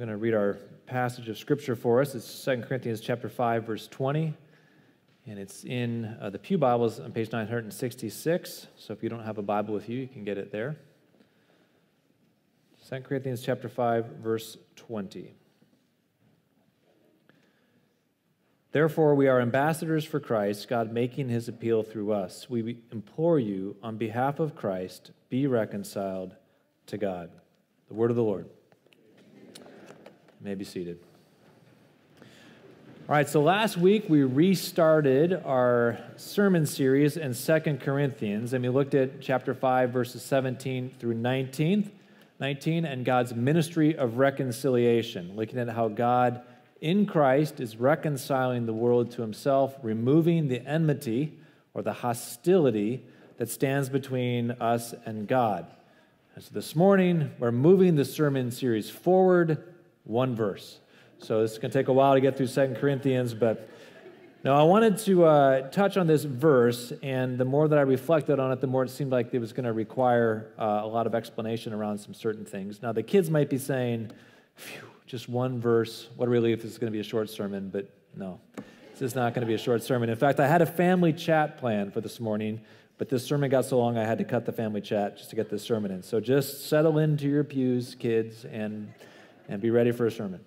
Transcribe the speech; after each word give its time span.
I'm 0.00 0.06
going 0.06 0.16
to 0.16 0.22
read 0.22 0.32
our 0.32 0.54
passage 0.86 1.28
of 1.28 1.36
scripture 1.36 1.76
for 1.76 2.00
us. 2.00 2.14
It's 2.14 2.42
2 2.42 2.62
Corinthians 2.62 3.02
chapter 3.02 3.28
5 3.28 3.64
verse 3.64 3.86
20 3.86 4.32
and 5.26 5.38
it's 5.38 5.62
in 5.62 6.16
uh, 6.22 6.30
the 6.30 6.38
Pew 6.38 6.56
Bibles 6.56 6.98
on 6.98 7.12
page 7.12 7.30
966. 7.30 8.66
So 8.78 8.94
if 8.94 9.02
you 9.02 9.10
don't 9.10 9.24
have 9.24 9.36
a 9.36 9.42
Bible 9.42 9.74
with 9.74 9.90
you, 9.90 9.98
you 9.98 10.08
can 10.08 10.24
get 10.24 10.38
it 10.38 10.52
there. 10.52 10.78
2 12.88 13.00
Corinthians 13.00 13.42
chapter 13.42 13.68
5 13.68 14.06
verse 14.22 14.56
20. 14.76 15.34
Therefore, 18.72 19.14
we 19.14 19.28
are 19.28 19.38
ambassadors 19.38 20.06
for 20.06 20.18
Christ, 20.18 20.66
God 20.66 20.94
making 20.94 21.28
his 21.28 21.46
appeal 21.46 21.82
through 21.82 22.12
us. 22.12 22.48
We 22.48 22.78
implore 22.90 23.38
you, 23.38 23.76
on 23.82 23.98
behalf 23.98 24.40
of 24.40 24.56
Christ, 24.56 25.10
be 25.28 25.46
reconciled 25.46 26.36
to 26.86 26.96
God. 26.96 27.30
The 27.88 27.94
word 27.94 28.08
of 28.08 28.16
the 28.16 28.22
Lord. 28.22 28.48
You 30.40 30.46
may 30.46 30.54
be 30.54 30.64
seated. 30.64 30.98
All 32.20 32.26
right, 33.08 33.28
so 33.28 33.42
last 33.42 33.76
week 33.76 34.08
we 34.08 34.22
restarted 34.22 35.34
our 35.44 35.98
sermon 36.16 36.64
series 36.64 37.18
in 37.18 37.34
Second 37.34 37.82
Corinthians, 37.82 38.54
and 38.54 38.62
we 38.64 38.70
looked 38.70 38.94
at 38.94 39.20
chapter 39.20 39.52
5, 39.52 39.90
verses 39.90 40.22
17 40.22 40.92
through 40.98 41.12
19, 41.12 41.90
19, 42.38 42.84
and 42.86 43.04
God's 43.04 43.34
ministry 43.34 43.94
of 43.94 44.16
reconciliation, 44.16 45.36
looking 45.36 45.58
at 45.58 45.68
how 45.68 45.88
God 45.88 46.40
in 46.80 47.04
Christ 47.04 47.60
is 47.60 47.76
reconciling 47.76 48.64
the 48.64 48.72
world 48.72 49.10
to 49.10 49.20
himself, 49.20 49.76
removing 49.82 50.48
the 50.48 50.66
enmity 50.66 51.38
or 51.74 51.82
the 51.82 51.92
hostility 51.92 53.04
that 53.36 53.50
stands 53.50 53.90
between 53.90 54.52
us 54.52 54.94
and 55.04 55.28
God. 55.28 55.66
And 56.34 56.42
so 56.42 56.50
this 56.54 56.74
morning, 56.74 57.30
we're 57.38 57.52
moving 57.52 57.96
the 57.96 58.06
sermon 58.06 58.50
series 58.50 58.88
forward 58.88 59.64
one 60.04 60.34
verse. 60.34 60.78
So 61.18 61.42
it's 61.42 61.58
going 61.58 61.70
to 61.70 61.78
take 61.78 61.88
a 61.88 61.92
while 61.92 62.14
to 62.14 62.20
get 62.20 62.36
through 62.36 62.46
Second 62.46 62.76
Corinthians, 62.76 63.34
but 63.34 63.68
now 64.42 64.54
I 64.58 64.62
wanted 64.62 64.96
to 64.98 65.24
uh, 65.24 65.68
touch 65.68 65.98
on 65.98 66.06
this 66.06 66.24
verse, 66.24 66.94
and 67.02 67.36
the 67.36 67.44
more 67.44 67.68
that 67.68 67.78
I 67.78 67.82
reflected 67.82 68.40
on 68.40 68.52
it, 68.52 68.62
the 68.62 68.66
more 68.66 68.84
it 68.84 68.88
seemed 68.88 69.12
like 69.12 69.34
it 69.34 69.38
was 69.38 69.52
going 69.52 69.66
to 69.66 69.72
require 69.74 70.54
uh, 70.58 70.80
a 70.82 70.86
lot 70.86 71.06
of 71.06 71.14
explanation 71.14 71.74
around 71.74 71.98
some 71.98 72.14
certain 72.14 72.46
things. 72.46 72.80
Now, 72.80 72.92
the 72.92 73.02
kids 73.02 73.28
might 73.28 73.50
be 73.50 73.58
saying, 73.58 74.12
Phew, 74.54 74.88
just 75.06 75.28
one 75.28 75.60
verse, 75.60 76.08
what 76.16 76.26
a 76.26 76.30
relief, 76.30 76.62
this 76.62 76.70
is 76.70 76.78
going 76.78 76.90
to 76.90 76.96
be 76.96 77.00
a 77.00 77.04
short 77.04 77.28
sermon, 77.28 77.68
but 77.68 77.90
no, 78.16 78.40
this 78.92 79.02
is 79.02 79.14
not 79.14 79.34
going 79.34 79.42
to 79.42 79.46
be 79.46 79.54
a 79.54 79.58
short 79.58 79.82
sermon. 79.82 80.08
In 80.08 80.16
fact, 80.16 80.40
I 80.40 80.46
had 80.46 80.62
a 80.62 80.66
family 80.66 81.12
chat 81.12 81.58
plan 81.58 81.90
for 81.90 82.00
this 82.00 82.18
morning, 82.18 82.62
but 82.96 83.10
this 83.10 83.24
sermon 83.24 83.50
got 83.50 83.66
so 83.66 83.78
long 83.78 83.98
I 83.98 84.04
had 84.04 84.18
to 84.18 84.24
cut 84.24 84.46
the 84.46 84.52
family 84.52 84.80
chat 84.80 85.18
just 85.18 85.28
to 85.30 85.36
get 85.36 85.50
this 85.50 85.62
sermon 85.62 85.90
in. 85.90 86.02
So 86.02 86.18
just 86.18 86.68
settle 86.68 86.98
into 86.98 87.26
your 87.28 87.44
pews, 87.44 87.94
kids, 87.94 88.46
and 88.46 88.92
and 89.50 89.60
be 89.60 89.70
ready 89.70 89.90
for 89.90 90.06
a 90.06 90.10
sermon. 90.10 90.40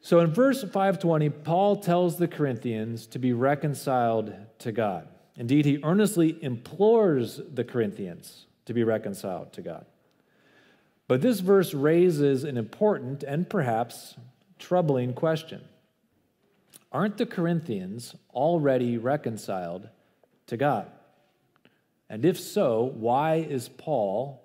So 0.00 0.20
in 0.20 0.32
verse 0.32 0.62
520, 0.62 1.30
Paul 1.30 1.76
tells 1.76 2.16
the 2.16 2.26
Corinthians 2.26 3.06
to 3.08 3.18
be 3.18 3.32
reconciled 3.32 4.34
to 4.60 4.72
God. 4.72 5.08
Indeed, 5.36 5.66
he 5.66 5.78
earnestly 5.84 6.42
implores 6.42 7.40
the 7.52 7.64
Corinthians 7.64 8.46
to 8.64 8.72
be 8.72 8.82
reconciled 8.82 9.52
to 9.52 9.62
God. 9.62 9.84
But 11.06 11.20
this 11.20 11.40
verse 11.40 11.74
raises 11.74 12.44
an 12.44 12.56
important 12.56 13.22
and 13.22 13.48
perhaps 13.48 14.16
troubling 14.58 15.12
question 15.12 15.62
Aren't 16.90 17.18
the 17.18 17.26
Corinthians 17.26 18.14
already 18.32 18.96
reconciled 18.96 19.88
to 20.46 20.56
God? 20.56 20.90
And 22.08 22.24
if 22.24 22.40
so, 22.40 22.92
why 22.94 23.36
is 23.36 23.68
Paul 23.68 24.42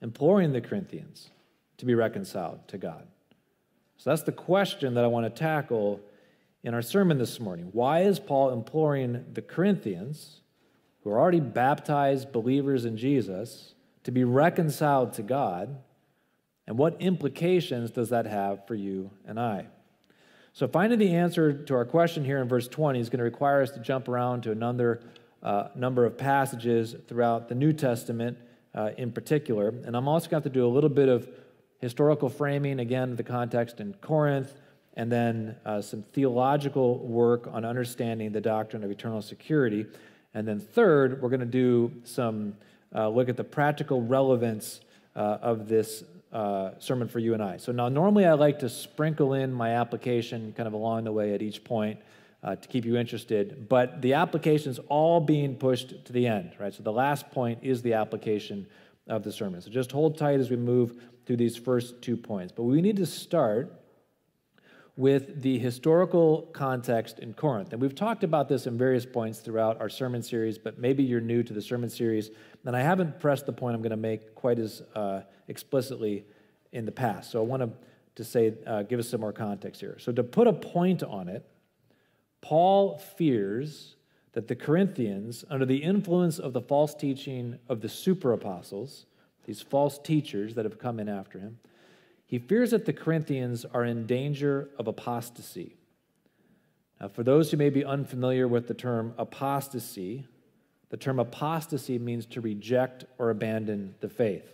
imploring 0.00 0.52
the 0.52 0.60
Corinthians 0.60 1.30
to 1.80 1.86
be 1.86 1.94
reconciled 1.94 2.66
to 2.68 2.78
God? 2.78 3.06
So 3.96 4.10
that's 4.10 4.22
the 4.22 4.32
question 4.32 4.94
that 4.94 5.04
I 5.04 5.08
want 5.08 5.26
to 5.26 5.30
tackle 5.30 6.00
in 6.62 6.74
our 6.74 6.82
sermon 6.82 7.18
this 7.18 7.40
morning. 7.40 7.68
Why 7.72 8.00
is 8.00 8.18
Paul 8.18 8.50
imploring 8.50 9.24
the 9.32 9.42
Corinthians, 9.42 10.40
who 11.02 11.10
are 11.10 11.18
already 11.18 11.40
baptized 11.40 12.32
believers 12.32 12.84
in 12.84 12.96
Jesus, 12.96 13.74
to 14.04 14.10
be 14.10 14.24
reconciled 14.24 15.12
to 15.14 15.22
God? 15.22 15.76
And 16.66 16.78
what 16.78 16.96
implications 17.00 17.90
does 17.90 18.10
that 18.10 18.26
have 18.26 18.66
for 18.66 18.74
you 18.74 19.10
and 19.26 19.40
I? 19.40 19.66
So, 20.52 20.66
finding 20.66 20.98
the 20.98 21.14
answer 21.14 21.52
to 21.52 21.74
our 21.74 21.84
question 21.84 22.24
here 22.24 22.40
in 22.40 22.48
verse 22.48 22.68
20 22.68 22.98
is 22.98 23.08
going 23.08 23.18
to 23.18 23.24
require 23.24 23.62
us 23.62 23.70
to 23.72 23.80
jump 23.80 24.08
around 24.08 24.42
to 24.42 24.50
another 24.50 25.00
uh, 25.42 25.68
number 25.74 26.04
of 26.04 26.18
passages 26.18 26.94
throughout 27.08 27.48
the 27.48 27.54
New 27.54 27.72
Testament 27.72 28.36
uh, 28.74 28.90
in 28.96 29.12
particular. 29.12 29.68
And 29.68 29.96
I'm 29.96 30.08
also 30.08 30.28
going 30.28 30.42
to 30.42 30.46
have 30.46 30.52
to 30.52 30.58
do 30.58 30.66
a 30.66 30.68
little 30.68 30.90
bit 30.90 31.08
of 31.08 31.28
historical 31.80 32.28
framing, 32.28 32.80
again, 32.80 33.16
the 33.16 33.22
context 33.22 33.80
in 33.80 33.94
Corinth, 33.94 34.54
and 34.94 35.10
then 35.10 35.56
uh, 35.64 35.80
some 35.80 36.02
theological 36.02 36.98
work 36.98 37.48
on 37.52 37.64
understanding 37.64 38.32
the 38.32 38.40
doctrine 38.40 38.84
of 38.84 38.90
eternal 38.90 39.22
security. 39.22 39.86
And 40.34 40.46
then, 40.46 40.60
third, 40.60 41.22
we're 41.22 41.30
going 41.30 41.40
to 41.40 41.46
do 41.46 41.92
some 42.04 42.54
uh, 42.94 43.08
look 43.08 43.28
at 43.28 43.36
the 43.36 43.44
practical 43.44 44.02
relevance 44.02 44.80
uh, 45.16 45.38
of 45.42 45.68
this 45.68 46.04
uh, 46.32 46.72
sermon 46.78 47.08
for 47.08 47.18
you 47.18 47.34
and 47.34 47.42
I. 47.42 47.56
So, 47.56 47.72
now 47.72 47.88
normally 47.88 48.26
I 48.26 48.34
like 48.34 48.58
to 48.60 48.68
sprinkle 48.68 49.34
in 49.34 49.52
my 49.52 49.70
application 49.70 50.52
kind 50.56 50.66
of 50.66 50.74
along 50.74 51.04
the 51.04 51.12
way 51.12 51.34
at 51.34 51.42
each 51.42 51.64
point. 51.64 51.98
Uh, 52.42 52.56
to 52.56 52.68
keep 52.68 52.86
you 52.86 52.96
interested, 52.96 53.68
but 53.68 54.00
the 54.00 54.14
application 54.14 54.70
is 54.70 54.78
all 54.88 55.20
being 55.20 55.54
pushed 55.54 56.06
to 56.06 56.10
the 56.10 56.26
end, 56.26 56.50
right? 56.58 56.72
So 56.72 56.82
the 56.82 56.90
last 56.90 57.30
point 57.30 57.58
is 57.60 57.82
the 57.82 57.92
application 57.92 58.66
of 59.06 59.22
the 59.24 59.30
sermon. 59.30 59.60
So 59.60 59.70
just 59.70 59.92
hold 59.92 60.16
tight 60.16 60.40
as 60.40 60.48
we 60.48 60.56
move 60.56 61.02
through 61.30 61.36
these 61.36 61.56
first 61.56 62.02
two 62.02 62.16
points. 62.16 62.52
But 62.52 62.64
we 62.64 62.82
need 62.82 62.96
to 62.96 63.06
start 63.06 63.80
with 64.96 65.42
the 65.42 65.60
historical 65.60 66.42
context 66.52 67.20
in 67.20 67.34
Corinth. 67.34 67.72
And 67.72 67.80
we've 67.80 67.94
talked 67.94 68.24
about 68.24 68.48
this 68.48 68.66
in 68.66 68.76
various 68.76 69.06
points 69.06 69.38
throughout 69.38 69.80
our 69.80 69.88
sermon 69.88 70.24
series, 70.24 70.58
but 70.58 70.80
maybe 70.80 71.04
you're 71.04 71.20
new 71.20 71.44
to 71.44 71.52
the 71.52 71.62
sermon 71.62 71.88
series, 71.88 72.30
and 72.66 72.74
I 72.74 72.80
haven't 72.80 73.20
pressed 73.20 73.46
the 73.46 73.52
point 73.52 73.76
I'm 73.76 73.80
going 73.80 73.90
to 73.90 73.96
make 73.96 74.34
quite 74.34 74.58
as 74.58 74.82
uh, 74.96 75.20
explicitly 75.46 76.24
in 76.72 76.84
the 76.84 76.90
past. 76.90 77.30
So 77.30 77.38
I 77.38 77.44
want 77.44 77.62
to, 77.62 77.70
to 78.16 78.24
say, 78.24 78.54
uh, 78.66 78.82
give 78.82 78.98
us 78.98 79.08
some 79.08 79.20
more 79.20 79.32
context 79.32 79.80
here. 79.80 79.98
So 80.00 80.10
to 80.10 80.24
put 80.24 80.48
a 80.48 80.52
point 80.52 81.04
on 81.04 81.28
it, 81.28 81.48
Paul 82.40 82.98
fears 82.98 83.94
that 84.32 84.48
the 84.48 84.56
Corinthians, 84.56 85.44
under 85.48 85.64
the 85.64 85.76
influence 85.76 86.40
of 86.40 86.54
the 86.54 86.60
false 86.60 86.92
teaching 86.92 87.60
of 87.68 87.82
the 87.82 87.88
super 87.88 88.32
apostles, 88.32 89.06
these 89.44 89.62
false 89.62 89.98
teachers 89.98 90.54
that 90.54 90.64
have 90.64 90.78
come 90.78 91.00
in 91.00 91.08
after 91.08 91.38
him, 91.38 91.58
he 92.26 92.38
fears 92.38 92.70
that 92.70 92.86
the 92.86 92.92
Corinthians 92.92 93.64
are 93.64 93.84
in 93.84 94.06
danger 94.06 94.68
of 94.78 94.86
apostasy. 94.86 95.76
Now, 97.00 97.08
for 97.08 97.22
those 97.22 97.50
who 97.50 97.56
may 97.56 97.70
be 97.70 97.84
unfamiliar 97.84 98.46
with 98.46 98.68
the 98.68 98.74
term 98.74 99.14
apostasy, 99.18 100.26
the 100.90 100.96
term 100.96 101.18
apostasy 101.18 101.98
means 101.98 102.26
to 102.26 102.40
reject 102.40 103.04
or 103.18 103.30
abandon 103.30 103.94
the 104.00 104.08
faith. 104.08 104.44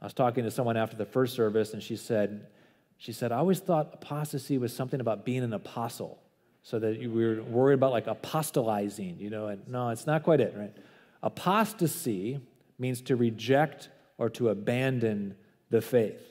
I 0.00 0.04
was 0.04 0.12
talking 0.12 0.44
to 0.44 0.50
someone 0.50 0.76
after 0.76 0.96
the 0.96 1.06
first 1.06 1.34
service, 1.34 1.72
and 1.72 1.82
she 1.82 1.96
said, 1.96 2.48
she 2.98 3.12
said, 3.12 3.32
I 3.32 3.36
always 3.36 3.60
thought 3.60 3.90
apostasy 3.94 4.58
was 4.58 4.74
something 4.74 5.00
about 5.00 5.24
being 5.24 5.42
an 5.42 5.52
apostle, 5.52 6.18
so 6.62 6.78
that 6.78 6.98
we 6.98 7.08
were 7.08 7.42
worried 7.42 7.74
about 7.74 7.92
like 7.92 8.06
apostolizing, 8.06 9.16
you 9.18 9.30
know, 9.30 9.46
and 9.46 9.66
no, 9.68 9.90
it's 9.90 10.06
not 10.06 10.22
quite 10.22 10.40
it, 10.40 10.54
right? 10.56 10.74
Apostasy 11.22 12.40
means 12.78 13.00
to 13.02 13.16
reject 13.16 13.88
or 14.18 14.28
to 14.30 14.48
abandon 14.48 15.34
the 15.70 15.80
faith. 15.80 16.22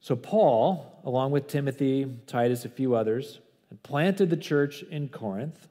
So, 0.00 0.16
Paul, 0.16 1.00
along 1.04 1.30
with 1.30 1.46
Timothy, 1.46 2.06
Titus, 2.26 2.64
a 2.64 2.68
few 2.68 2.94
others, 2.94 3.40
had 3.70 3.82
planted 3.82 4.30
the 4.30 4.36
church 4.36 4.82
in 4.82 5.08
Corinth. 5.08 5.68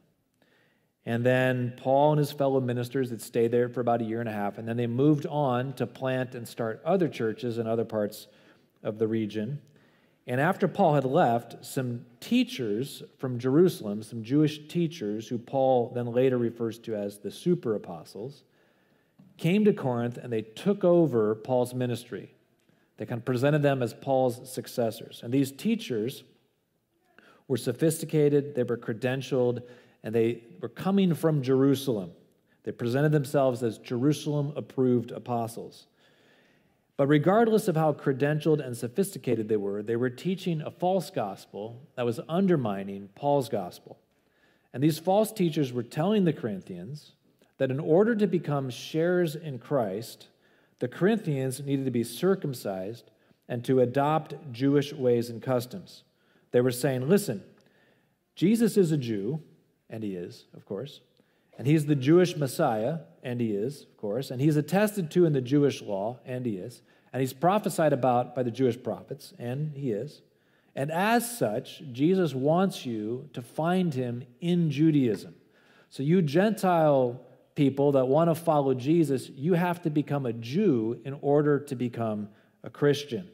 And 1.06 1.26
then 1.26 1.74
Paul 1.78 2.14
and 2.14 2.20
his 2.20 2.32
fellow 2.32 2.60
ministers 2.60 3.10
had 3.10 3.22
stayed 3.22 3.52
there 3.52 3.70
for 3.70 3.82
about 3.82 4.02
a 4.02 4.06
year 4.06 4.22
and 4.22 4.30
a 4.30 4.34
half. 4.34 4.58
And 4.58 4.68
then 4.68 4.78
they 4.78 4.88
moved 4.88 5.26
on 5.28 5.74
to 5.74 5.86
plant 5.86 6.34
and 6.34 6.48
start 6.48 6.82
other 6.86 7.10
churches 7.10 7.58
in 7.58 7.68
other 7.68 7.86
parts 7.86 8.28
of 8.82 9.00
the 9.00 9.08
region. 9.08 9.62
And 10.26 10.40
after 10.40 10.68
Paul 10.68 10.96
had 10.96 11.04
left, 11.04 11.66
some 11.66 12.06
teachers 12.22 13.04
from 13.18 13.40
Jerusalem, 13.40 14.04
some 14.04 14.24
Jewish 14.24 14.68
teachers, 14.68 15.28
who 15.28 15.38
Paul 15.38 15.92
then 15.94 16.06
later 16.06 16.38
refers 16.38 16.80
to 16.80 16.96
as 16.96 17.20
the 17.20 17.32
super 17.32 17.76
apostles, 17.76 18.44
came 19.38 19.66
to 19.66 19.74
Corinth 19.74 20.18
and 20.18 20.32
they 20.32 20.42
took 20.42 20.84
over 20.84 21.36
Paul's 21.36 21.74
ministry. 21.74 22.34
They 22.98 23.06
kind 23.06 23.20
of 23.20 23.26
presented 23.26 23.64
them 23.64 23.84
as 23.84 23.94
Paul's 23.94 24.50
successors. 24.52 25.22
And 25.24 25.34
these 25.34 25.52
teachers 25.52 26.24
were 27.48 27.58
sophisticated, 27.58 28.56
they 28.56 28.64
were 28.64 28.78
credentialed, 28.78 29.64
and 30.04 30.16
they 30.16 30.44
were 30.62 30.70
coming 30.70 31.14
from 31.14 31.42
Jerusalem. 31.42 32.12
They 32.64 32.72
presented 32.72 33.12
themselves 33.12 33.62
as 33.62 33.78
Jerusalem 33.78 34.54
approved 34.56 35.12
apostles. 35.12 35.88
But 36.96 37.08
regardless 37.08 37.68
of 37.68 37.76
how 37.76 37.94
credentialed 37.94 38.66
and 38.66 38.78
sophisticated 38.78 39.50
they 39.50 39.58
were, 39.58 39.82
they 39.82 39.96
were 39.96 40.10
teaching 40.10 40.62
a 40.62 40.70
false 40.70 41.10
gospel 41.10 41.82
that 41.96 42.06
was 42.06 42.20
undermining 42.30 43.10
Paul's 43.16 43.50
gospel. 43.50 43.98
And 44.74 44.84
these 44.84 45.00
false 45.00 45.32
teachers 45.32 45.74
were 45.74 45.84
telling 45.84 46.26
the 46.26 46.34
Corinthians 46.34 47.14
that 47.58 47.72
in 47.72 47.80
order 47.80 48.16
to 48.16 48.28
become 48.28 48.70
sharers 48.70 49.36
in 49.36 49.60
Christ, 49.60 50.28
the 50.80 50.88
Corinthians 50.88 51.62
needed 51.62 51.86
to 51.86 51.92
be 51.92 52.04
circumcised 52.04 53.10
and 53.48 53.64
to 53.66 53.82
adopt 53.82 54.36
Jewish 54.52 54.94
ways 54.94 55.30
and 55.30 55.42
customs. 55.42 56.04
They 56.52 56.62
were 56.62 56.72
saying, 56.72 57.08
listen, 57.08 57.44
Jesus 58.36 58.78
is 58.78 58.92
a 58.92 58.98
Jew, 58.98 59.42
and 59.90 60.04
he 60.04 60.16
is, 60.16 60.46
of 60.56 60.66
course, 60.66 61.02
and 61.58 61.68
he's 61.68 61.86
the 61.86 61.96
Jewish 61.96 62.36
Messiah, 62.36 63.00
and 63.24 63.40
he 63.40 63.52
is, 63.52 63.84
of 63.84 63.98
course, 63.98 64.30
and 64.30 64.42
he's 64.42 64.58
attested 64.58 65.10
to 65.12 65.26
in 65.26 65.34
the 65.34 65.42
Jewish 65.42 65.82
law, 65.82 66.20
and 66.26 66.46
he 66.46 66.58
is, 66.58 66.82
and 67.12 67.22
he's 67.22 67.34
prophesied 67.34 67.94
about 67.94 68.36
by 68.36 68.44
the 68.44 68.52
Jewish 68.52 68.82
prophets, 68.82 69.34
and 69.40 69.76
he 69.76 69.92
is. 69.92 70.22
And 70.76 70.92
as 70.92 71.38
such, 71.38 71.82
Jesus 71.92 72.34
wants 72.34 72.86
you 72.86 73.30
to 73.34 73.42
find 73.42 73.94
him 73.94 74.26
in 74.42 74.72
Judaism. 74.72 75.36
So, 75.90 76.04
you 76.04 76.22
Gentile 76.22 77.22
people 77.56 77.92
that 77.92 78.06
want 78.08 78.30
to 78.30 78.36
follow 78.36 78.74
Jesus, 78.74 79.30
you 79.30 79.54
have 79.54 79.82
to 79.84 79.90
become 79.90 80.26
a 80.26 80.34
Jew 80.34 81.00
in 81.06 81.18
order 81.22 81.60
to 81.60 81.76
become 81.76 82.30
a 82.64 82.70
Christian. 82.70 83.30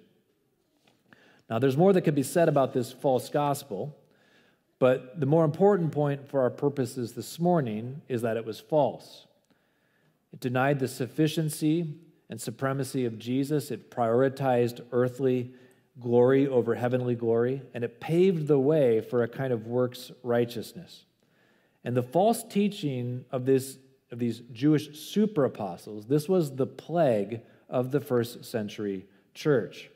Now, 1.49 1.57
there's 1.57 1.77
more 1.77 1.93
that 1.93 2.01
could 2.01 2.15
be 2.15 2.23
said 2.23 2.49
about 2.49 2.73
this 2.73 2.91
false 2.91 3.29
gospel, 3.29 3.97
but 4.77 5.19
the 5.19 5.25
more 5.25 5.45
important 5.45 5.91
point 5.91 6.27
for 6.27 6.41
our 6.41 6.49
purposes 6.49 7.13
this 7.13 7.39
morning 7.39 8.01
is 8.07 8.21
that 8.21 8.37
it 8.37 8.45
was 8.45 8.59
false. 8.59 9.25
It 10.33 10.39
denied 10.39 10.79
the 10.79 10.87
sufficiency 10.87 11.95
and 12.29 12.39
supremacy 12.39 13.05
of 13.05 13.17
Jesus, 13.17 13.71
it 13.71 13.89
prioritized 13.89 14.81
earthly 14.91 15.51
glory 15.99 16.47
over 16.47 16.75
heavenly 16.75 17.15
glory, 17.15 17.61
and 17.73 17.83
it 17.83 17.99
paved 17.99 18.47
the 18.47 18.59
way 18.59 19.01
for 19.01 19.23
a 19.23 19.27
kind 19.27 19.51
of 19.51 19.67
works 19.67 20.11
righteousness. 20.23 21.05
And 21.83 21.95
the 21.95 22.03
false 22.03 22.43
teaching 22.43 23.25
of, 23.31 23.45
this, 23.45 23.77
of 24.11 24.19
these 24.19 24.41
Jewish 24.51 24.99
super 24.99 25.45
apostles, 25.45 26.05
this 26.05 26.29
was 26.29 26.55
the 26.55 26.67
plague 26.67 27.41
of 27.69 27.91
the 27.91 27.99
first 27.99 28.45
century 28.45 29.07
church. 29.33 29.89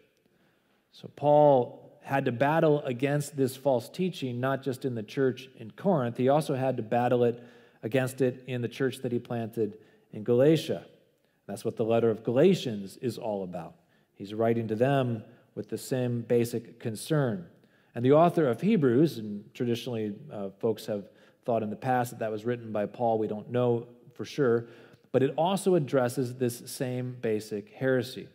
So 0.91 1.09
Paul 1.15 2.00
had 2.01 2.25
to 2.25 2.31
battle 2.31 2.81
against 2.81 3.35
this 3.35 3.56
false 3.56 3.89
teaching, 3.89 4.39
not 4.39 4.63
just 4.63 4.85
in 4.85 4.95
the 4.95 5.03
church 5.03 5.50
in 5.57 5.71
Corinth, 5.71 6.18
he 6.18 6.30
also 6.30 6.56
had 6.56 6.77
to 6.77 6.83
battle 6.83 7.24
it 7.24 7.41
against 7.81 8.21
it 8.21 8.44
in 8.47 8.62
the 8.62 8.68
church 8.68 9.00
that 9.00 9.12
he 9.12 9.19
planted 9.19 9.77
in 10.13 10.24
Galatia. 10.24 10.86
That's 11.48 11.65
what 11.65 11.75
the 11.75 11.83
letter 11.83 12.10
of 12.10 12.24
Galatians 12.24 12.98
is 12.98 13.18
all 13.18 13.44
about. 13.44 13.75
He's 14.15 14.33
writing 14.33 14.68
to 14.69 14.75
them 14.75 15.24
with 15.56 15.69
the 15.69 15.77
same 15.77 16.21
basic 16.21 16.80
concern. 16.80 17.48
And 17.95 18.06
the 18.06 18.13
author 18.13 18.48
of 18.48 18.62
Hebrews, 18.62 19.18
and 19.18 19.44
traditionally 19.54 20.13
uh, 20.31 20.50
folks 20.60 20.86
have 20.86 21.10
thought 21.45 21.63
in 21.63 21.69
the 21.69 21.75
past 21.75 22.12
that 22.12 22.19
that 22.19 22.31
was 22.31 22.45
written 22.45 22.71
by 22.71 22.86
Paul, 22.86 23.19
we 23.19 23.27
don't 23.27 23.51
know 23.51 23.88
for 24.13 24.25
sure, 24.25 24.68
but 25.12 25.21
it 25.21 25.33
also 25.38 25.75
addresses 25.75 26.36
this 26.36 26.63
same 26.66 27.18
basic 27.21 27.71
heresy. 27.71 28.27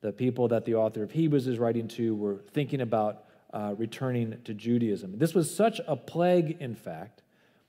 The 0.00 0.12
people 0.12 0.48
that 0.48 0.64
the 0.64 0.74
author 0.74 1.02
of 1.02 1.12
Hebrews 1.12 1.46
is 1.46 1.58
writing 1.58 1.88
to 1.88 2.14
were 2.14 2.42
thinking 2.52 2.80
about 2.80 3.24
uh, 3.52 3.74
returning 3.78 4.36
to 4.44 4.54
Judaism. 4.54 5.18
This 5.18 5.34
was 5.34 5.54
such 5.54 5.80
a 5.86 5.94
plague, 5.94 6.56
in 6.60 6.74
fact, 6.74 7.22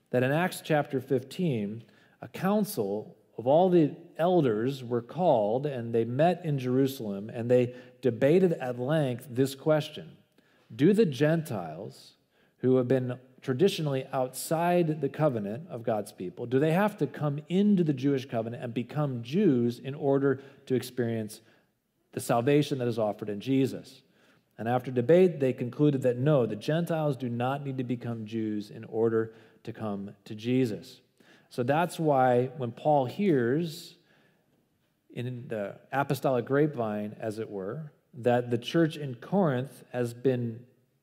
that 0.09 0.23
in 0.23 0.31
Acts 0.31 0.61
chapter 0.63 0.99
15, 0.99 1.83
a 2.21 2.27
council 2.29 3.15
of 3.37 3.47
all 3.47 3.69
the 3.69 3.95
elders 4.17 4.83
were 4.83 5.01
called 5.01 5.65
and 5.65 5.93
they 5.93 6.05
met 6.05 6.41
in 6.43 6.59
Jerusalem 6.59 7.29
and 7.33 7.49
they 7.49 7.73
debated 8.01 8.53
at 8.53 8.79
length 8.79 9.27
this 9.29 9.55
question 9.55 10.17
Do 10.75 10.93
the 10.93 11.05
Gentiles 11.05 12.13
who 12.57 12.77
have 12.77 12.87
been 12.87 13.19
traditionally 13.43 14.05
outside 14.13 15.01
the 15.01 15.09
covenant 15.09 15.67
of 15.69 15.83
God's 15.83 16.13
people, 16.13 16.45
do 16.45 16.59
they 16.59 16.71
have 16.71 16.97
to 16.97 17.07
come 17.07 17.41
into 17.49 17.83
the 17.83 17.93
Jewish 17.93 18.25
covenant 18.25 18.63
and 18.63 18.73
become 18.73 19.21
Jews 19.21 19.79
in 19.79 19.93
order 19.93 20.41
to 20.65 20.75
experience 20.75 21.41
the 22.13 22.21
salvation 22.21 22.77
that 22.77 22.87
is 22.87 22.97
offered 22.97 23.27
in 23.27 23.41
Jesus? 23.41 24.01
And 24.57 24.69
after 24.69 24.91
debate, 24.91 25.41
they 25.41 25.51
concluded 25.51 26.03
that 26.03 26.17
no, 26.17 26.45
the 26.45 26.55
Gentiles 26.55 27.17
do 27.17 27.27
not 27.27 27.65
need 27.65 27.77
to 27.79 27.83
become 27.83 28.25
Jews 28.25 28.69
in 28.69 28.85
order 28.85 29.33
to 29.63 29.73
come 29.73 30.11
to 30.23 30.35
Jesus. 30.35 31.01
So 31.53 31.61
that's 31.61 31.99
why 31.99 32.49
when 32.57 32.71
Paul 32.71 33.05
hears 33.05 33.93
in 35.13 35.45
the 35.49 35.75
apostolic 35.91 36.45
grapevine, 36.45 37.15
as 37.19 37.37
it 37.37 37.47
were, 37.47 37.91
that 38.15 38.49
the 38.49 38.57
church 38.57 38.97
in 38.97 39.13
Corinth 39.13 39.83
has 39.91 40.15
been 40.15 40.61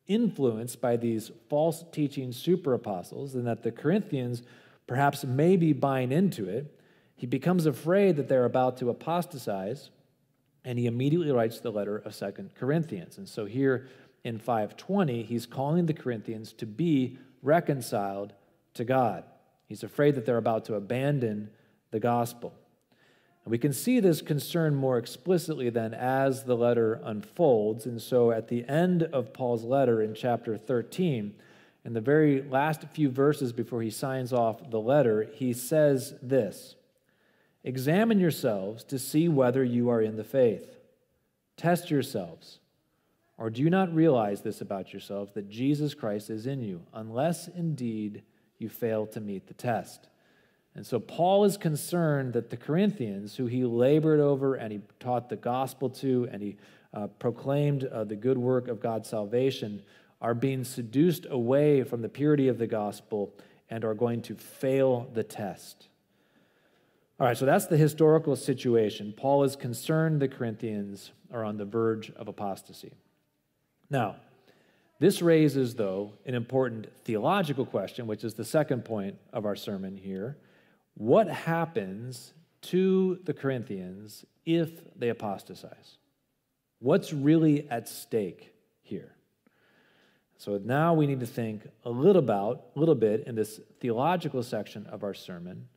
influenced 0.09 0.81
by 0.81 0.97
these 0.97 1.31
false 1.49 1.85
teaching 1.93 2.33
super 2.33 2.75
apostles 2.75 3.37
and 3.37 3.47
that 3.47 3.63
the 3.63 3.71
Corinthians 3.71 4.43
perhaps 4.89 5.25
may 5.25 5.57
be 5.57 5.73
buying 5.73 6.11
into 6.11 6.49
it, 6.49 6.81
he 7.15 7.29
becomes 7.29 7.65
afraid 7.65 8.17
that 8.17 8.29
they're 8.29 8.45
about 8.45 8.77
to 8.79 8.91
apostatize 8.91 9.91
and 10.65 10.81
he 10.81 10.87
immediately 10.87 11.31
writes 11.31 11.61
the 11.61 11.71
letter 11.71 11.99
of 11.99 12.13
Second 12.13 12.57
Corinthians. 12.57 13.19
And 13.19 13.29
so 13.29 13.45
here 13.45 13.87
in 14.25 14.37
520, 14.41 15.23
he's 15.23 15.47
calling 15.47 15.87
the 15.87 15.95
Corinthians 15.95 16.53
to 16.55 16.67
be 16.67 17.19
reconciled 17.41 18.33
to 18.75 18.85
God. 18.85 19.23
He's 19.71 19.85
afraid 19.85 20.17
that 20.17 20.27
they're 20.27 20.37
about 20.37 20.65
to 20.65 20.75
abandon 20.75 21.49
the 21.93 22.01
gospel. 22.01 22.53
And 23.45 23.53
we 23.53 23.57
can 23.57 23.73
see 23.73 24.01
this 24.01 24.21
concern 24.21 24.75
more 24.75 24.99
explicitly 24.99 25.71
then 25.71 25.95
as 25.95 26.43
the 26.43 26.57
letter 26.57 27.01
unfolds. 27.05 27.87
And 27.87 28.03
so 28.03 28.33
at 28.33 28.49
the 28.49 28.69
end 28.69 29.05
of 29.05 29.33
Paul's 29.33 29.63
letter 29.63 30.03
in 30.03 30.13
chapter 30.13 30.57
13, 30.57 31.37
in 31.85 31.93
the 31.93 32.01
very 32.01 32.43
last 32.43 32.83
few 32.89 33.11
verses 33.11 33.53
before 33.53 33.81
he 33.81 33.91
signs 33.91 34.33
off 34.33 34.73
the 34.73 34.81
letter, 34.81 35.29
he 35.35 35.53
says 35.53 36.15
this 36.21 36.75
Examine 37.63 38.19
yourselves 38.19 38.83
to 38.83 38.99
see 38.99 39.29
whether 39.29 39.63
you 39.63 39.89
are 39.89 40.03
in 40.03 40.17
the 40.17 40.25
faith. 40.25 40.81
Test 41.57 41.93
yourselves. 41.93 42.59
Or 43.39 43.51
do 43.51 43.63
you 43.63 43.71
not 43.71 43.95
realize 43.95 44.43
this 44.43 44.61
about 44.61 44.93
yourselves, 44.93 45.31
that 45.35 45.49
Jesus 45.49 45.95
Christ 45.95 46.29
is 46.29 46.49
in 46.49 46.61
you, 46.61 46.83
unless 46.93 47.47
indeed 47.47 48.25
you 48.61 48.69
fail 48.69 49.07
to 49.07 49.21
meet 49.21 49.47
the 49.47 49.55
test. 49.55 50.09
And 50.75 50.87
so 50.87 51.01
Paul 51.01 51.45
is 51.45 51.57
concerned 51.57 52.33
that 52.35 52.51
the 52.51 52.57
Corinthians, 52.57 53.37
who 53.37 53.47
he 53.47 53.65
labored 53.65 54.21
over 54.21 54.55
and 54.55 54.73
he 54.73 54.81
taught 55.01 55.29
the 55.29 55.37
gospel 55.37 55.91
to 55.91 56.29
and 56.31 56.43
he 56.43 56.57
uh, 56.95 57.09
proclaimed 57.09 57.85
uh, 57.85 58.05
the 58.05 58.17
good 58.17 58.39
work 58.39 58.69
of 58.69 58.81
God's 58.81 59.09
salvation, 59.09 59.83
are 60.21 60.35
being 60.35 60.65
seduced 60.65 61.27
away 61.29 61.83
from 61.83 62.03
the 62.03 62.09
purity 62.09 62.49
of 62.49 62.59
the 62.59 62.67
gospel 62.67 63.33
and 63.71 63.85
are 63.85 63.95
going 63.95 64.23
to 64.23 64.35
fail 64.35 65.09
the 65.15 65.23
test. 65.25 65.89
All 67.19 67.27
right, 67.27 67.37
so 67.37 67.47
that's 67.47 67.67
the 67.67 67.77
historical 67.77 68.37
situation. 68.37 69.13
Paul 69.17 69.45
is 69.45 69.57
concerned 69.57 70.21
the 70.21 70.29
Corinthians 70.29 71.13
are 71.33 71.45
on 71.45 71.57
the 71.57 71.65
verge 71.65 72.11
of 72.17 72.29
apostasy. 72.29 72.93
Now, 73.91 74.17
this 75.01 75.23
raises, 75.23 75.75
though, 75.75 76.13
an 76.27 76.35
important 76.35 76.95
theological 77.05 77.65
question, 77.65 78.07
which 78.07 78.23
is 78.23 78.35
the 78.35 78.45
second 78.45 78.85
point 78.85 79.17
of 79.33 79.47
our 79.47 79.57
sermon 79.57 79.97
here. 79.97 80.37
What 80.95 81.27
happens 81.27 82.35
to 82.63 83.19
the 83.25 83.33
Corinthians 83.33 84.27
if 84.45 84.71
they 84.95 85.09
apostatize? 85.09 85.97
What's 86.81 87.15
really 87.15 87.69
at 87.71 87.89
stake 87.89 88.53
here? 88.83 89.15
So 90.37 90.61
now 90.63 90.93
we 90.93 91.07
need 91.07 91.21
to 91.21 91.27
think 91.27 91.63
a 91.85 91.91
little 91.91 92.23
about, 92.23 92.67
a 92.77 92.79
little 92.79 92.95
bit 92.95 93.25
in 93.27 93.35
this 93.35 93.59
theological 93.81 94.43
section 94.43 94.87
of 94.87 95.03
our 95.03 95.15
sermon 95.15 95.69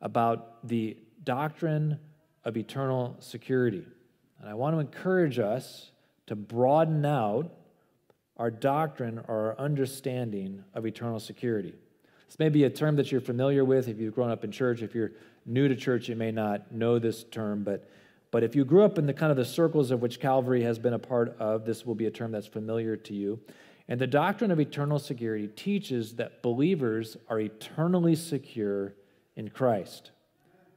about 0.00 0.66
the 0.66 0.96
doctrine 1.22 2.00
of 2.44 2.56
eternal 2.56 3.16
security. 3.20 3.86
And 4.40 4.48
I 4.48 4.54
want 4.54 4.74
to 4.74 4.80
encourage 4.80 5.38
us 5.38 5.92
to 6.26 6.34
broaden 6.34 7.04
out 7.04 7.52
our 8.36 8.50
doctrine 8.50 9.20
or 9.28 9.48
our 9.48 9.58
understanding 9.58 10.64
of 10.74 10.86
eternal 10.86 11.20
security. 11.20 11.74
This 12.26 12.38
may 12.38 12.48
be 12.48 12.64
a 12.64 12.70
term 12.70 12.96
that 12.96 13.12
you're 13.12 13.20
familiar 13.20 13.64
with 13.64 13.86
if 13.88 13.98
you've 13.98 14.14
grown 14.14 14.30
up 14.30 14.42
in 14.42 14.50
church. 14.50 14.82
If 14.82 14.94
you're 14.94 15.12
new 15.46 15.68
to 15.68 15.76
church, 15.76 16.08
you 16.08 16.16
may 16.16 16.32
not 16.32 16.72
know 16.72 16.98
this 16.98 17.24
term, 17.24 17.62
but, 17.62 17.88
but 18.30 18.42
if 18.42 18.56
you 18.56 18.64
grew 18.64 18.82
up 18.82 18.98
in 18.98 19.06
the 19.06 19.14
kind 19.14 19.30
of 19.30 19.36
the 19.36 19.44
circles 19.44 19.90
of 19.90 20.02
which 20.02 20.18
Calvary 20.18 20.62
has 20.62 20.78
been 20.78 20.94
a 20.94 20.98
part 20.98 21.36
of, 21.38 21.64
this 21.64 21.86
will 21.86 21.94
be 21.94 22.06
a 22.06 22.10
term 22.10 22.32
that's 22.32 22.46
familiar 22.46 22.96
to 22.96 23.14
you. 23.14 23.38
And 23.86 24.00
the 24.00 24.06
doctrine 24.06 24.50
of 24.50 24.58
eternal 24.58 24.98
security 24.98 25.46
teaches 25.46 26.16
that 26.16 26.42
believers 26.42 27.16
are 27.28 27.38
eternally 27.38 28.16
secure 28.16 28.94
in 29.36 29.50
Christ. 29.50 30.10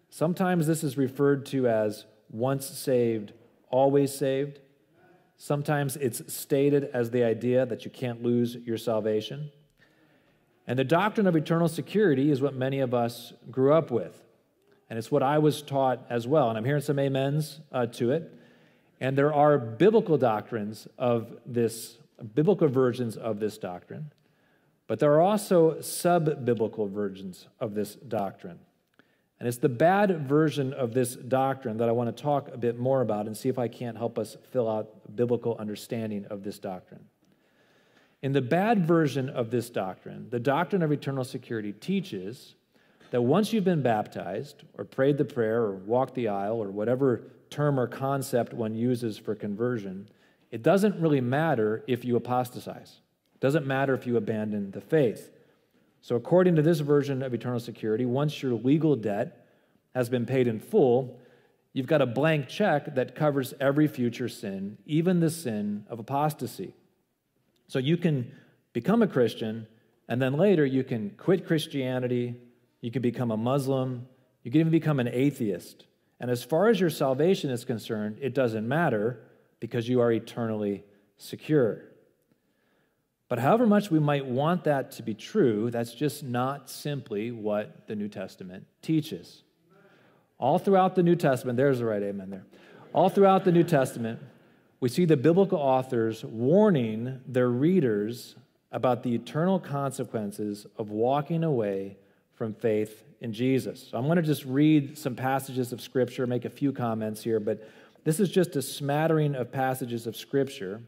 Sometimes 0.09 0.67
this 0.67 0.83
is 0.83 0.97
referred 0.97 1.45
to 1.47 1.67
as 1.67 2.05
once 2.29 2.65
saved, 2.65 3.33
always 3.69 4.13
saved. 4.13 4.59
Sometimes 5.38 5.96
it's 5.96 6.34
stated 6.34 6.89
as 6.94 7.12
the 7.12 7.24
idea 7.24 7.65
that 7.65 7.86
you 7.86 7.91
can't 7.91 8.24
lose 8.24 8.56
your 8.56 8.77
salvation. 8.77 9.51
And 10.65 10.77
the 10.77 10.84
doctrine 10.84 11.27
of 11.27 11.36
eternal 11.36 11.67
security 11.67 12.32
is 12.32 12.41
what 12.41 12.56
many 12.56 12.79
of 12.79 12.94
us 12.94 13.34
grew 13.50 13.74
up 13.74 13.91
with. 13.91 14.20
And 14.89 14.98
it's 14.98 15.12
what 15.12 15.24
I 15.24 15.38
was 15.38 15.62
taught 15.62 16.06
as 16.10 16.27
well. 16.27 16.50
And 16.50 16.58
I'm 16.58 16.65
hearing 16.65 16.82
some 16.82 16.98
amens 16.98 17.60
uh, 17.72 17.86
to 17.88 18.12
it. 18.12 18.34
And 19.00 19.17
there 19.17 19.34
are 19.34 19.60
biblical 19.60 20.17
doctrines 20.17 20.88
of 20.98 21.38
this, 21.46 21.98
biblical 22.34 22.67
versions 22.67 23.15
of 23.15 23.39
this 23.39 23.58
doctrine. 23.58 24.12
But 24.88 25.00
there 25.00 25.13
are 25.13 25.22
also 25.22 25.82
sub 25.82 26.46
biblical 26.46 26.88
versions 26.88 27.48
of 27.60 27.75
this 27.75 27.96
doctrine. 27.96 28.60
And 29.39 29.48
it's 29.48 29.58
the 29.58 29.70
bad 29.70 30.27
version 30.27 30.74
of 30.74 30.94
this 30.94 31.15
doctrine 31.15 31.77
that 31.77 31.89
I 31.89 31.91
want 31.91 32.15
to 32.15 32.24
talk 32.24 32.50
a 32.51 32.58
bit 32.58 32.79
more 32.79 33.01
about 33.01 33.27
and 33.27 33.38
see 33.38 33.50
if 33.50 33.60
I 33.60 33.67
can't 33.67 33.98
help 33.98 34.17
us 34.17 34.36
fill 34.51 34.67
out 34.67 34.89
a 35.08 35.12
biblical 35.12 35.56
understanding 35.60 36.25
of 36.25 36.44
this 36.44 36.58
doctrine. 36.58 37.06
In 38.24 38.32
the 38.32 38.41
bad 38.41 38.88
version 38.88 39.29
of 39.29 39.51
this 39.51 39.70
doctrine, 39.70 40.27
the 40.32 40.39
doctrine 40.39 40.82
of 40.82 40.91
eternal 40.91 41.24
security 41.24 41.72
teaches 41.72 42.56
that 43.12 43.22
once 43.22 43.53
you've 43.53 43.63
been 43.63 43.84
baptized 43.84 44.63
or 44.77 44.84
prayed 44.84 45.20
the 45.20 45.25
prayer 45.25 45.62
or 45.62 45.75
walked 45.75 46.15
the 46.15 46.27
aisle 46.27 46.62
or 46.62 46.72
whatever 46.72 47.32
term 47.50 47.79
or 47.79 47.88
concept 47.88 48.53
one 48.53 48.75
uses 48.75 49.20
for 49.20 49.36
conversion, 49.36 50.10
it 50.51 50.63
doesn't 50.63 51.00
really 51.00 51.22
matter 51.22 51.84
if 51.88 52.03
you 52.03 52.15
apostatize. 52.15 53.01
It 53.36 53.39
doesn't 53.39 53.67
matter 53.67 53.94
if 53.94 54.08
you 54.08 54.17
abandon 54.17 54.72
the 54.72 54.82
faith. 54.82 55.29
So, 56.01 56.15
according 56.15 56.55
to 56.55 56.61
this 56.61 56.79
version 56.79 57.21
of 57.21 57.33
eternal 57.33 57.59
security, 57.59 58.05
once 58.05 58.41
your 58.41 58.53
legal 58.53 58.95
debt 58.95 59.45
has 59.93 60.09
been 60.09 60.25
paid 60.25 60.47
in 60.47 60.59
full, 60.59 61.19
you've 61.73 61.87
got 61.87 62.01
a 62.01 62.05
blank 62.05 62.47
check 62.47 62.95
that 62.95 63.15
covers 63.15 63.53
every 63.59 63.87
future 63.87 64.29
sin, 64.29 64.77
even 64.85 65.19
the 65.19 65.29
sin 65.29 65.85
of 65.89 65.99
apostasy. 65.99 66.73
So, 67.67 67.79
you 67.79 67.97
can 67.97 68.31
become 68.73 69.01
a 69.01 69.07
Christian, 69.07 69.67
and 70.07 70.21
then 70.21 70.33
later 70.33 70.65
you 70.65 70.83
can 70.83 71.09
quit 71.11 71.45
Christianity, 71.45 72.35
you 72.81 72.91
can 72.91 73.01
become 73.01 73.31
a 73.31 73.37
Muslim, 73.37 74.07
you 74.43 74.51
can 74.51 74.61
even 74.61 74.71
become 74.71 74.99
an 74.99 75.09
atheist. 75.11 75.85
And 76.19 76.31
as 76.31 76.43
far 76.43 76.69
as 76.69 76.79
your 76.79 76.89
salvation 76.89 77.49
is 77.49 77.65
concerned, 77.65 78.17
it 78.21 78.33
doesn't 78.33 78.67
matter 78.67 79.19
because 79.59 79.89
you 79.89 80.01
are 80.01 80.11
eternally 80.11 80.83
secure. 81.17 81.83
But 83.29 83.39
however 83.39 83.65
much 83.65 83.91
we 83.91 84.00
might 84.00 84.25
want 84.25 84.63
that 84.63 84.91
to 84.91 85.03
be 85.03 85.13
true, 85.13 85.69
that's 85.69 85.93
just 85.93 86.24
not 86.24 86.69
simply 86.69 87.31
what 87.31 87.88
the 87.88 87.96
New 87.96 88.07
Testament 88.07 88.65
teaches. 88.81 89.43
All 90.39 90.60
throughout 90.60 90.96
the 90.96 91.03
New 91.03 91.15
Testament, 91.15 91.57
there's 91.57 91.79
the 91.79 91.86
right 91.86 92.01
amen 92.01 92.29
there. 92.29 92.46
All 92.93 93.10
throughout 93.10 93.43
the 93.43 93.51
New 93.51 93.63
Testament, 93.63 94.19
we 94.79 94.89
see 94.89 95.05
the 95.05 95.17
biblical 95.17 95.57
authors 95.57 96.24
warning 96.24 97.19
their 97.27 97.50
readers 97.50 98.36
about 98.72 99.03
the 99.03 99.13
eternal 99.15 99.60
consequences 99.60 100.67
of 100.77 100.89
walking 100.89 101.43
away 101.43 101.98
from 102.34 102.53
faith 102.53 103.03
in 103.19 103.34
Jesus. 103.34 103.88
So 103.89 103.98
I'm 103.98 104.05
going 104.05 104.17
to 104.17 104.22
just 104.22 104.46
read 104.46 104.98
some 104.98 105.15
passages 105.15 105.74
of 105.74 105.81
Scripture, 105.81 106.27
make 106.27 106.46
a 106.46 106.50
few 106.50 106.72
comments 106.72 107.24
here, 107.24 107.39
but 107.39 107.67
this 108.03 108.19
is 108.19 108.29
just 108.29 108.55
a 108.55 108.62
smattering 108.62 109.36
of 109.36 109.51
passages 109.51 110.05
of 110.05 110.15
Scripture 110.15 110.81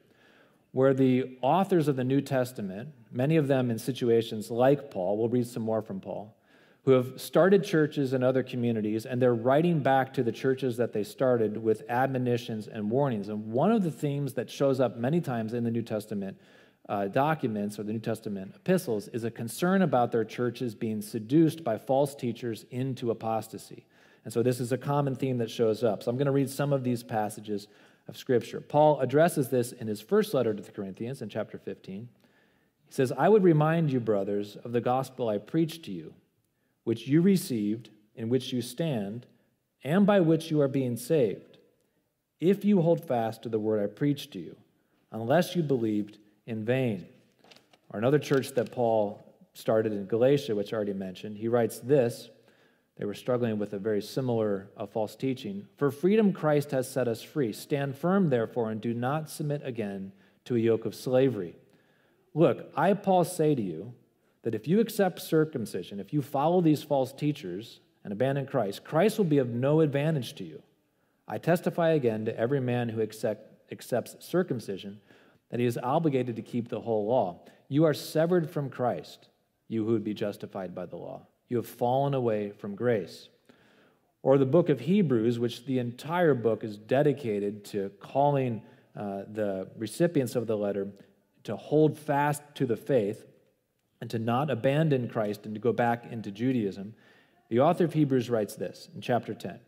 where 0.72 0.94
the 0.94 1.38
authors 1.42 1.88
of 1.88 1.96
the 1.96 2.04
New 2.04 2.22
Testament, 2.22 2.90
many 3.12 3.38
of 3.38 3.48
them 3.48 3.72
in 3.72 3.80
situations 3.80 4.52
like 4.52 4.92
Paul, 4.92 5.18
we'll 5.18 5.30
read 5.30 5.48
some 5.48 5.64
more 5.64 5.82
from 5.82 6.00
Paul, 6.00 6.36
who 6.84 6.92
have 6.92 7.20
started 7.20 7.64
churches 7.64 8.14
in 8.14 8.24
other 8.24 8.44
communities, 8.44 9.06
and 9.06 9.22
they're 9.22 9.36
writing 9.36 9.82
back 9.82 10.14
to 10.14 10.24
the 10.24 10.32
churches 10.32 10.78
that 10.78 10.94
they 10.94 11.04
started 11.04 11.58
with 11.58 11.84
admonitions 11.90 12.68
and 12.68 12.90
warnings. 12.90 13.30
And 13.30 13.52
one 13.52 13.72
of 13.72 13.84
the 13.84 13.92
themes 13.92 14.34
that 14.34 14.50
shows 14.50 14.80
up 14.80 14.98
many 14.98 15.22
times 15.22 15.54
in 15.54 15.64
the 15.64 15.72
New 15.72 15.82
Testament 15.82 16.38
uh, 16.88 17.08
documents 17.08 17.78
or 17.78 17.84
the 17.84 17.94
New 17.94 18.00
Testament 18.00 18.54
epistles 18.56 19.08
is 19.10 19.24
a 19.24 19.32
concern 19.32 19.84
about 19.84 20.12
their 20.12 20.26
churches 20.26 20.74
being 20.74 21.02
seduced 21.02 21.64
by 21.64 21.78
false 21.78 22.16
teachers 22.16 22.66
into 22.72 23.12
apostasy. 23.12 23.86
And 24.26 24.34
so 24.34 24.42
this 24.44 24.60
is 24.60 24.72
a 24.72 24.78
common 24.78 25.16
theme 25.16 25.38
that 25.38 25.50
shows 25.50 25.84
up. 25.84 26.04
So 26.04 26.10
I'm 26.10 26.18
going 26.18 26.26
to 26.26 26.32
read 26.32 26.50
some 26.50 26.74
of 26.74 26.84
these 26.84 27.04
passages 27.04 27.68
of 28.10 28.18
Scripture. 28.18 28.60
Paul 28.60 29.00
addresses 29.00 29.50
this 29.50 29.72
in 29.72 29.88
his 29.88 30.02
first 30.02 30.34
letter 30.34 30.54
to 30.54 30.62
the 30.62 30.72
Corinthians 30.72 31.22
in 31.22 31.30
chapter 31.30 31.60
15. 31.60 32.10
He 32.88 32.94
says, 32.94 33.14
I 33.16 33.30
would 33.30 33.44
remind 33.44 33.92
you, 33.92 34.00
brothers, 34.00 34.58
of 34.66 34.72
the 34.72 34.82
gospel 34.82 35.30
I 35.30 35.38
preached 35.38 35.86
to 35.86 35.92
you, 35.92 36.16
which 36.84 37.08
you 37.08 37.22
received, 37.22 37.92
in 38.16 38.28
which 38.28 38.52
you 38.52 38.64
stand, 38.64 39.28
and 39.84 40.08
by 40.08 40.20
which 40.20 40.50
you 40.50 40.60
are 40.60 40.68
being 40.68 40.98
saved, 40.98 41.60
if 42.40 42.66
you 42.66 42.82
hold 42.82 43.08
fast 43.08 43.44
to 43.44 43.50
the 43.50 43.60
word 43.60 43.82
I 43.82 43.88
preached 43.88 44.34
to 44.34 44.40
you, 44.40 44.56
unless 45.12 45.56
you 45.56 45.62
believed 45.62 46.18
in 46.48 46.66
vain. 46.66 47.06
Or 47.92 48.00
another 48.00 48.20
church 48.20 48.56
that 48.56 48.72
Paul 48.72 49.24
started 49.54 49.94
in 49.94 50.08
Galatia, 50.08 50.56
which 50.56 50.74
I 50.74 50.76
already 50.76 50.94
mentioned, 50.94 51.38
he 51.38 51.48
writes 51.48 51.80
this 51.80 52.30
they 53.00 53.06
were 53.06 53.16
struggling 53.16 53.58
with 53.58 53.72
a 53.72 53.80
very 53.80 54.02
similar 54.02 54.68
uh, 54.76 54.86
false 54.86 55.16
teaching. 55.16 55.66
For 55.78 55.90
freedom, 55.90 56.34
Christ 56.34 56.72
has 56.72 56.92
set 56.92 57.08
us 57.08 57.24
free. 57.24 57.54
Stand 57.54 57.98
firm, 57.98 58.30
therefore, 58.30 58.70
and 58.70 58.82
do 58.82 58.94
not 58.94 59.30
submit 59.30 59.62
again 59.64 60.12
to 60.44 60.58
a 60.58 60.60
yoke 60.60 60.84
of 60.84 60.94
slavery. 60.94 61.56
Look, 62.34 62.70
I, 62.76 62.94
Paul, 62.94 63.24
say 63.24 63.56
to 63.56 63.62
you 63.62 63.94
that 64.44 64.54
if 64.54 64.68
you 64.68 64.82
accept 64.82 65.22
circumcision, 65.22 66.02
if 66.02 66.12
you 66.12 66.22
follow 66.22 66.60
these 66.60 66.84
false 66.84 67.14
teachers 67.14 67.80
and 68.04 68.12
abandon 68.12 68.46
Christ, 68.46 68.84
Christ 68.84 69.18
will 69.18 69.26
be 69.26 69.38
of 69.38 69.48
no 69.48 69.80
advantage 69.80 70.36
to 70.36 70.44
you. 70.44 70.62
I 71.26 71.38
testify 71.38 71.92
again 71.92 72.26
to 72.26 72.38
every 72.38 72.60
man 72.60 72.90
who 72.90 73.00
accept, 73.00 73.72
accepts 73.72 74.18
circumcision 74.20 75.00
that 75.52 75.62
he 75.62 75.66
is 75.66 75.78
obligated 75.82 76.36
to 76.36 76.42
keep 76.42 76.68
the 76.68 76.82
whole 76.82 77.08
law. 77.08 77.40
You 77.70 77.86
are 77.86 77.94
severed 77.94 78.50
from 78.50 78.70
Christ, 78.70 79.30
you 79.70 79.86
who 79.86 79.94
would 79.94 80.04
be 80.04 80.14
justified 80.14 80.76
by 80.76 80.86
the 80.86 80.98
law. 80.98 81.22
You 81.50 81.58
have 81.58 81.68
fallen 81.68 82.14
away 82.14 82.52
from 82.52 82.76
grace. 82.76 83.28
Or 84.22 84.38
the 84.38 84.46
book 84.46 84.70
of 84.70 84.82
Hebrews, 84.82 85.40
which 85.40 85.66
the 85.66 85.80
entire 85.80 86.34
book 86.34 86.64
is 86.64 86.78
dedicated 86.78 87.66
to 87.66 87.90
calling 88.00 88.62
uh, 88.96 89.24
the 89.32 89.70
recipients 89.78 90.36
of 90.36 90.46
the 90.46 90.58
letter 90.58 90.88
to 91.44 91.56
hold 91.56 91.98
fast 91.98 92.44
to 92.56 92.66
the 92.66 92.76
faith 92.76 93.26
and 94.02 94.10
to 94.10 94.20
not 94.20 94.50
abandon 94.50 95.08
Christ 95.08 95.46
and 95.46 95.56
to 95.56 95.60
go 95.60 95.74
back 95.74 96.06
into 96.12 96.32
Judaism. 96.32 96.94
The 97.50 97.60
author 97.60 97.86
of 97.86 97.94
Hebrews 97.94 98.30
writes 98.30 98.56
this 98.56 98.90
in 98.94 99.02
chapter 99.02 99.34
10. 99.34 99.60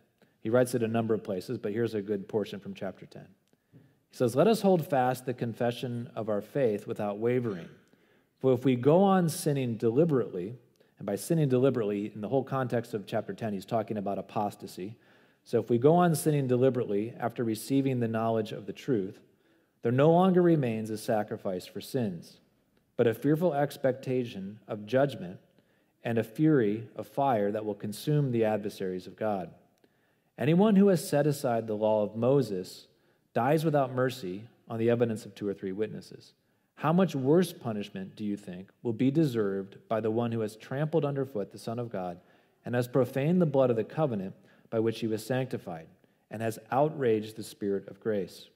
He 0.42 0.50
writes 0.50 0.74
it 0.76 0.84
a 0.84 0.88
number 0.88 1.14
of 1.14 1.24
places, 1.24 1.58
but 1.58 1.72
here's 1.72 1.94
a 1.94 2.02
good 2.02 2.28
portion 2.28 2.60
from 2.60 2.74
chapter 2.74 3.06
10. 3.06 3.26
He 3.74 4.18
says, 4.18 4.36
Let 4.36 4.48
us 4.48 4.62
hold 4.62 4.86
fast 4.86 5.26
the 5.26 5.34
confession 5.34 6.10
of 6.16 6.30
our 6.30 6.42
faith 6.42 6.88
without 6.88 7.20
wavering. 7.20 7.70
For 8.40 8.54
if 8.54 8.66
we 8.66 8.76
go 8.76 9.04
on 9.04 9.30
sinning 9.30 9.78
deliberately, 9.78 10.56
and 11.01 11.05
by 11.08 11.15
sinning 11.15 11.50
deliberately, 11.50 12.12
in 12.13 12.22
the 12.22 12.27
whole 12.27 12.43
context 12.43 12.93
of 12.93 13.08
chapter 13.08 13.34
10, 13.34 13.53
he's 13.53 13.65
talking 13.65 13.98
about 13.98 14.20
apostasy. 14.20 15.00
So 15.43 15.60
if 15.60 15.67
we 15.67 15.79
go 15.79 15.96
on 15.96 16.13
sinning 16.13 16.46
deliberately 16.46 17.15
after 17.20 17.43
receiving 17.43 18.00
the 18.00 18.08
knowledge 18.08 18.51
of 18.51 18.67
the 18.67 18.72
truth, 18.72 19.20
there 19.81 19.91
no 19.91 20.12
longer 20.12 20.43
remains 20.43 20.91
a 20.91 21.00
sacrifice 21.00 21.65
for 21.65 21.81
sins, 21.81 22.38
but 22.98 23.08
a 23.08 23.15
fearful 23.15 23.55
expectation 23.55 24.60
of 24.67 24.86
judgment 24.86 25.39
and 26.03 26.20
a 26.20 26.24
fury 26.24 26.88
of 26.96 27.08
fire 27.08 27.51
that 27.51 27.65
will 27.65 27.74
consume 27.74 28.31
the 28.31 28.46
adversaries 28.46 29.08
of 29.08 29.15
God. 29.15 29.50
Anyone 30.38 30.75
who 30.75 30.89
has 30.89 31.10
set 31.10 31.25
aside 31.25 31.65
the 31.65 31.74
law 31.74 32.03
of 32.03 32.15
Moses 32.15 32.86
dies 33.34 33.65
without 33.65 33.96
mercy 33.96 34.43
on 34.67 34.77
the 34.77 34.91
evidence 34.91 35.25
of 35.25 35.34
two 35.34 35.48
or 35.48 35.55
three 35.55 35.72
witnesses. 35.72 36.34
How 36.82 36.92
much 36.92 37.14
worse 37.14 37.54
punishment, 37.54 38.16
do 38.16 38.26
you 38.26 38.36
think, 38.36 38.72
will 38.82 38.92
be 38.92 39.12
deserved 39.12 39.78
by 39.88 40.00
the 40.00 40.10
one 40.10 40.32
who 40.32 40.40
has 40.40 40.56
trampled 40.56 41.06
underfoot 41.06 41.52
the 41.52 41.60
Son 41.60 41.78
of 41.78 41.92
God 41.92 42.20
and 42.66 42.74
has 42.74 42.88
profaned 42.88 43.40
the 43.40 43.46
blood 43.46 43.70
of 43.70 43.76
the 43.76 43.84
covenant 43.84 44.34
by 44.72 44.80
which 44.80 45.00
he 45.00 45.06
was 45.06 45.24
sanctified 45.24 45.86
and 46.32 46.42
has 46.42 46.58
outraged 46.72 47.36
the 47.36 47.44
Spirit 47.44 47.88
of 47.88 48.00
grace? 48.00 48.50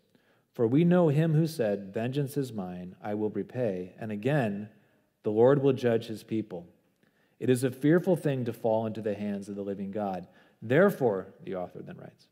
For 0.55 0.65
we 0.65 0.83
know 0.83 1.09
him 1.09 1.35
who 1.35 1.45
said, 1.45 1.93
Vengeance 1.93 2.35
is 2.35 2.51
mine, 2.51 2.95
I 2.99 3.13
will 3.13 3.29
repay. 3.29 3.93
And 3.99 4.11
again, 4.11 4.69
the 5.21 5.29
Lord 5.29 5.61
will 5.61 5.73
judge 5.73 6.07
his 6.07 6.23
people. 6.23 6.65
It 7.39 7.51
is 7.51 7.63
a 7.63 7.69
fearful 7.69 8.15
thing 8.15 8.43
to 8.45 8.53
fall 8.53 8.87
into 8.87 9.01
the 9.01 9.13
hands 9.13 9.49
of 9.49 9.55
the 9.55 9.61
living 9.61 9.91
God. 9.91 10.27
Therefore, 10.63 11.27
the 11.43 11.53
author 11.53 11.83
then 11.83 11.97
writes, 11.97 12.25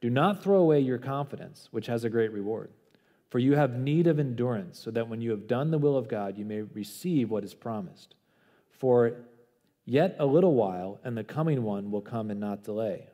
do 0.00 0.08
not 0.08 0.42
throw 0.42 0.56
away 0.56 0.80
your 0.80 0.96
confidence, 0.96 1.68
which 1.72 1.88
has 1.88 2.04
a 2.04 2.10
great 2.10 2.32
reward. 2.32 2.70
For 3.28 3.38
you 3.38 3.54
have 3.54 3.78
need 3.78 4.06
of 4.06 4.18
endurance, 4.18 4.78
so 4.78 4.90
that 4.92 5.08
when 5.08 5.20
you 5.20 5.30
have 5.32 5.48
done 5.48 5.70
the 5.70 5.78
will 5.78 5.96
of 5.96 6.08
God, 6.08 6.38
you 6.38 6.44
may 6.44 6.62
receive 6.62 7.30
what 7.30 7.44
is 7.44 7.54
promised. 7.54 8.14
For 8.70 9.16
yet 9.84 10.16
a 10.18 10.26
little 10.26 10.54
while, 10.54 11.00
and 11.02 11.16
the 11.16 11.24
coming 11.24 11.62
one 11.62 11.90
will 11.90 12.00
come 12.00 12.30
and 12.30 12.38
not 12.38 12.62
delay. 12.62 13.08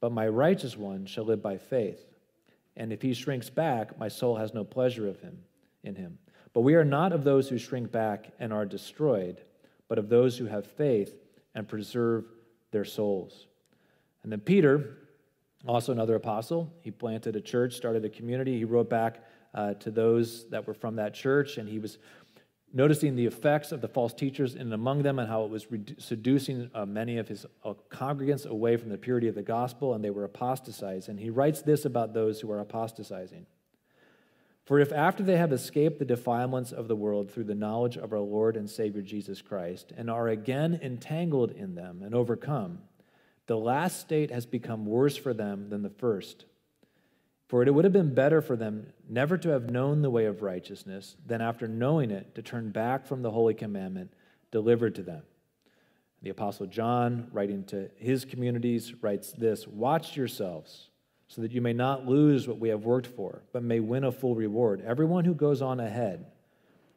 But 0.00 0.12
my 0.12 0.28
righteous 0.28 0.76
one 0.76 1.06
shall 1.06 1.24
live 1.24 1.42
by 1.42 1.58
faith. 1.58 2.00
And 2.76 2.92
if 2.92 3.02
he 3.02 3.14
shrinks 3.14 3.48
back, 3.48 3.98
my 3.98 4.08
soul 4.08 4.36
has 4.36 4.52
no 4.52 4.64
pleasure 4.64 5.08
of 5.08 5.20
him 5.20 5.38
in 5.82 5.94
him. 5.94 6.18
But 6.52 6.60
we 6.62 6.74
are 6.74 6.84
not 6.84 7.12
of 7.12 7.24
those 7.24 7.48
who 7.48 7.58
shrink 7.58 7.92
back 7.92 8.32
and 8.38 8.52
are 8.52 8.66
destroyed, 8.66 9.40
but 9.88 9.98
of 9.98 10.08
those 10.08 10.36
who 10.36 10.46
have 10.46 10.66
faith 10.66 11.14
and 11.54 11.68
preserve 11.68 12.24
their 12.70 12.84
souls. 12.84 13.46
And 14.22 14.32
then 14.32 14.40
Peter, 14.40 14.98
also 15.66 15.92
another 15.92 16.14
apostle, 16.14 16.72
he 16.82 16.90
planted 16.90 17.36
a 17.36 17.40
church, 17.40 17.74
started 17.74 18.04
a 18.04 18.08
community. 18.08 18.58
He 18.58 18.64
wrote 18.64 18.90
back 18.90 19.24
uh, 19.54 19.74
to 19.74 19.90
those 19.90 20.48
that 20.50 20.66
were 20.66 20.74
from 20.74 20.96
that 20.96 21.14
church, 21.14 21.56
and 21.56 21.68
he 21.68 21.78
was 21.78 21.98
noticing 22.72 23.16
the 23.16 23.24
effects 23.24 23.72
of 23.72 23.80
the 23.80 23.88
false 23.88 24.12
teachers 24.12 24.54
in 24.54 24.62
and 24.62 24.74
among 24.74 25.02
them 25.02 25.18
and 25.18 25.28
how 25.28 25.44
it 25.44 25.50
was 25.50 25.66
seducing 25.98 26.70
uh, 26.74 26.84
many 26.84 27.16
of 27.16 27.26
his 27.26 27.46
uh, 27.64 27.72
congregants 27.90 28.44
away 28.44 28.76
from 28.76 28.90
the 28.90 28.98
purity 28.98 29.28
of 29.28 29.34
the 29.34 29.42
gospel, 29.42 29.94
and 29.94 30.04
they 30.04 30.10
were 30.10 30.24
apostatized. 30.24 31.08
And 31.08 31.18
he 31.18 31.30
writes 31.30 31.62
this 31.62 31.84
about 31.84 32.12
those 32.12 32.40
who 32.40 32.50
are 32.50 32.60
apostatizing. 32.60 33.46
For 34.64 34.80
if 34.80 34.92
after 34.92 35.22
they 35.22 35.36
have 35.36 35.52
escaped 35.52 36.00
the 36.00 36.04
defilements 36.04 36.72
of 36.72 36.88
the 36.88 36.96
world 36.96 37.30
through 37.30 37.44
the 37.44 37.54
knowledge 37.54 37.96
of 37.96 38.12
our 38.12 38.20
Lord 38.20 38.56
and 38.56 38.68
Savior 38.68 39.00
Jesus 39.00 39.40
Christ, 39.40 39.92
and 39.96 40.10
are 40.10 40.28
again 40.28 40.78
entangled 40.82 41.52
in 41.52 41.76
them 41.76 42.02
and 42.02 42.14
overcome, 42.14 42.80
The 43.46 43.56
last 43.56 44.00
state 44.00 44.30
has 44.30 44.44
become 44.44 44.86
worse 44.86 45.16
for 45.16 45.32
them 45.32 45.70
than 45.70 45.82
the 45.82 45.90
first. 45.90 46.44
For 47.48 47.62
it 47.62 47.72
would 47.72 47.84
have 47.84 47.92
been 47.92 48.14
better 48.14 48.42
for 48.42 48.56
them 48.56 48.88
never 49.08 49.38
to 49.38 49.50
have 49.50 49.70
known 49.70 50.02
the 50.02 50.10
way 50.10 50.24
of 50.24 50.42
righteousness 50.42 51.16
than 51.24 51.40
after 51.40 51.68
knowing 51.68 52.10
it 52.10 52.34
to 52.34 52.42
turn 52.42 52.70
back 52.70 53.06
from 53.06 53.22
the 53.22 53.30
holy 53.30 53.54
commandment 53.54 54.12
delivered 54.50 54.96
to 54.96 55.02
them. 55.02 55.22
The 56.22 56.30
Apostle 56.30 56.66
John, 56.66 57.28
writing 57.32 57.62
to 57.66 57.88
his 57.98 58.24
communities, 58.24 58.94
writes 59.00 59.30
this 59.30 59.66
Watch 59.66 60.16
yourselves 60.16 60.88
so 61.28 61.42
that 61.42 61.52
you 61.52 61.60
may 61.60 61.72
not 61.72 62.06
lose 62.06 62.48
what 62.48 62.58
we 62.58 62.68
have 62.68 62.84
worked 62.84 63.06
for, 63.06 63.42
but 63.52 63.62
may 63.62 63.78
win 63.80 64.04
a 64.04 64.12
full 64.12 64.34
reward. 64.34 64.82
Everyone 64.84 65.24
who 65.24 65.34
goes 65.34 65.62
on 65.62 65.78
ahead 65.78 66.26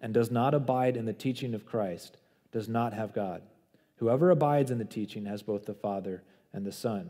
and 0.02 0.14
does 0.14 0.32
not 0.32 0.54
abide 0.54 0.98
in 0.98 1.06
the 1.06 1.14
teaching 1.14 1.54
of 1.54 1.66
Christ 1.66 2.18
does 2.52 2.70
not 2.70 2.94
have 2.94 3.14
God. 3.14 3.42
Whoever 3.98 4.32
abides 4.32 4.72
in 4.72 4.78
the 4.78 4.86
teaching 4.86 5.26
has 5.26 5.44
both 5.44 5.66
the 5.66 5.74
Father 5.74 6.24
and 6.54 6.66
the 6.66 6.72
Son. 6.72 7.10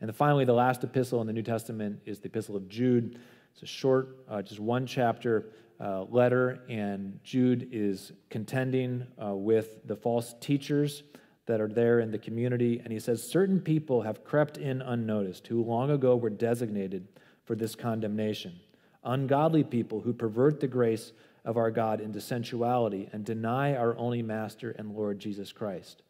And 0.00 0.14
finally, 0.14 0.44
the 0.44 0.52
last 0.52 0.84
epistle 0.84 1.20
in 1.20 1.26
the 1.26 1.32
New 1.32 1.42
Testament 1.42 2.00
is 2.06 2.20
the 2.20 2.28
Epistle 2.28 2.56
of 2.56 2.68
Jude. 2.68 3.18
It's 3.52 3.62
a 3.62 3.66
short, 3.66 4.18
uh, 4.28 4.42
just 4.42 4.60
one 4.60 4.86
chapter 4.86 5.50
uh, 5.80 6.04
letter, 6.04 6.60
and 6.68 7.18
Jude 7.24 7.68
is 7.72 8.12
contending 8.30 9.06
uh, 9.22 9.34
with 9.34 9.86
the 9.86 9.96
false 9.96 10.34
teachers 10.40 11.02
that 11.46 11.60
are 11.60 11.68
there 11.68 12.00
in 12.00 12.10
the 12.10 12.18
community. 12.18 12.80
And 12.82 12.92
he 12.92 13.00
says, 13.00 13.22
Certain 13.22 13.60
people 13.60 14.02
have 14.02 14.24
crept 14.24 14.58
in 14.58 14.82
unnoticed, 14.82 15.46
who 15.46 15.62
long 15.64 15.90
ago 15.90 16.16
were 16.16 16.30
designated 16.30 17.08
for 17.44 17.56
this 17.56 17.74
condemnation. 17.74 18.60
Ungodly 19.04 19.64
people 19.64 20.00
who 20.00 20.12
pervert 20.12 20.60
the 20.60 20.68
grace 20.68 21.12
of 21.44 21.56
our 21.56 21.70
God 21.70 22.00
into 22.00 22.20
sensuality 22.20 23.08
and 23.12 23.24
deny 23.24 23.74
our 23.74 23.96
only 23.96 24.22
Master 24.22 24.72
and 24.72 24.94
Lord 24.94 25.18
Jesus 25.18 25.50
Christ. 25.50 26.02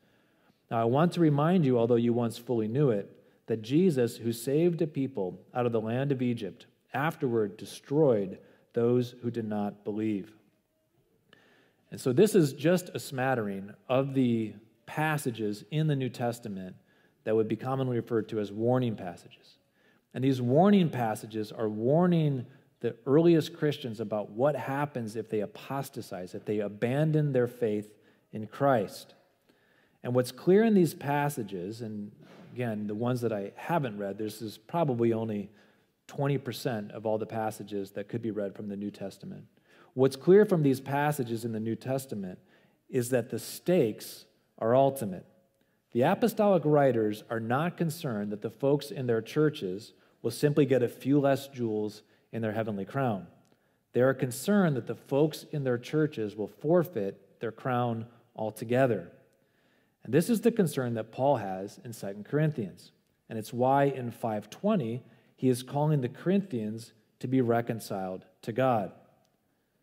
Now, 0.71 0.81
I 0.81 0.85
want 0.85 1.13
to 1.13 1.21
remind 1.21 1.65
you, 1.65 1.79
although 1.79 1.97
you 1.97 2.13
once 2.13 2.37
fully 2.37 2.69
knew 2.69 2.91
it, 2.91 3.11
that 3.47 3.63
Jesus, 3.63 4.17
who 4.17 4.33
saved 4.33 4.83
a 4.83 4.87
people 4.87 5.41
out 5.55 5.67
of 5.67 5.73
the 5.73 5.81
land 5.81 6.13
of 6.13 6.21
Egypt, 6.21 6.67
afterward 6.93 7.57
destroyed 7.57 8.39
those 8.75 9.15
who 9.23 9.31
did 9.31 9.47
not 9.47 9.85
believe. 9.85 10.31
And 11.91 12.01
so, 12.01 12.13
this 12.13 12.35
is 12.35 12.53
just 12.53 12.91
a 12.91 12.99
smattering 12.99 13.73
of 13.89 14.13
the 14.13 14.53
passages 14.85 15.65
in 15.71 15.87
the 15.87 15.97
New 15.97 16.11
Testament 16.11 16.77
that 17.25 17.35
would 17.35 17.49
be 17.49 17.57
commonly 17.57 17.97
referred 17.97 18.29
to 18.29 18.41
as 18.41 18.53
warning 18.53 18.97
passages. 18.97 19.57
And 20.15 20.23
these 20.23 20.41
warning 20.41 20.91
passages 20.91 21.53
are 21.53 21.69
warning 21.69 22.47
the 22.81 22.95
earliest 23.07 23.57
Christians 23.57 24.01
about 24.01 24.31
what 24.31 24.55
happens 24.55 25.17
if 25.17 25.29
they 25.29 25.41
apostatize, 25.41 26.35
if 26.35 26.45
they 26.45 26.61
abandon 26.61 27.33
their 27.33 27.47
faith 27.47 27.91
in 28.33 28.47
Christ. 28.47 29.15
And 30.09 30.15
what's 30.15 30.33
clear 30.33 30.65
in 30.65 30.73
these 30.73 30.95
passages, 30.95 31.83
and 31.83 32.11
again, 32.55 32.87
the 32.87 32.95
ones 32.95 33.21
that 33.21 33.31
I 33.31 33.53
haven't 33.57 33.99
read, 33.99 34.17
this 34.17 34.41
is 34.41 34.57
probably 34.57 35.13
only 35.13 35.51
20% 36.07 36.93
of 36.93 37.05
all 37.05 37.19
the 37.19 37.27
passages 37.27 37.91
that 37.91 38.09
could 38.09 38.23
be 38.23 38.31
read 38.31 38.57
from 38.57 38.71
the 38.71 38.77
New 38.79 38.91
Testament. 38.91 39.45
What's 39.93 40.17
clear 40.17 40.47
from 40.47 40.63
these 40.63 40.81
passages 40.81 41.45
in 41.45 41.53
the 41.53 41.61
New 41.61 41.77
Testament 41.77 42.39
is 42.89 43.11
that 43.11 43.29
the 43.29 43.39
stakes 43.39 44.25
are 44.59 44.75
ultimate. 44.75 45.27
The 45.93 46.01
apostolic 46.01 46.63
writers 46.65 47.23
are 47.29 47.39
not 47.39 47.77
concerned 47.77 48.33
that 48.33 48.41
the 48.41 48.49
folks 48.49 48.91
in 48.91 49.07
their 49.07 49.21
churches 49.21 49.93
will 50.23 50.31
simply 50.31 50.65
get 50.65 50.83
a 50.83 50.89
few 50.89 51.21
less 51.21 51.49
jewels 51.49 52.01
in 52.33 52.41
their 52.41 52.53
heavenly 52.53 52.87
crown. 52.87 53.27
They 53.93 54.01
are 54.01 54.15
concerned 54.15 54.75
that 54.79 54.87
the 54.87 54.95
folks 54.95 55.45
in 55.53 55.65
their 55.65 55.77
churches 55.77 56.35
will 56.35 56.49
forfeit 56.49 57.41
their 57.41 57.53
crown 57.53 58.07
altogether. 58.35 59.13
And 60.09 60.15
this 60.15 60.31
is 60.31 60.41
the 60.41 60.51
concern 60.51 60.95
that 60.95 61.13
Paul 61.13 61.37
has 61.37 61.79
in 61.85 61.93
2 61.93 62.25
Corinthians. 62.25 62.93
And 63.29 63.39
it's 63.39 63.53
why 63.53 63.85
in 63.85 64.11
520 64.11 65.03
he 65.37 65.51
is 65.51 65.63
calling 65.63 66.01
the 66.01 66.09
Corinthians 66.09 66.95
to 67.21 67.29
be 67.29 67.43
reconciled 67.43 68.25
to 68.41 68.53
God. 68.53 68.93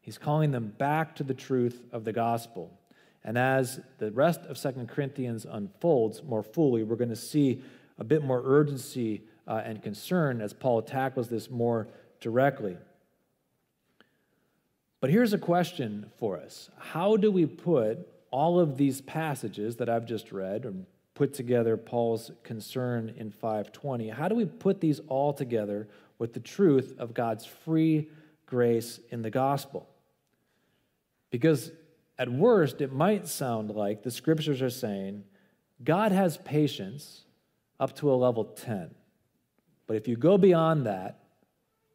He's 0.02 0.18
calling 0.18 0.50
them 0.50 0.74
back 0.80 1.16
to 1.18 1.24
the 1.24 1.36
truth 1.36 1.84
of 1.92 2.06
the 2.06 2.12
gospel. 2.12 2.76
And 3.24 3.38
as 3.38 3.80
the 4.00 4.10
rest 4.10 4.42
of 4.48 4.58
Second 4.58 4.90
Corinthians 4.90 5.46
unfolds 5.48 6.24
more 6.24 6.42
fully, 6.42 6.82
we're 6.82 6.96
going 6.96 7.10
to 7.10 7.16
see 7.16 7.62
a 8.00 8.04
bit 8.04 8.24
more 8.24 8.42
urgency 8.44 9.26
uh, 9.48 9.62
and 9.64 9.84
concern 9.84 10.42
as 10.42 10.54
Paul 10.54 10.82
tackles 10.82 11.30
this 11.30 11.52
more 11.52 11.88
directly. 12.20 12.78
But 15.02 15.12
here's 15.12 15.34
a 15.34 15.38
question 15.38 16.10
for 16.18 16.40
us 16.40 16.72
How 16.80 17.16
do 17.16 17.32
we 17.32 17.46
put 17.46 18.10
all 18.36 18.60
of 18.60 18.76
these 18.76 19.00
passages 19.00 19.78
that 19.78 19.88
I've 19.88 20.06
just 20.06 20.34
read 20.34 20.66
and 20.66 20.86
put 21.14 21.34
together 21.34 21.78
Paul's 21.78 22.32
concern 22.44 23.14
in 23.16 23.32
520? 23.32 24.10
How 24.10 24.28
do 24.28 24.36
we 24.36 24.44
put 24.44 24.82
these 24.82 25.00
all 25.08 25.32
together 25.32 25.88
with 26.20 26.34
the 26.34 26.42
truth 26.42 26.96
of 27.00 27.14
God's 27.14 27.46
free 27.46 28.10
grace 28.46 29.00
in 29.10 29.22
the 29.22 29.30
gospel? 29.30 29.88
Because 31.32 31.72
at 32.20 32.30
worst, 32.30 32.82
it 32.82 32.92
might 32.92 33.30
sound 33.30 33.72
like 33.72 34.04
the 34.04 34.12
scriptures 34.12 34.62
are 34.62 34.70
saying 34.70 35.24
God 35.82 36.12
has 36.12 36.36
patience 36.36 37.24
up 37.80 37.96
to 38.00 38.12
a 38.12 38.16
level 38.16 38.44
10. 38.44 38.94
But 39.88 39.96
if 39.96 40.10
you 40.10 40.18
go 40.18 40.38
beyond 40.38 40.88
that, 40.88 41.20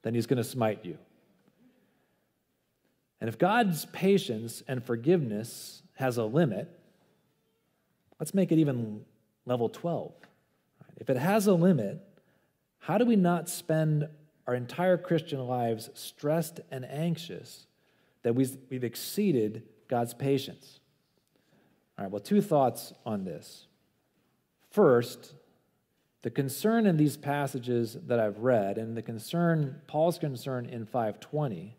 then 0.00 0.14
he's 0.14 0.26
going 0.26 0.38
to 0.38 0.44
smite 0.44 0.87
you. 0.87 0.96
And 3.20 3.29
if 3.29 3.37
God's 3.37 3.85
patience 3.92 4.62
and 4.66 4.83
forgiveness 4.83 5.83
has 6.01 6.17
a 6.17 6.25
limit, 6.25 6.69
let's 8.19 8.35
make 8.35 8.53
it 8.53 8.59
even 8.59 9.05
level 9.47 9.69
12. 9.69 10.13
If 10.97 11.09
it 11.09 11.17
has 11.17 11.47
a 11.47 11.55
limit, 11.55 12.05
how 12.81 12.99
do 12.99 13.07
we 13.07 13.17
not 13.17 13.49
spend 13.49 14.09
our 14.51 14.57
entire 14.57 14.99
Christian 14.99 15.47
lives 15.47 15.91
stressed 15.95 16.59
and 16.73 16.85
anxious 16.85 17.67
that 18.23 18.35
we've, 18.35 18.57
exceeded 18.85 19.63
God's 19.87 20.13
patience. 20.13 20.81
All 21.97 22.05
right, 22.05 22.11
well, 22.11 22.21
two 22.21 22.41
thoughts 22.41 22.93
on 23.07 23.25
this. 23.25 23.67
First, 24.71 25.35
the 26.23 26.31
concern 26.31 26.87
in 26.87 26.97
these 26.97 27.17
passages 27.17 27.97
that 28.07 28.21
I've 28.21 28.39
read, 28.39 28.77
and 28.77 28.97
the 28.97 29.03
concern, 29.03 29.81
Paul's 29.87 30.19
concern 30.19 30.67
in 30.67 30.85
520, 30.85 31.77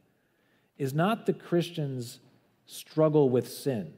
is 0.78 0.94
not 0.94 1.26
the 1.26 1.34
Christian's 1.34 2.20
struggle 2.66 3.30
with 3.30 3.52
sin, 3.52 3.94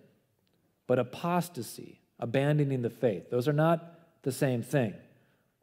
but 0.88 1.00
apostasy, 1.00 2.02
abandoning 2.20 2.82
the 2.82 2.90
faith. 2.90 3.30
Those 3.30 3.48
are 3.48 3.54
not 3.54 4.00
the 4.24 4.32
same 4.32 4.62
thing. 4.62 4.94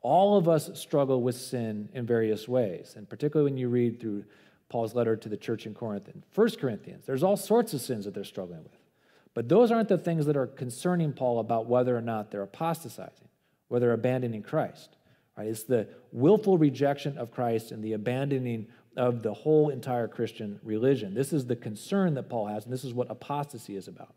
All 0.03 0.37
of 0.37 0.49
us 0.49 0.71
struggle 0.79 1.23
with 1.23 1.37
sin 1.37 1.89
in 1.93 2.07
various 2.07 2.49
ways, 2.49 2.95
and 2.97 3.09
particularly 3.09 3.51
when 3.51 3.59
you 3.59 3.69
read 3.69 4.01
through 4.01 4.25
Paul's 4.71 4.95
letter 4.95 5.17
to 5.17 5.29
the 5.29 5.37
church 5.37 5.67
in 5.67 5.75
Corinth 5.75 6.09
and 6.09 6.23
1 6.35 6.51
Corinthians. 6.53 7.05
There's 7.05 7.23
all 7.23 7.37
sorts 7.37 7.75
of 7.75 7.81
sins 7.81 8.05
that 8.05 8.15
they're 8.15 8.25
struggling 8.25 8.63
with. 8.63 8.79
But 9.35 9.49
those 9.49 9.71
aren't 9.71 9.89
the 9.89 9.99
things 9.99 10.27
that 10.27 10.37
are 10.37 10.47
concerning 10.47 11.13
Paul 11.13 11.41
about 11.41 11.67
whether 11.67 11.97
or 11.97 12.01
not 12.01 12.31
they're 12.31 12.43
apostatizing, 12.43 13.29
whether 13.69 13.87
they're 13.87 13.95
abandoning 13.95 14.43
Christ. 14.43 14.97
Right? 15.37 15.49
It's 15.49 15.65
the 15.65 15.89
willful 16.13 16.57
rejection 16.57 17.19
of 17.19 17.31
Christ 17.31 17.73
and 17.73 17.83
the 17.83 17.93
abandoning 17.93 18.69
of 18.97 19.23
the 19.23 19.33
whole 19.33 19.69
entire 19.71 20.09
Christian 20.09 20.59
religion. 20.63 21.15
This 21.15 21.33
is 21.33 21.47
the 21.47 21.57
concern 21.57 22.15
that 22.15 22.29
Paul 22.29 22.47
has, 22.47 22.65
and 22.65 22.73
this 22.73 22.85
is 22.85 22.93
what 22.93 23.11
apostasy 23.11 23.77
is 23.77 23.89
about. 23.89 24.15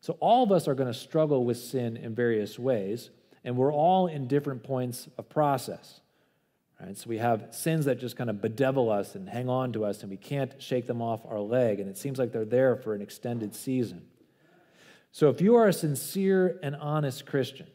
So 0.00 0.16
all 0.20 0.42
of 0.42 0.50
us 0.50 0.66
are 0.66 0.74
going 0.74 0.92
to 0.92 0.98
struggle 0.98 1.44
with 1.44 1.58
sin 1.58 1.96
in 1.96 2.14
various 2.14 2.58
ways, 2.58 3.10
and 3.44 3.56
we're 3.56 3.72
all 3.72 4.06
in 4.06 4.26
different 4.26 4.62
points 4.62 5.08
of 5.18 5.28
process. 5.28 6.00
Right? 6.80 6.96
So 6.96 7.10
we 7.10 7.18
have 7.18 7.48
sins 7.50 7.84
that 7.84 8.00
just 8.00 8.16
kind 8.16 8.30
of 8.30 8.40
bedevil 8.40 8.90
us 8.90 9.14
and 9.14 9.28
hang 9.28 9.50
on 9.50 9.72
to 9.74 9.84
us, 9.84 10.00
and 10.00 10.10
we 10.10 10.16
can't 10.16 10.60
shake 10.60 10.86
them 10.86 11.02
off 11.02 11.20
our 11.26 11.40
leg, 11.40 11.80
and 11.80 11.88
it 11.90 11.98
seems 11.98 12.18
like 12.18 12.32
they're 12.32 12.46
there 12.46 12.76
for 12.76 12.94
an 12.94 13.02
extended 13.02 13.54
season. 13.54 14.02
So 15.12 15.28
if 15.28 15.40
you 15.40 15.56
are 15.56 15.68
a 15.68 15.72
sincere 15.72 16.58
and 16.62 16.76
honest 16.76 17.26
Christian 17.26 17.66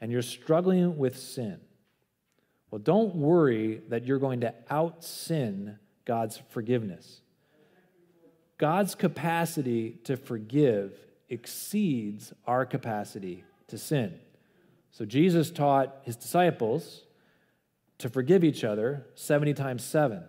and 0.00 0.10
you're 0.10 0.20
struggling 0.20 0.98
with 0.98 1.16
sin, 1.16 1.60
well, 2.70 2.80
don't 2.80 3.14
worry 3.14 3.80
that 3.88 4.04
you're 4.04 4.18
going 4.18 4.40
to 4.40 4.54
out 4.68 5.04
sin 5.04 5.78
God's 6.04 6.40
forgiveness. 6.50 7.22
God's 8.58 8.94
capacity 8.94 9.92
to 10.04 10.16
forgive 10.16 10.92
exceeds 11.30 12.32
our 12.46 12.66
capacity 12.66 13.44
to 13.68 13.78
sin. 13.78 14.18
So 14.90 15.04
Jesus 15.04 15.50
taught 15.50 16.00
his 16.02 16.16
disciples 16.16 17.04
to 17.98 18.08
forgive 18.08 18.42
each 18.42 18.64
other 18.64 19.06
70 19.14 19.54
times 19.54 19.84
7, 19.84 20.24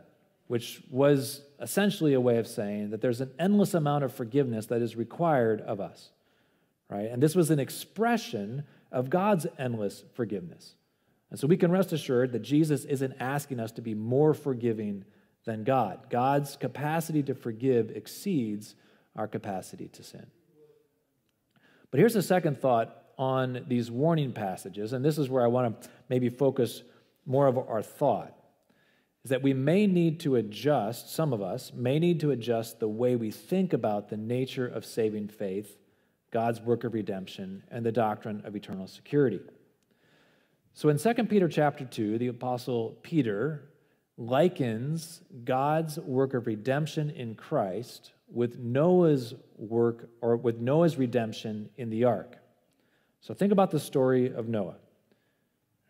which 0.48 0.82
was 0.90 1.42
essentially 1.60 2.14
a 2.14 2.22
way 2.22 2.38
of 2.38 2.48
saying 2.48 2.92
that 2.92 3.02
there's 3.02 3.22
an 3.22 3.32
endless 3.40 3.74
amount 3.74 4.04
of 4.04 4.14
forgiveness 4.14 4.68
that 4.68 4.82
is 4.82 4.96
required 4.96 5.62
of 5.62 5.80
us. 5.80 6.12
Right? 6.90 7.10
And 7.10 7.24
this 7.24 7.36
was 7.36 7.50
an 7.50 7.60
expression 7.60 8.64
of 8.92 9.10
God's 9.10 9.48
endless 9.58 10.04
forgiveness. 10.14 10.76
And 11.30 11.40
so 11.40 11.48
we 11.48 11.56
can 11.56 11.72
rest 11.72 11.94
assured 11.94 12.34
that 12.34 12.42
Jesus 12.42 12.84
isn't 12.84 13.16
asking 13.20 13.60
us 13.62 13.72
to 13.74 13.82
be 13.82 13.96
more 13.96 14.34
forgiving 14.34 15.06
than 15.46 15.64
God. 15.64 16.10
God's 16.10 16.58
capacity 16.58 17.24
to 17.24 17.34
forgive 17.34 17.90
exceeds 17.92 18.76
our 19.16 19.28
capacity 19.28 19.88
to 19.88 20.04
sin. 20.04 20.28
But 21.92 22.00
here's 22.00 22.14
the 22.14 22.24
second 22.24 22.60
thought 22.60 22.98
on 23.18 23.66
these 23.68 23.92
warning 23.92 24.32
passages, 24.32 24.94
and 24.94 25.04
this 25.04 25.18
is 25.18 25.30
where 25.30 25.44
I 25.44 25.48
want 25.48 25.82
to 25.82 25.90
maybe 26.10 26.30
focus 26.30 26.84
more 27.26 27.48
of 27.48 27.58
our 27.58 27.84
thought, 27.84 28.34
is 29.24 29.30
that 29.30 29.44
we 29.44 29.54
may 29.54 29.86
need 29.86 30.22
to 30.22 30.38
adjust, 30.38 31.14
some 31.14 31.34
of 31.34 31.42
us 31.42 31.72
may 31.74 32.00
need 32.00 32.22
to 32.22 32.32
adjust 32.32 32.80
the 32.80 32.88
way 32.88 33.16
we 33.16 33.30
think 33.30 33.74
about 33.74 34.10
the 34.10 34.18
nature 34.18 34.66
of 34.66 34.86
saving 34.86 35.28
faith, 35.28 35.78
God's 36.32 36.62
work 36.62 36.86
of 36.86 36.94
redemption, 36.94 37.64
and 37.70 37.86
the 37.86 37.92
doctrine 37.92 38.42
of 38.46 38.56
eternal 38.56 38.88
security. 38.88 39.42
So 40.74 40.90
in 40.90 40.98
2 40.98 41.14
Peter 41.26 41.50
chapter 41.50 41.86
2, 41.86 42.18
the 42.18 42.28
apostle 42.28 42.98
Peter 43.04 43.70
likens 44.18 45.22
God's 45.44 46.00
work 46.00 46.34
of 46.34 46.48
redemption 46.48 47.10
in 47.10 47.36
Christ 47.36 48.14
with 48.32 48.58
Noah's 48.58 49.34
work 49.58 50.10
or 50.22 50.36
with 50.36 50.60
Noah's 50.60 50.98
redemption 50.98 51.70
in 51.78 51.90
the 51.90 52.06
ark. 52.06 52.38
So 53.20 53.34
think 53.34 53.52
about 53.52 53.72
the 53.72 53.80
story 53.80 54.34
of 54.34 54.48
Noah. 54.48 54.78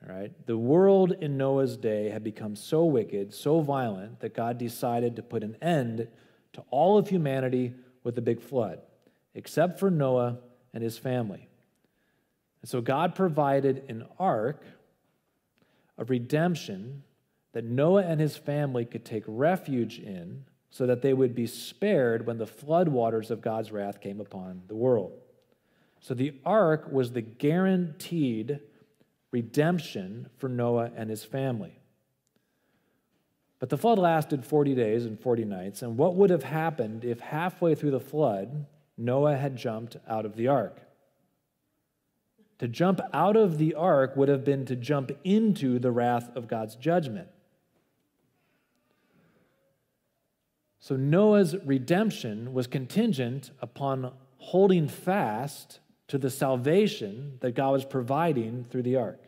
All 0.03 0.13
right? 0.13 0.31
The 0.47 0.57
world 0.57 1.13
in 1.21 1.37
Noah's 1.37 1.77
day 1.77 2.09
had 2.09 2.23
become 2.23 2.55
so 2.55 2.85
wicked, 2.85 3.33
so 3.33 3.61
violent, 3.61 4.19
that 4.21 4.33
God 4.33 4.57
decided 4.57 5.15
to 5.15 5.21
put 5.21 5.43
an 5.43 5.55
end 5.61 6.07
to 6.53 6.63
all 6.71 6.97
of 6.97 7.07
humanity 7.07 7.73
with 8.03 8.17
a 8.17 8.21
big 8.21 8.41
flood, 8.41 8.81
except 9.35 9.79
for 9.79 9.91
Noah 9.91 10.39
and 10.73 10.83
his 10.83 10.97
family. 10.97 11.47
And 12.61 12.69
so 12.69 12.81
God 12.81 13.15
provided 13.15 13.83
an 13.87 14.05
ark 14.19 14.65
of 15.97 16.09
redemption 16.09 17.03
that 17.53 17.63
Noah 17.63 18.03
and 18.03 18.19
his 18.19 18.35
family 18.37 18.85
could 18.85 19.05
take 19.05 19.23
refuge 19.27 19.99
in 19.99 20.45
so 20.71 20.87
that 20.87 21.01
they 21.01 21.13
would 21.13 21.35
be 21.35 21.45
spared 21.45 22.25
when 22.25 22.37
the 22.37 22.47
flood 22.47 22.87
waters 22.87 23.29
of 23.29 23.41
God's 23.41 23.71
wrath 23.71 23.99
came 23.99 24.21
upon 24.21 24.63
the 24.67 24.75
world. 24.75 25.11
So 25.99 26.13
the 26.13 26.33
ark 26.45 26.87
was 26.91 27.11
the 27.11 27.21
guaranteed 27.21 28.59
redemption 29.31 30.29
for 30.37 30.49
Noah 30.49 30.91
and 30.95 31.09
his 31.09 31.23
family. 31.23 31.77
But 33.59 33.69
the 33.69 33.77
flood 33.77 33.99
lasted 33.99 34.43
40 34.43 34.73
days 34.73 35.05
and 35.05 35.19
40 35.19 35.45
nights, 35.45 35.83
and 35.83 35.97
what 35.97 36.15
would 36.15 36.31
have 36.31 36.43
happened 36.43 37.05
if 37.05 37.19
halfway 37.19 37.75
through 37.75 37.91
the 37.91 37.99
flood, 37.99 38.65
Noah 38.97 39.37
had 39.37 39.55
jumped 39.55 39.97
out 40.07 40.25
of 40.25 40.35
the 40.35 40.47
ark? 40.47 40.79
To 42.59 42.67
jump 42.67 43.01
out 43.13 43.35
of 43.35 43.57
the 43.57 43.75
ark 43.75 44.15
would 44.15 44.29
have 44.29 44.43
been 44.43 44.65
to 44.65 44.75
jump 44.75 45.11
into 45.23 45.79
the 45.79 45.91
wrath 45.91 46.35
of 46.35 46.47
God's 46.47 46.75
judgment. 46.75 47.27
So 50.81 50.95
Noah's 50.95 51.55
redemption 51.63 52.53
was 52.53 52.65
contingent 52.65 53.51
upon 53.61 54.11
holding 54.39 54.87
fast 54.87 55.79
to 56.07 56.17
the 56.17 56.31
salvation 56.31 57.37
that 57.41 57.53
God 57.53 57.71
was 57.71 57.85
providing 57.85 58.65
through 58.65 58.81
the 58.81 58.95
ark. 58.95 59.21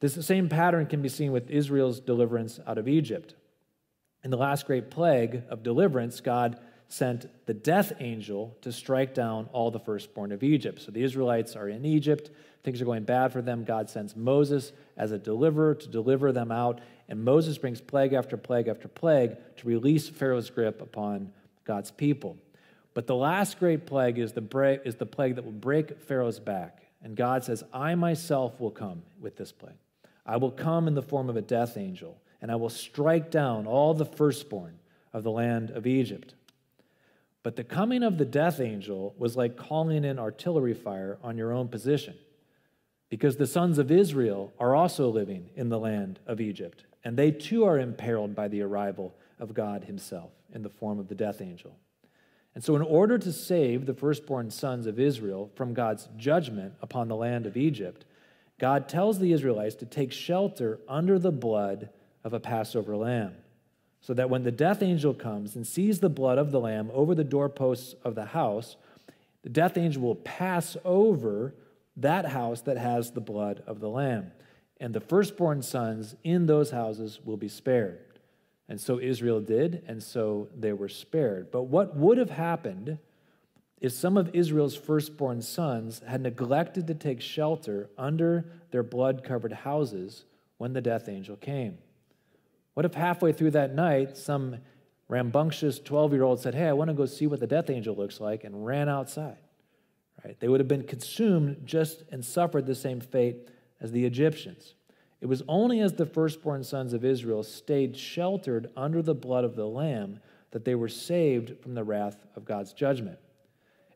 This 0.00 0.26
same 0.26 0.48
pattern 0.48 0.86
can 0.86 1.02
be 1.02 1.10
seen 1.10 1.32
with 1.32 1.50
Israel's 1.50 2.00
deliverance 2.00 2.58
out 2.66 2.78
of 2.78 2.88
Egypt. 2.88 3.34
In 4.24 4.30
the 4.30 4.38
last 4.38 4.66
great 4.66 4.90
plague 4.90 5.42
of 5.50 5.62
deliverance, 5.62 6.20
God 6.20 6.58
sent 6.88 7.26
the 7.44 7.52
death 7.52 7.92
angel 8.00 8.56
to 8.62 8.72
strike 8.72 9.12
down 9.12 9.50
all 9.52 9.70
the 9.70 9.78
firstborn 9.78 10.32
of 10.32 10.42
Egypt. 10.42 10.80
So 10.80 10.90
the 10.90 11.02
Israelites 11.02 11.54
are 11.56 11.68
in 11.68 11.84
Egypt. 11.84 12.30
Things 12.68 12.82
are 12.82 12.84
going 12.84 13.04
bad 13.04 13.32
for 13.32 13.40
them. 13.40 13.64
God 13.64 13.88
sends 13.88 14.14
Moses 14.14 14.72
as 14.98 15.10
a 15.10 15.16
deliverer 15.16 15.74
to 15.74 15.88
deliver 15.88 16.32
them 16.32 16.52
out. 16.52 16.82
And 17.08 17.24
Moses 17.24 17.56
brings 17.56 17.80
plague 17.80 18.12
after 18.12 18.36
plague 18.36 18.68
after 18.68 18.88
plague 18.88 19.38
to 19.56 19.66
release 19.66 20.10
Pharaoh's 20.10 20.50
grip 20.50 20.82
upon 20.82 21.32
God's 21.64 21.90
people. 21.90 22.36
But 22.92 23.06
the 23.06 23.16
last 23.16 23.58
great 23.58 23.86
plague 23.86 24.18
is 24.18 24.32
the, 24.32 24.80
is 24.84 24.96
the 24.96 25.06
plague 25.06 25.36
that 25.36 25.46
will 25.46 25.52
break 25.52 25.98
Pharaoh's 26.02 26.38
back. 26.38 26.82
And 27.02 27.16
God 27.16 27.42
says, 27.42 27.64
I 27.72 27.94
myself 27.94 28.60
will 28.60 28.70
come 28.70 29.02
with 29.18 29.38
this 29.38 29.50
plague. 29.50 29.78
I 30.26 30.36
will 30.36 30.50
come 30.50 30.86
in 30.86 30.94
the 30.94 31.00
form 31.00 31.30
of 31.30 31.38
a 31.38 31.40
death 31.40 31.78
angel, 31.78 32.20
and 32.42 32.52
I 32.52 32.56
will 32.56 32.68
strike 32.68 33.30
down 33.30 33.66
all 33.66 33.94
the 33.94 34.04
firstborn 34.04 34.78
of 35.14 35.22
the 35.22 35.30
land 35.30 35.70
of 35.70 35.86
Egypt. 35.86 36.34
But 37.42 37.56
the 37.56 37.64
coming 37.64 38.02
of 38.02 38.18
the 38.18 38.26
death 38.26 38.60
angel 38.60 39.14
was 39.16 39.38
like 39.38 39.56
calling 39.56 40.04
in 40.04 40.18
artillery 40.18 40.74
fire 40.74 41.16
on 41.22 41.38
your 41.38 41.54
own 41.54 41.68
position, 41.68 42.14
because 43.08 43.36
the 43.36 43.46
sons 43.46 43.78
of 43.78 43.90
Israel 43.90 44.52
are 44.58 44.74
also 44.74 45.08
living 45.08 45.50
in 45.54 45.68
the 45.68 45.78
land 45.78 46.20
of 46.26 46.40
Egypt, 46.40 46.84
and 47.04 47.16
they 47.16 47.30
too 47.30 47.64
are 47.64 47.78
imperiled 47.78 48.34
by 48.34 48.48
the 48.48 48.62
arrival 48.62 49.14
of 49.38 49.54
God 49.54 49.84
Himself 49.84 50.30
in 50.52 50.62
the 50.62 50.68
form 50.68 50.98
of 50.98 51.08
the 51.08 51.14
death 51.14 51.40
angel. 51.40 51.76
And 52.54 52.64
so, 52.64 52.74
in 52.74 52.82
order 52.82 53.18
to 53.18 53.32
save 53.32 53.86
the 53.86 53.94
firstborn 53.94 54.50
sons 54.50 54.86
of 54.86 54.98
Israel 54.98 55.50
from 55.54 55.74
God's 55.74 56.08
judgment 56.16 56.74
upon 56.82 57.08
the 57.08 57.16
land 57.16 57.46
of 57.46 57.56
Egypt, 57.56 58.04
God 58.58 58.88
tells 58.88 59.18
the 59.18 59.32
Israelites 59.32 59.76
to 59.76 59.86
take 59.86 60.12
shelter 60.12 60.80
under 60.88 61.18
the 61.18 61.30
blood 61.30 61.90
of 62.24 62.32
a 62.32 62.40
Passover 62.40 62.96
lamb 62.96 63.34
so 64.00 64.14
that 64.14 64.30
when 64.30 64.42
the 64.42 64.52
death 64.52 64.82
angel 64.82 65.12
comes 65.12 65.56
and 65.56 65.66
sees 65.66 66.00
the 66.00 66.08
blood 66.08 66.38
of 66.38 66.50
the 66.50 66.60
lamb 66.60 66.90
over 66.92 67.14
the 67.14 67.24
doorposts 67.24 67.94
of 68.04 68.14
the 68.14 68.26
house, 68.26 68.76
the 69.42 69.48
death 69.48 69.76
angel 69.76 70.02
will 70.02 70.14
pass 70.14 70.76
over 70.84 71.54
that 71.98 72.26
house 72.26 72.62
that 72.62 72.78
has 72.78 73.12
the 73.12 73.20
blood 73.20 73.62
of 73.66 73.80
the 73.80 73.88
lamb. 73.88 74.32
And 74.80 74.94
the 74.94 75.00
firstborn 75.00 75.62
sons 75.62 76.14
in 76.22 76.46
those 76.46 76.70
houses 76.70 77.20
will 77.24 77.36
be 77.36 77.48
spared. 77.48 77.98
And 78.68 78.80
so 78.80 79.00
Israel 79.00 79.40
did, 79.40 79.82
and 79.86 80.02
so 80.02 80.48
they 80.56 80.72
were 80.72 80.88
spared. 80.88 81.50
But 81.50 81.64
what 81.64 81.96
would 81.96 82.18
have 82.18 82.30
happened 82.30 82.98
if 83.80 83.92
some 83.92 84.16
of 84.16 84.34
Israel's 84.34 84.76
firstborn 84.76 85.40
sons 85.40 86.02
had 86.06 86.20
neglected 86.20 86.86
to 86.86 86.94
take 86.94 87.20
shelter 87.20 87.88
under 87.96 88.52
their 88.70 88.82
blood 88.82 89.24
covered 89.24 89.52
houses 89.52 90.24
when 90.58 90.74
the 90.74 90.80
death 90.80 91.08
angel 91.08 91.36
came? 91.36 91.78
What 92.74 92.84
if 92.84 92.94
halfway 92.94 93.32
through 93.32 93.52
that 93.52 93.74
night, 93.74 94.16
some 94.16 94.58
rambunctious 95.08 95.80
12 95.80 96.12
year 96.12 96.22
old 96.22 96.40
said, 96.40 96.54
Hey, 96.54 96.68
I 96.68 96.72
want 96.74 96.88
to 96.88 96.94
go 96.94 97.06
see 97.06 97.26
what 97.26 97.40
the 97.40 97.46
death 97.46 97.70
angel 97.70 97.96
looks 97.96 98.20
like, 98.20 98.44
and 98.44 98.64
ran 98.64 98.88
outside? 98.88 99.38
Right? 100.24 100.38
They 100.40 100.48
would 100.48 100.60
have 100.60 100.68
been 100.68 100.84
consumed 100.84 101.62
just 101.64 102.02
and 102.10 102.24
suffered 102.24 102.66
the 102.66 102.74
same 102.74 103.00
fate 103.00 103.48
as 103.80 103.92
the 103.92 104.04
Egyptians. 104.04 104.74
It 105.20 105.26
was 105.26 105.42
only 105.48 105.80
as 105.80 105.94
the 105.94 106.06
firstborn 106.06 106.62
sons 106.64 106.92
of 106.92 107.04
Israel 107.04 107.42
stayed 107.42 107.96
sheltered 107.96 108.70
under 108.76 109.02
the 109.02 109.14
blood 109.14 109.44
of 109.44 109.56
the 109.56 109.66
Lamb 109.66 110.20
that 110.50 110.64
they 110.64 110.74
were 110.74 110.88
saved 110.88 111.60
from 111.60 111.74
the 111.74 111.84
wrath 111.84 112.24
of 112.36 112.44
God's 112.44 112.72
judgment. 112.72 113.18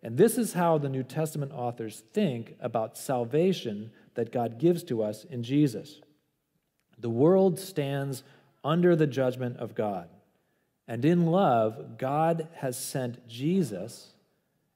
And 0.02 0.16
this 0.16 0.36
is 0.36 0.52
how 0.52 0.78
the 0.78 0.88
New 0.88 1.04
Testament 1.04 1.52
authors 1.52 2.02
think 2.12 2.56
about 2.60 2.98
salvation 2.98 3.92
that 4.14 4.32
God 4.32 4.58
gives 4.58 4.82
to 4.84 5.02
us 5.02 5.24
in 5.24 5.42
Jesus. 5.42 6.00
The 6.98 7.10
world 7.10 7.58
stands 7.58 8.24
under 8.64 8.96
the 8.96 9.06
judgment 9.06 9.56
of 9.58 9.74
God. 9.74 10.08
And 10.88 11.04
in 11.04 11.26
love, 11.26 11.98
God 11.98 12.48
has 12.56 12.76
sent 12.76 13.26
Jesus 13.28 14.11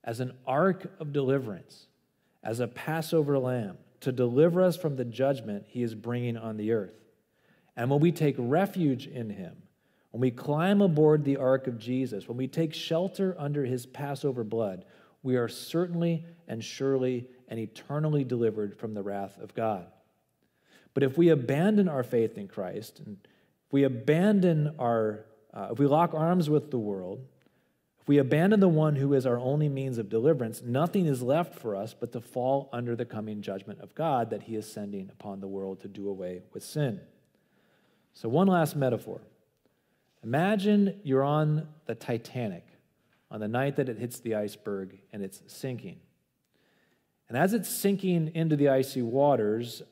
as 0.06 0.20
an 0.20 0.32
ark 0.46 0.90
of 1.00 1.12
deliverance, 1.12 1.88
as 2.42 2.60
a 2.60 2.68
Passover 2.68 3.38
lamb, 3.38 3.76
to 4.00 4.12
deliver 4.12 4.62
us 4.62 4.76
from 4.76 4.96
the 4.96 5.04
judgment 5.04 5.64
he 5.68 5.82
is 5.82 5.94
bringing 5.94 6.36
on 6.36 6.56
the 6.56 6.72
earth. 6.72 6.94
And 7.76 7.90
when 7.90 8.00
we 8.00 8.12
take 8.12 8.36
refuge 8.38 9.06
in 9.06 9.30
him, 9.30 9.56
when 10.12 10.20
we 10.20 10.30
climb 10.30 10.80
aboard 10.80 11.24
the 11.24 11.36
ark 11.36 11.66
of 11.66 11.78
Jesus, 11.78 12.28
when 12.28 12.38
we 12.38 12.46
take 12.46 12.72
shelter 12.72 13.34
under 13.38 13.64
his 13.64 13.84
Passover 13.84 14.44
blood, 14.44 14.84
we 15.22 15.36
are 15.36 15.48
certainly 15.48 16.24
and 16.48 16.64
surely 16.64 17.28
and 17.48 17.58
eternally 17.58 18.24
delivered 18.24 18.78
from 18.78 18.94
the 18.94 19.02
wrath 19.02 19.36
of 19.38 19.54
God. 19.54 19.86
But 20.94 21.02
if 21.02 21.18
we 21.18 21.28
abandon 21.28 21.88
our 21.88 22.02
faith 22.02 22.38
in 22.38 22.48
Christ 22.48 23.00
and 23.04 23.18
if 23.66 23.72
we 23.72 23.82
abandon 23.82 24.74
our, 24.78 25.26
uh, 25.52 25.68
if 25.72 25.78
we 25.78 25.86
lock 25.86 26.14
arms 26.14 26.48
with 26.48 26.70
the 26.70 26.78
world, 26.78 27.26
if 28.06 28.10
we 28.10 28.18
abandon 28.18 28.60
the 28.60 28.68
one 28.68 28.94
who 28.94 29.14
is 29.14 29.26
our 29.26 29.36
only 29.36 29.68
means 29.68 29.98
of 29.98 30.08
deliverance, 30.08 30.62
nothing 30.62 31.06
is 31.06 31.22
left 31.22 31.58
for 31.58 31.74
us 31.74 31.92
but 31.92 32.12
to 32.12 32.20
fall 32.20 32.68
under 32.72 32.94
the 32.94 33.04
coming 33.04 33.42
judgment 33.42 33.80
of 33.80 33.96
God 33.96 34.30
that 34.30 34.44
he 34.44 34.54
is 34.54 34.70
sending 34.70 35.10
upon 35.10 35.40
the 35.40 35.48
world 35.48 35.80
to 35.80 35.88
do 35.88 36.08
away 36.08 36.42
with 36.52 36.62
sin. 36.62 37.00
So, 38.12 38.28
one 38.28 38.46
last 38.46 38.76
metaphor. 38.76 39.22
Imagine 40.22 41.00
you're 41.02 41.24
on 41.24 41.66
the 41.86 41.96
Titanic 41.96 42.64
on 43.28 43.40
the 43.40 43.48
night 43.48 43.74
that 43.74 43.88
it 43.88 43.98
hits 43.98 44.20
the 44.20 44.36
iceberg 44.36 44.96
and 45.12 45.20
it's 45.24 45.42
sinking. 45.48 45.98
And 47.28 47.36
as 47.36 47.54
it's 47.54 47.68
sinking 47.68 48.30
into 48.36 48.54
the 48.54 48.68
icy 48.68 49.02
waters, 49.02 49.82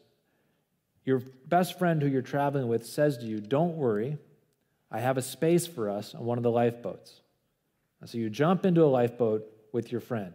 your 1.04 1.20
best 1.48 1.80
friend 1.80 2.00
who 2.00 2.06
you're 2.06 2.22
traveling 2.22 2.68
with 2.68 2.86
says 2.86 3.18
to 3.18 3.24
you, 3.24 3.40
Don't 3.40 3.74
worry, 3.74 4.18
I 4.88 5.00
have 5.00 5.18
a 5.18 5.22
space 5.22 5.66
for 5.66 5.90
us 5.90 6.14
on 6.14 6.24
one 6.24 6.38
of 6.38 6.44
the 6.44 6.50
lifeboats. 6.52 7.22
And 8.04 8.10
so 8.10 8.18
you 8.18 8.28
jump 8.28 8.66
into 8.66 8.84
a 8.84 8.84
lifeboat 8.84 9.50
with 9.72 9.90
your 9.90 10.02
friend. 10.02 10.34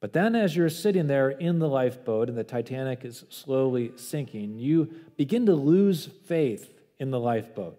But 0.00 0.12
then, 0.12 0.34
as 0.34 0.54
you're 0.54 0.68
sitting 0.68 1.06
there 1.06 1.30
in 1.30 1.60
the 1.60 1.66
lifeboat 1.66 2.28
and 2.28 2.36
the 2.36 2.44
Titanic 2.44 3.06
is 3.06 3.24
slowly 3.30 3.92
sinking, 3.96 4.58
you 4.58 4.90
begin 5.16 5.46
to 5.46 5.54
lose 5.54 6.10
faith 6.26 6.78
in 6.98 7.10
the 7.10 7.18
lifeboat. 7.18 7.78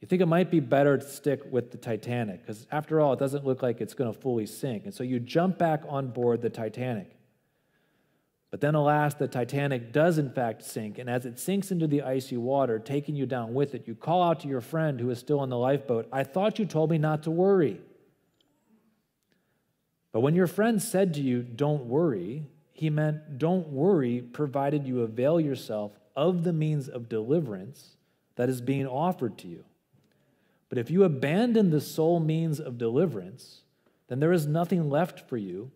You 0.00 0.06
think 0.06 0.22
it 0.22 0.26
might 0.26 0.48
be 0.48 0.60
better 0.60 0.96
to 0.96 1.04
stick 1.04 1.40
with 1.50 1.72
the 1.72 1.76
Titanic 1.76 2.42
because, 2.42 2.68
after 2.70 3.00
all, 3.00 3.14
it 3.14 3.18
doesn't 3.18 3.44
look 3.44 3.64
like 3.64 3.80
it's 3.80 3.94
going 3.94 4.14
to 4.14 4.16
fully 4.16 4.46
sink. 4.46 4.84
And 4.84 4.94
so 4.94 5.02
you 5.02 5.18
jump 5.18 5.58
back 5.58 5.82
on 5.88 6.06
board 6.06 6.40
the 6.40 6.50
Titanic. 6.50 7.16
But 8.52 8.60
then, 8.60 8.74
alas, 8.74 9.14
the 9.14 9.28
Titanic 9.28 9.92
does 9.92 10.18
in 10.18 10.30
fact 10.30 10.62
sink, 10.62 10.98
and 10.98 11.08
as 11.08 11.24
it 11.24 11.40
sinks 11.40 11.70
into 11.70 11.86
the 11.86 12.02
icy 12.02 12.36
water, 12.36 12.78
taking 12.78 13.16
you 13.16 13.24
down 13.24 13.54
with 13.54 13.74
it, 13.74 13.88
you 13.88 13.94
call 13.94 14.22
out 14.22 14.40
to 14.40 14.48
your 14.48 14.60
friend 14.60 15.00
who 15.00 15.08
is 15.08 15.18
still 15.18 15.42
in 15.42 15.48
the 15.48 15.56
lifeboat, 15.56 16.06
I 16.12 16.22
thought 16.22 16.58
you 16.58 16.66
told 16.66 16.90
me 16.90 16.98
not 16.98 17.22
to 17.22 17.30
worry. 17.30 17.80
But 20.12 20.20
when 20.20 20.34
your 20.34 20.46
friend 20.46 20.82
said 20.82 21.14
to 21.14 21.22
you, 21.22 21.42
Don't 21.42 21.86
worry, 21.86 22.44
he 22.74 22.90
meant, 22.90 23.38
Don't 23.38 23.68
worry, 23.68 24.20
provided 24.20 24.86
you 24.86 25.00
avail 25.00 25.40
yourself 25.40 25.92
of 26.14 26.44
the 26.44 26.52
means 26.52 26.90
of 26.90 27.08
deliverance 27.08 27.96
that 28.36 28.50
is 28.50 28.60
being 28.60 28.86
offered 28.86 29.38
to 29.38 29.48
you. 29.48 29.64
But 30.68 30.76
if 30.76 30.90
you 30.90 31.04
abandon 31.04 31.70
the 31.70 31.80
sole 31.80 32.20
means 32.20 32.60
of 32.60 32.76
deliverance, 32.76 33.62
then 34.08 34.20
there 34.20 34.32
is 34.32 34.46
nothing 34.46 34.90
left 34.90 35.26
for 35.26 35.38
you 35.38 35.70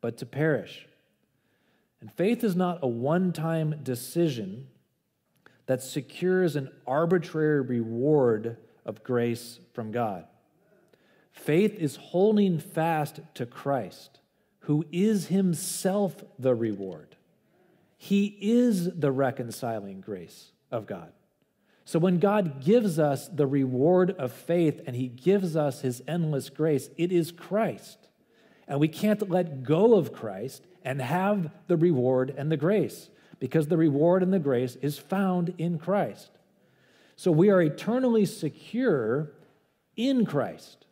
but 0.00 0.16
to 0.16 0.24
perish. 0.24 0.86
And 2.02 2.12
faith 2.12 2.42
is 2.42 2.56
not 2.56 2.80
a 2.82 2.88
one 2.88 3.32
time 3.32 3.78
decision 3.84 4.66
that 5.66 5.82
secures 5.82 6.56
an 6.56 6.68
arbitrary 6.84 7.60
reward 7.60 8.56
of 8.84 9.04
grace 9.04 9.60
from 9.72 9.92
God. 9.92 10.26
Faith 11.30 11.76
is 11.78 11.94
holding 11.94 12.58
fast 12.58 13.20
to 13.34 13.46
Christ, 13.46 14.18
who 14.60 14.84
is 14.90 15.28
himself 15.28 16.24
the 16.40 16.56
reward. 16.56 17.14
He 17.96 18.36
is 18.40 18.92
the 18.98 19.12
reconciling 19.12 20.00
grace 20.00 20.50
of 20.72 20.88
God. 20.88 21.12
So 21.84 22.00
when 22.00 22.18
God 22.18 22.64
gives 22.64 22.98
us 22.98 23.28
the 23.28 23.46
reward 23.46 24.10
of 24.10 24.32
faith 24.32 24.80
and 24.88 24.96
he 24.96 25.06
gives 25.06 25.56
us 25.56 25.82
his 25.82 26.02
endless 26.08 26.50
grace, 26.50 26.90
it 26.96 27.12
is 27.12 27.30
Christ. 27.30 28.08
And 28.66 28.80
we 28.80 28.88
can't 28.88 29.30
let 29.30 29.62
go 29.62 29.94
of 29.94 30.12
Christ 30.12 30.66
and 30.84 31.00
have 31.00 31.50
the 31.66 31.76
reward 31.76 32.34
and 32.36 32.50
the 32.50 32.56
grace 32.56 33.08
because 33.38 33.66
the 33.66 33.76
reward 33.76 34.22
and 34.22 34.32
the 34.32 34.38
grace 34.38 34.76
is 34.76 34.98
found 34.98 35.54
in 35.58 35.78
Christ. 35.78 36.30
So 37.16 37.30
we 37.30 37.50
are 37.50 37.60
eternally 37.60 38.24
secure 38.24 39.32
in 39.96 40.24
Christ. 40.24 40.86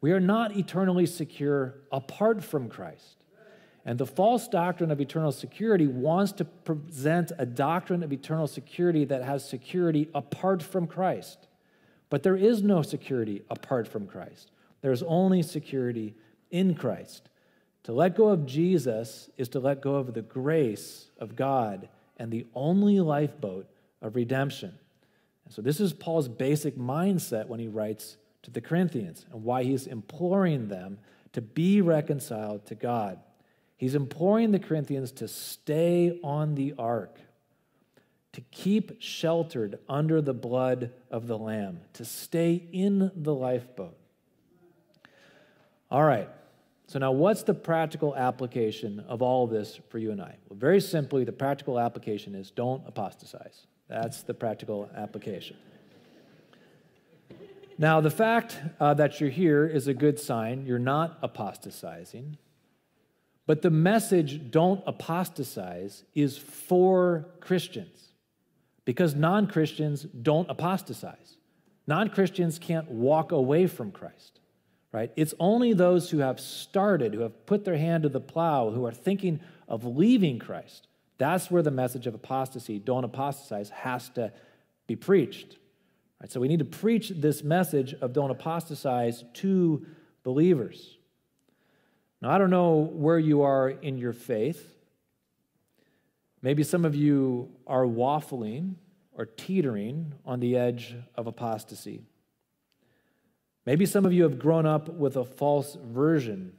We 0.00 0.12
are 0.12 0.20
not 0.20 0.56
eternally 0.56 1.06
secure 1.06 1.76
apart 1.90 2.42
from 2.42 2.68
Christ. 2.68 3.22
And 3.84 3.98
the 3.98 4.06
false 4.06 4.48
doctrine 4.48 4.90
of 4.90 5.00
eternal 5.00 5.32
security 5.32 5.86
wants 5.86 6.32
to 6.32 6.44
present 6.44 7.32
a 7.38 7.46
doctrine 7.46 8.02
of 8.02 8.12
eternal 8.12 8.46
security 8.46 9.04
that 9.06 9.22
has 9.22 9.48
security 9.48 10.08
apart 10.14 10.62
from 10.62 10.86
Christ. 10.86 11.48
But 12.08 12.22
there 12.22 12.36
is 12.36 12.62
no 12.62 12.82
security 12.82 13.42
apart 13.50 13.88
from 13.88 14.06
Christ, 14.06 14.50
there's 14.82 15.02
only 15.02 15.42
security 15.42 16.14
in 16.50 16.74
Christ. 16.74 17.28
To 17.84 17.92
let 17.92 18.16
go 18.16 18.28
of 18.28 18.46
Jesus 18.46 19.28
is 19.36 19.48
to 19.50 19.60
let 19.60 19.80
go 19.80 19.96
of 19.96 20.14
the 20.14 20.22
grace 20.22 21.06
of 21.18 21.34
God 21.34 21.88
and 22.16 22.30
the 22.30 22.46
only 22.54 23.00
lifeboat 23.00 23.66
of 24.00 24.14
redemption. 24.14 24.72
And 25.44 25.52
so, 25.52 25.62
this 25.62 25.80
is 25.80 25.92
Paul's 25.92 26.28
basic 26.28 26.76
mindset 26.76 27.48
when 27.48 27.58
he 27.58 27.68
writes 27.68 28.16
to 28.42 28.50
the 28.50 28.60
Corinthians 28.60 29.26
and 29.32 29.42
why 29.42 29.64
he's 29.64 29.86
imploring 29.86 30.68
them 30.68 30.98
to 31.32 31.40
be 31.40 31.80
reconciled 31.80 32.66
to 32.66 32.74
God. 32.74 33.18
He's 33.76 33.94
imploring 33.96 34.52
the 34.52 34.60
Corinthians 34.60 35.10
to 35.12 35.26
stay 35.26 36.20
on 36.22 36.54
the 36.54 36.74
ark, 36.78 37.18
to 38.32 38.40
keep 38.52 39.02
sheltered 39.02 39.80
under 39.88 40.22
the 40.22 40.34
blood 40.34 40.92
of 41.10 41.26
the 41.26 41.36
Lamb, 41.36 41.80
to 41.94 42.04
stay 42.04 42.62
in 42.72 43.10
the 43.16 43.34
lifeboat. 43.34 43.96
All 45.90 46.04
right. 46.04 46.28
So, 46.86 46.98
now 46.98 47.12
what's 47.12 47.42
the 47.42 47.54
practical 47.54 48.14
application 48.16 49.00
of 49.08 49.22
all 49.22 49.44
of 49.44 49.50
this 49.50 49.80
for 49.88 49.98
you 49.98 50.10
and 50.10 50.20
I? 50.20 50.36
Well, 50.48 50.58
very 50.58 50.80
simply, 50.80 51.24
the 51.24 51.32
practical 51.32 51.78
application 51.78 52.34
is 52.34 52.50
don't 52.50 52.82
apostatize. 52.86 53.66
That's 53.88 54.22
the 54.22 54.34
practical 54.34 54.90
application. 54.94 55.56
Now, 57.78 58.00
the 58.00 58.10
fact 58.10 58.58
uh, 58.78 58.94
that 58.94 59.20
you're 59.20 59.30
here 59.30 59.66
is 59.66 59.88
a 59.88 59.94
good 59.94 60.18
sign. 60.20 60.66
You're 60.66 60.78
not 60.78 61.18
apostatizing. 61.22 62.36
But 63.46 63.62
the 63.62 63.70
message, 63.70 64.50
don't 64.50 64.82
apostatize, 64.86 66.04
is 66.14 66.36
for 66.36 67.26
Christians 67.40 68.12
because 68.84 69.14
non 69.14 69.46
Christians 69.46 70.02
don't 70.02 70.48
apostatize. 70.50 71.36
Non 71.86 72.08
Christians 72.08 72.58
can't 72.58 72.88
walk 72.88 73.32
away 73.32 73.66
from 73.66 73.90
Christ 73.90 74.40
right? 74.92 75.10
It's 75.16 75.34
only 75.40 75.72
those 75.72 76.10
who 76.10 76.18
have 76.18 76.38
started, 76.38 77.14
who 77.14 77.20
have 77.20 77.46
put 77.46 77.64
their 77.64 77.76
hand 77.76 78.02
to 78.04 78.08
the 78.08 78.20
plow, 78.20 78.70
who 78.70 78.84
are 78.84 78.92
thinking 78.92 79.40
of 79.66 79.84
leaving 79.84 80.38
Christ. 80.38 80.86
That's 81.18 81.50
where 81.50 81.62
the 81.62 81.70
message 81.70 82.06
of 82.06 82.14
apostasy, 82.14 82.78
don't 82.78 83.04
apostatize, 83.04 83.70
has 83.70 84.08
to 84.10 84.32
be 84.86 84.96
preached. 84.96 85.56
Right? 86.20 86.30
So 86.30 86.40
we 86.40 86.48
need 86.48 86.58
to 86.58 86.64
preach 86.64 87.08
this 87.10 87.42
message 87.42 87.94
of 87.94 88.12
don't 88.12 88.30
apostatize 88.30 89.24
to 89.34 89.86
believers. 90.22 90.98
Now, 92.20 92.30
I 92.30 92.38
don't 92.38 92.50
know 92.50 92.76
where 92.76 93.18
you 93.18 93.42
are 93.42 93.70
in 93.70 93.98
your 93.98 94.12
faith. 94.12 94.76
Maybe 96.42 96.62
some 96.62 96.84
of 96.84 96.94
you 96.94 97.50
are 97.66 97.84
waffling 97.84 98.74
or 99.12 99.26
teetering 99.26 100.14
on 100.24 100.40
the 100.40 100.56
edge 100.56 100.94
of 101.14 101.26
apostasy. 101.26 102.02
Maybe 103.64 103.86
some 103.86 104.04
of 104.04 104.12
you 104.12 104.24
have 104.24 104.38
grown 104.38 104.66
up 104.66 104.88
with 104.88 105.16
a 105.16 105.24
false 105.24 105.76
version 105.82 106.52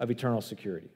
of 0.00 0.10
eternal 0.10 0.40
security 0.40 0.90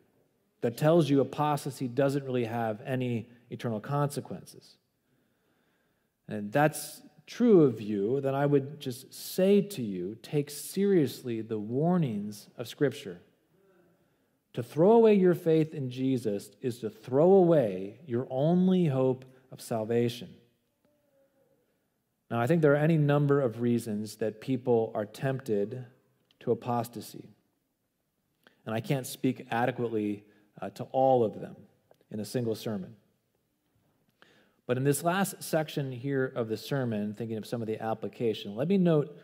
that 0.61 0.77
tells 0.77 1.09
you 1.09 1.21
apostasy 1.21 1.87
doesn't 1.87 2.25
really 2.25 2.45
have 2.45 2.81
any 2.85 3.29
eternal 3.51 3.81
consequences. 3.81 4.77
And 6.27 6.53
that's 6.53 7.03
true 7.27 7.63
of 7.63 7.81
you, 7.81 8.21
then 8.21 8.35
I 8.35 8.47
would 8.47 8.81
just 8.81 9.13
say 9.13 9.61
to 9.61 9.83
you 9.83 10.17
take 10.23 10.51
seriously 10.51 11.43
the 11.43 11.59
warnings 11.59 12.49
of 12.57 12.67
Scripture. 12.67 13.21
To 14.55 14.63
throw 14.63 14.93
away 14.93 15.15
your 15.15 15.35
faith 15.35 15.75
in 15.75 15.91
Jesus 15.91 16.51
is 16.63 16.79
to 16.81 16.91
throw 16.91 17.33
away 17.33 18.01
your 18.07 18.27
only 18.31 18.87
hope 18.87 19.25
of 19.53 19.61
salvation. 19.61 20.35
Now, 22.31 22.41
I 22.41 22.47
think 22.47 22.61
there 22.61 22.73
are 22.73 22.77
any 22.77 22.99
number 22.99 23.41
of 23.41 23.61
reasons 23.61 24.17
that 24.17 24.41
people 24.41 24.93
are 24.95 25.07
tempted 25.07 25.85
to 26.41 26.53
apostasy. 26.53 27.29
And 28.67 28.75
I 28.75 28.81
can't 28.81 29.07
speak 29.07 29.47
adequately 29.51 30.25
uh, 30.61 30.71
to 30.71 30.85
all 30.93 31.25
of 31.25 31.41
them 31.41 31.57
in 32.11 32.21
a 32.21 32.25
single 32.25 32.55
sermon. 32.55 32.95
But 34.67 34.77
in 34.77 34.85
this 34.85 35.03
last 35.03 35.43
section 35.43 35.91
here 35.91 36.31
of 36.37 36.49
the 36.49 36.57
sermon, 36.59 37.15
thinking 37.15 37.39
of 37.39 37.47
some 37.47 37.63
of 37.63 37.67
the 37.67 37.83
application, 37.83 38.55
let 38.55 38.69
me 38.69 38.77
note 38.77 39.19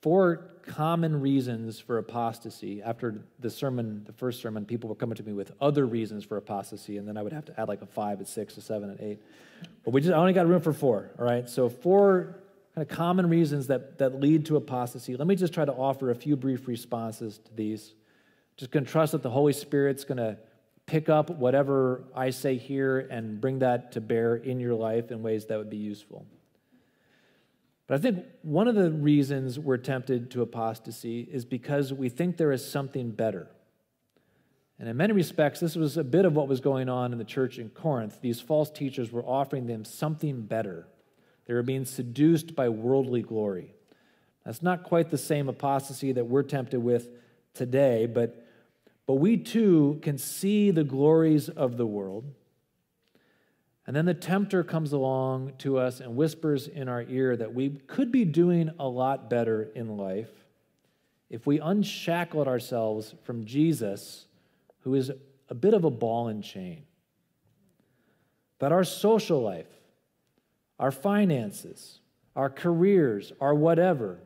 four 0.00 0.50
common 0.66 1.20
reasons 1.20 1.78
for 1.78 1.98
apostasy. 1.98 2.82
After 2.82 3.22
the 3.38 3.50
sermon, 3.50 4.02
the 4.04 4.12
first 4.12 4.42
sermon, 4.42 4.64
people 4.64 4.88
were 4.88 4.96
coming 4.96 5.14
to 5.14 5.22
me 5.22 5.32
with 5.32 5.52
other 5.60 5.86
reasons 5.86 6.24
for 6.24 6.36
apostasy, 6.36 6.96
and 6.96 7.06
then 7.06 7.16
I 7.16 7.22
would 7.22 7.32
have 7.32 7.44
to 7.44 7.60
add 7.60 7.68
like 7.68 7.82
a 7.82 7.86
five, 7.86 8.18
and 8.18 8.26
six, 8.26 8.56
a 8.56 8.60
seven, 8.60 8.90
and 8.90 9.00
eight. 9.00 9.22
But 9.84 9.92
we 9.92 10.00
just 10.00 10.12
I 10.12 10.16
only 10.16 10.32
got 10.32 10.48
room 10.48 10.60
for 10.60 10.72
four. 10.72 11.12
All 11.18 11.24
right, 11.24 11.48
so 11.48 11.68
four 11.68 12.39
kind 12.74 12.88
of 12.88 12.96
common 12.96 13.28
reasons 13.28 13.66
that, 13.66 13.98
that 13.98 14.20
lead 14.20 14.46
to 14.46 14.56
apostasy. 14.56 15.16
Let 15.16 15.26
me 15.26 15.34
just 15.34 15.52
try 15.52 15.64
to 15.64 15.72
offer 15.72 16.10
a 16.10 16.14
few 16.14 16.36
brief 16.36 16.68
responses 16.68 17.38
to 17.38 17.54
these. 17.54 17.94
Just 18.56 18.70
going 18.70 18.84
to 18.84 18.90
trust 18.90 19.12
that 19.12 19.22
the 19.22 19.30
Holy 19.30 19.52
Spirit's 19.52 20.04
going 20.04 20.18
to 20.18 20.38
pick 20.86 21.08
up 21.08 21.30
whatever 21.30 22.04
I 22.14 22.30
say 22.30 22.56
here 22.56 22.98
and 22.98 23.40
bring 23.40 23.60
that 23.60 23.92
to 23.92 24.00
bear 24.00 24.36
in 24.36 24.60
your 24.60 24.74
life 24.74 25.10
in 25.10 25.22
ways 25.22 25.46
that 25.46 25.58
would 25.58 25.70
be 25.70 25.76
useful. 25.76 26.26
But 27.86 27.98
I 27.98 28.02
think 28.02 28.24
one 28.42 28.68
of 28.68 28.76
the 28.76 28.90
reasons 28.90 29.58
we're 29.58 29.76
tempted 29.76 30.30
to 30.32 30.42
apostasy 30.42 31.22
is 31.22 31.44
because 31.44 31.92
we 31.92 32.08
think 32.08 32.36
there 32.36 32.52
is 32.52 32.68
something 32.68 33.10
better. 33.10 33.48
And 34.78 34.88
in 34.88 34.96
many 34.96 35.12
respects, 35.12 35.60
this 35.60 35.76
was 35.76 35.96
a 35.96 36.04
bit 36.04 36.24
of 36.24 36.34
what 36.34 36.48
was 36.48 36.60
going 36.60 36.88
on 36.88 37.12
in 37.12 37.18
the 37.18 37.24
church 37.24 37.58
in 37.58 37.68
Corinth. 37.68 38.20
These 38.20 38.40
false 38.40 38.70
teachers 38.70 39.10
were 39.12 39.24
offering 39.24 39.66
them 39.66 39.84
something 39.84 40.42
better. 40.42 40.86
They 41.50 41.54
were 41.54 41.64
being 41.64 41.84
seduced 41.84 42.54
by 42.54 42.68
worldly 42.68 43.22
glory. 43.22 43.74
That's 44.44 44.62
not 44.62 44.84
quite 44.84 45.10
the 45.10 45.18
same 45.18 45.48
apostasy 45.48 46.12
that 46.12 46.26
we're 46.26 46.44
tempted 46.44 46.78
with 46.78 47.08
today, 47.54 48.06
but, 48.06 48.46
but 49.04 49.14
we 49.14 49.36
too 49.36 49.98
can 50.00 50.16
see 50.16 50.70
the 50.70 50.84
glories 50.84 51.48
of 51.48 51.76
the 51.76 51.86
world. 51.86 52.32
And 53.84 53.96
then 53.96 54.04
the 54.04 54.14
tempter 54.14 54.62
comes 54.62 54.92
along 54.92 55.54
to 55.58 55.76
us 55.76 55.98
and 55.98 56.14
whispers 56.14 56.68
in 56.68 56.88
our 56.88 57.02
ear 57.02 57.36
that 57.36 57.52
we 57.52 57.70
could 57.70 58.12
be 58.12 58.24
doing 58.24 58.70
a 58.78 58.86
lot 58.86 59.28
better 59.28 59.72
in 59.74 59.96
life 59.96 60.30
if 61.30 61.48
we 61.48 61.58
unshackled 61.58 62.46
ourselves 62.46 63.16
from 63.24 63.44
Jesus, 63.44 64.26
who 64.82 64.94
is 64.94 65.10
a 65.48 65.54
bit 65.56 65.74
of 65.74 65.82
a 65.82 65.90
ball 65.90 66.28
and 66.28 66.44
chain. 66.44 66.84
That 68.60 68.70
our 68.70 68.84
social 68.84 69.42
life, 69.42 69.79
our 70.80 70.90
finances, 70.90 72.00
our 72.34 72.48
careers, 72.48 73.32
our 73.38 73.54
whatever, 73.54 74.18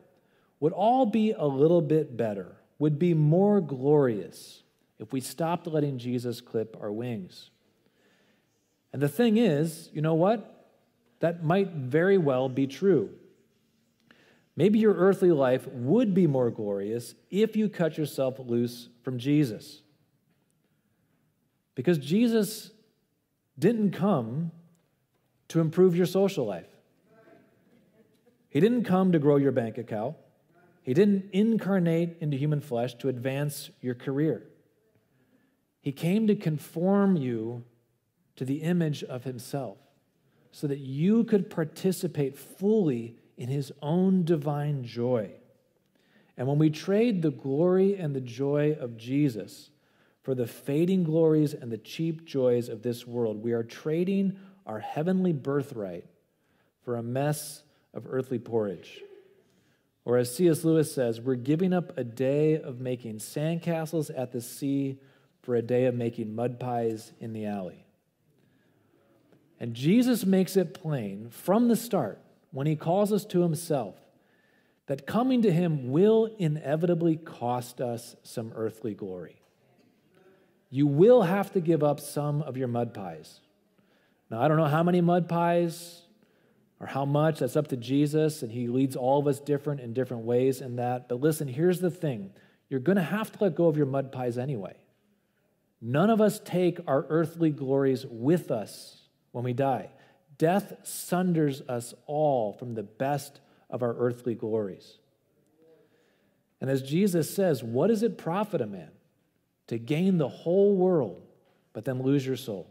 would 0.61 0.71
all 0.71 1.05
be 1.05 1.33
a 1.33 1.45
little 1.45 1.81
bit 1.81 2.15
better, 2.15 2.55
would 2.79 2.97
be 2.97 3.13
more 3.13 3.59
glorious 3.59 4.63
if 4.97 5.11
we 5.11 5.19
stopped 5.19 5.67
letting 5.67 5.97
Jesus 5.97 6.39
clip 6.39 6.77
our 6.81 6.93
wings. 6.93 7.49
And 8.93 9.01
the 9.01 9.09
thing 9.09 9.35
is, 9.35 9.89
you 9.93 10.01
know 10.01 10.13
what? 10.13 10.71
That 11.19 11.43
might 11.43 11.71
very 11.71 12.17
well 12.17 12.47
be 12.47 12.67
true. 12.67 13.09
Maybe 14.55 14.79
your 14.79 14.93
earthly 14.93 15.31
life 15.31 15.67
would 15.67 16.13
be 16.13 16.25
more 16.25 16.49
glorious 16.49 17.15
if 17.29 17.57
you 17.57 17.67
cut 17.67 17.97
yourself 17.97 18.39
loose 18.39 18.87
from 19.03 19.17
Jesus. 19.17 19.81
Because 21.75 21.97
Jesus 21.97 22.71
didn't 23.59 23.91
come 23.91 24.51
to 25.49 25.59
improve 25.59 25.95
your 25.95 26.05
social 26.05 26.45
life. 26.45 26.67
He 28.49 28.59
didn't 28.59 28.85
come 28.85 29.11
to 29.11 29.19
grow 29.19 29.35
your 29.35 29.51
bank 29.51 29.77
account. 29.77 30.15
He 30.81 30.93
didn't 30.93 31.31
incarnate 31.33 32.17
into 32.21 32.37
human 32.37 32.61
flesh 32.61 32.93
to 32.95 33.09
advance 33.09 33.69
your 33.81 33.95
career. 33.95 34.43
He 35.81 35.91
came 35.91 36.27
to 36.27 36.35
conform 36.35 37.15
you 37.17 37.63
to 38.37 38.45
the 38.45 38.61
image 38.61 39.03
of 39.03 39.23
Himself 39.23 39.77
so 40.51 40.67
that 40.67 40.79
you 40.79 41.23
could 41.25 41.49
participate 41.49 42.37
fully 42.37 43.17
in 43.37 43.49
His 43.49 43.71
own 43.81 44.23
divine 44.23 44.83
joy. 44.83 45.31
And 46.37 46.47
when 46.47 46.57
we 46.57 46.69
trade 46.69 47.21
the 47.21 47.31
glory 47.31 47.95
and 47.97 48.15
the 48.15 48.21
joy 48.21 48.77
of 48.79 48.97
Jesus 48.97 49.69
for 50.23 50.33
the 50.33 50.47
fading 50.47 51.03
glories 51.03 51.53
and 51.53 51.71
the 51.71 51.77
cheap 51.77 52.25
joys 52.25 52.69
of 52.69 52.81
this 52.81 53.05
world, 53.05 53.43
we 53.43 53.53
are 53.53 53.63
trading 53.63 54.37
our 54.65 54.79
heavenly 54.79 55.33
birthright 55.33 56.05
for 56.83 56.95
a 56.95 57.03
mess 57.03 57.63
of 57.93 58.05
earthly 58.09 58.39
porridge. 58.39 59.01
Or 60.03 60.17
as 60.17 60.35
C.S. 60.35 60.63
Lewis 60.63 60.93
says, 60.93 61.19
we're 61.19 61.35
giving 61.35 61.73
up 61.73 61.97
a 61.97 62.03
day 62.03 62.59
of 62.59 62.79
making 62.79 63.17
sandcastles 63.17 64.11
at 64.15 64.31
the 64.31 64.41
sea 64.41 64.99
for 65.41 65.55
a 65.55 65.61
day 65.61 65.85
of 65.85 65.95
making 65.95 66.35
mud 66.35 66.59
pies 66.59 67.11
in 67.19 67.33
the 67.33 67.45
alley. 67.45 67.85
And 69.59 69.73
Jesus 69.73 70.25
makes 70.25 70.57
it 70.57 70.73
plain 70.73 71.29
from 71.29 71.69
the 71.69 71.75
start 71.75 72.19
when 72.51 72.67
he 72.67 72.75
calls 72.75 73.11
us 73.11 73.25
to 73.25 73.41
himself 73.41 73.95
that 74.87 75.07
coming 75.07 75.41
to 75.41 75.51
him 75.51 75.91
will 75.91 76.29
inevitably 76.37 77.15
cost 77.15 77.81
us 77.81 78.15
some 78.23 78.51
earthly 78.55 78.93
glory. 78.93 79.41
You 80.69 80.85
will 80.85 81.23
have 81.23 81.51
to 81.53 81.61
give 81.61 81.83
up 81.83 81.99
some 81.99 82.41
of 82.41 82.57
your 82.57 82.67
mud 82.67 82.93
pies. 82.93 83.39
Now, 84.29 84.41
I 84.41 84.47
don't 84.47 84.57
know 84.57 84.65
how 84.65 84.83
many 84.83 85.01
mud 85.01 85.29
pies 85.29 86.01
or 86.79 86.87
how 86.87 87.05
much, 87.05 87.39
that's 87.39 87.55
up 87.55 87.67
to 87.69 87.77
Jesus, 87.77 88.41
and 88.41 88.51
He 88.51 88.67
leads 88.67 88.95
all 88.95 89.19
of 89.19 89.27
us 89.27 89.39
different 89.39 89.81
in 89.81 89.93
different 89.93 90.23
ways 90.23 90.61
in 90.61 90.75
that. 90.75 91.07
But 91.07 91.21
listen, 91.21 91.47
here's 91.47 91.79
the 91.79 91.91
thing 91.91 92.31
you're 92.69 92.79
going 92.79 92.97
to 92.97 93.03
have 93.03 93.31
to 93.31 93.43
let 93.43 93.55
go 93.55 93.67
of 93.67 93.77
your 93.77 93.85
mud 93.85 94.11
pies 94.11 94.37
anyway. 94.37 94.75
None 95.81 96.09
of 96.09 96.19
us 96.19 96.39
take 96.43 96.79
our 96.87 97.05
earthly 97.09 97.51
glories 97.51 98.05
with 98.09 98.49
us 98.49 99.01
when 99.31 99.43
we 99.43 99.53
die. 99.53 99.89
Death 100.37 100.73
sunders 100.83 101.61
us 101.61 101.93
all 102.07 102.53
from 102.53 102.73
the 102.73 102.83
best 102.83 103.39
of 103.69 103.83
our 103.83 103.95
earthly 103.97 104.35
glories. 104.35 104.97
And 106.59 106.69
as 106.69 106.81
Jesus 106.81 107.33
says, 107.33 107.63
what 107.63 107.87
does 107.87 108.03
it 108.03 108.17
profit 108.17 108.61
a 108.61 108.65
man 108.65 108.89
to 109.67 109.77
gain 109.77 110.17
the 110.17 110.29
whole 110.29 110.75
world 110.75 111.21
but 111.73 111.85
then 111.85 112.01
lose 112.01 112.25
your 112.25 112.35
soul? 112.35 112.67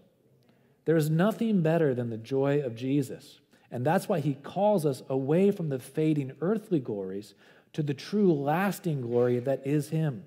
There 0.84 0.96
is 0.96 1.10
nothing 1.10 1.62
better 1.62 1.94
than 1.94 2.10
the 2.10 2.18
joy 2.18 2.60
of 2.60 2.74
Jesus. 2.74 3.40
And 3.70 3.84
that's 3.84 4.08
why 4.08 4.20
he 4.20 4.34
calls 4.34 4.86
us 4.86 5.02
away 5.08 5.50
from 5.50 5.68
the 5.68 5.78
fading 5.78 6.32
earthly 6.40 6.78
glories 6.78 7.34
to 7.72 7.82
the 7.82 7.94
true 7.94 8.32
lasting 8.32 9.00
glory 9.00 9.40
that 9.40 9.66
is 9.66 9.88
him. 9.88 10.24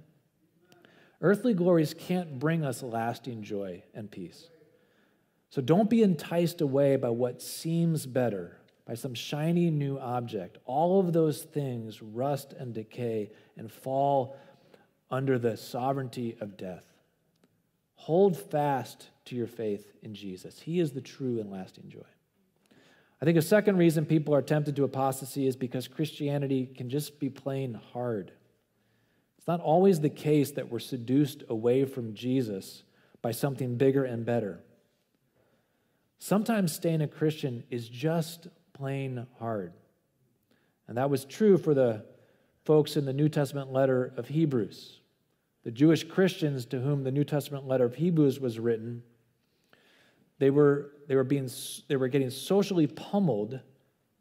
Earthly 1.21 1.53
glories 1.53 1.93
can't 1.93 2.39
bring 2.39 2.63
us 2.63 2.83
lasting 2.83 3.43
joy 3.43 3.83
and 3.93 4.11
peace. 4.11 4.49
So 5.49 5.61
don't 5.61 5.89
be 5.89 6.03
enticed 6.03 6.61
away 6.61 6.97
by 6.97 7.09
what 7.09 7.41
seems 7.41 8.05
better, 8.05 8.57
by 8.85 8.95
some 8.95 9.13
shiny 9.13 9.71
new 9.71 9.97
object. 9.97 10.57
All 10.65 10.99
of 10.99 11.13
those 11.13 11.41
things 11.41 12.01
rust 12.01 12.53
and 12.53 12.73
decay 12.73 13.31
and 13.55 13.71
fall 13.71 14.35
under 15.09 15.39
the 15.39 15.55
sovereignty 15.55 16.35
of 16.41 16.57
death. 16.57 16.83
Hold 17.97 18.37
fast 18.37 19.09
to 19.25 19.35
your 19.35 19.47
faith 19.47 19.91
in 20.01 20.13
Jesus. 20.15 20.61
He 20.61 20.79
is 20.79 20.91
the 20.91 21.01
true 21.01 21.39
and 21.39 21.51
lasting 21.51 21.89
joy. 21.89 22.05
I 23.21 23.25
think 23.25 23.37
a 23.37 23.41
second 23.41 23.77
reason 23.77 24.05
people 24.05 24.33
are 24.33 24.41
tempted 24.41 24.75
to 24.75 24.83
apostasy 24.83 25.47
is 25.47 25.55
because 25.55 25.87
Christianity 25.87 26.67
can 26.67 26.89
just 26.89 27.19
be 27.19 27.29
plain 27.29 27.79
hard. 27.91 28.31
It's 29.37 29.47
not 29.47 29.59
always 29.59 29.99
the 29.99 30.09
case 30.09 30.51
that 30.51 30.69
we're 30.69 30.79
seduced 30.79 31.43
away 31.49 31.85
from 31.85 32.13
Jesus 32.13 32.83
by 33.21 33.31
something 33.31 33.75
bigger 33.75 34.05
and 34.05 34.25
better. 34.25 34.61
Sometimes 36.19 36.73
staying 36.73 37.01
a 37.01 37.07
Christian 37.07 37.63
is 37.69 37.89
just 37.89 38.47
plain 38.73 39.25
hard. 39.39 39.73
And 40.87 40.97
that 40.97 41.09
was 41.09 41.25
true 41.25 41.57
for 41.57 41.73
the 41.73 42.05
folks 42.63 42.95
in 42.95 43.05
the 43.05 43.13
New 43.13 43.29
Testament 43.29 43.73
letter 43.73 44.13
of 44.15 44.27
Hebrews. 44.27 44.99
The 45.67 45.73
Jewish 45.73 46.05
Christians 46.05 46.65
to 46.67 46.79
whom 46.79 47.03
the 47.03 47.11
New 47.11 47.25
Testament 47.25 47.67
letter 47.67 47.83
of 47.83 47.95
Hebrews 47.95 48.39
was 48.39 48.57
written 48.57 49.03
they 50.39 50.49
were, 50.49 50.91
they 51.09 51.15
were, 51.15 51.25
being, 51.25 51.49
they 51.89 51.97
were 51.97 52.07
getting 52.07 52.29
socially 52.29 52.87
pummeled 52.87 53.59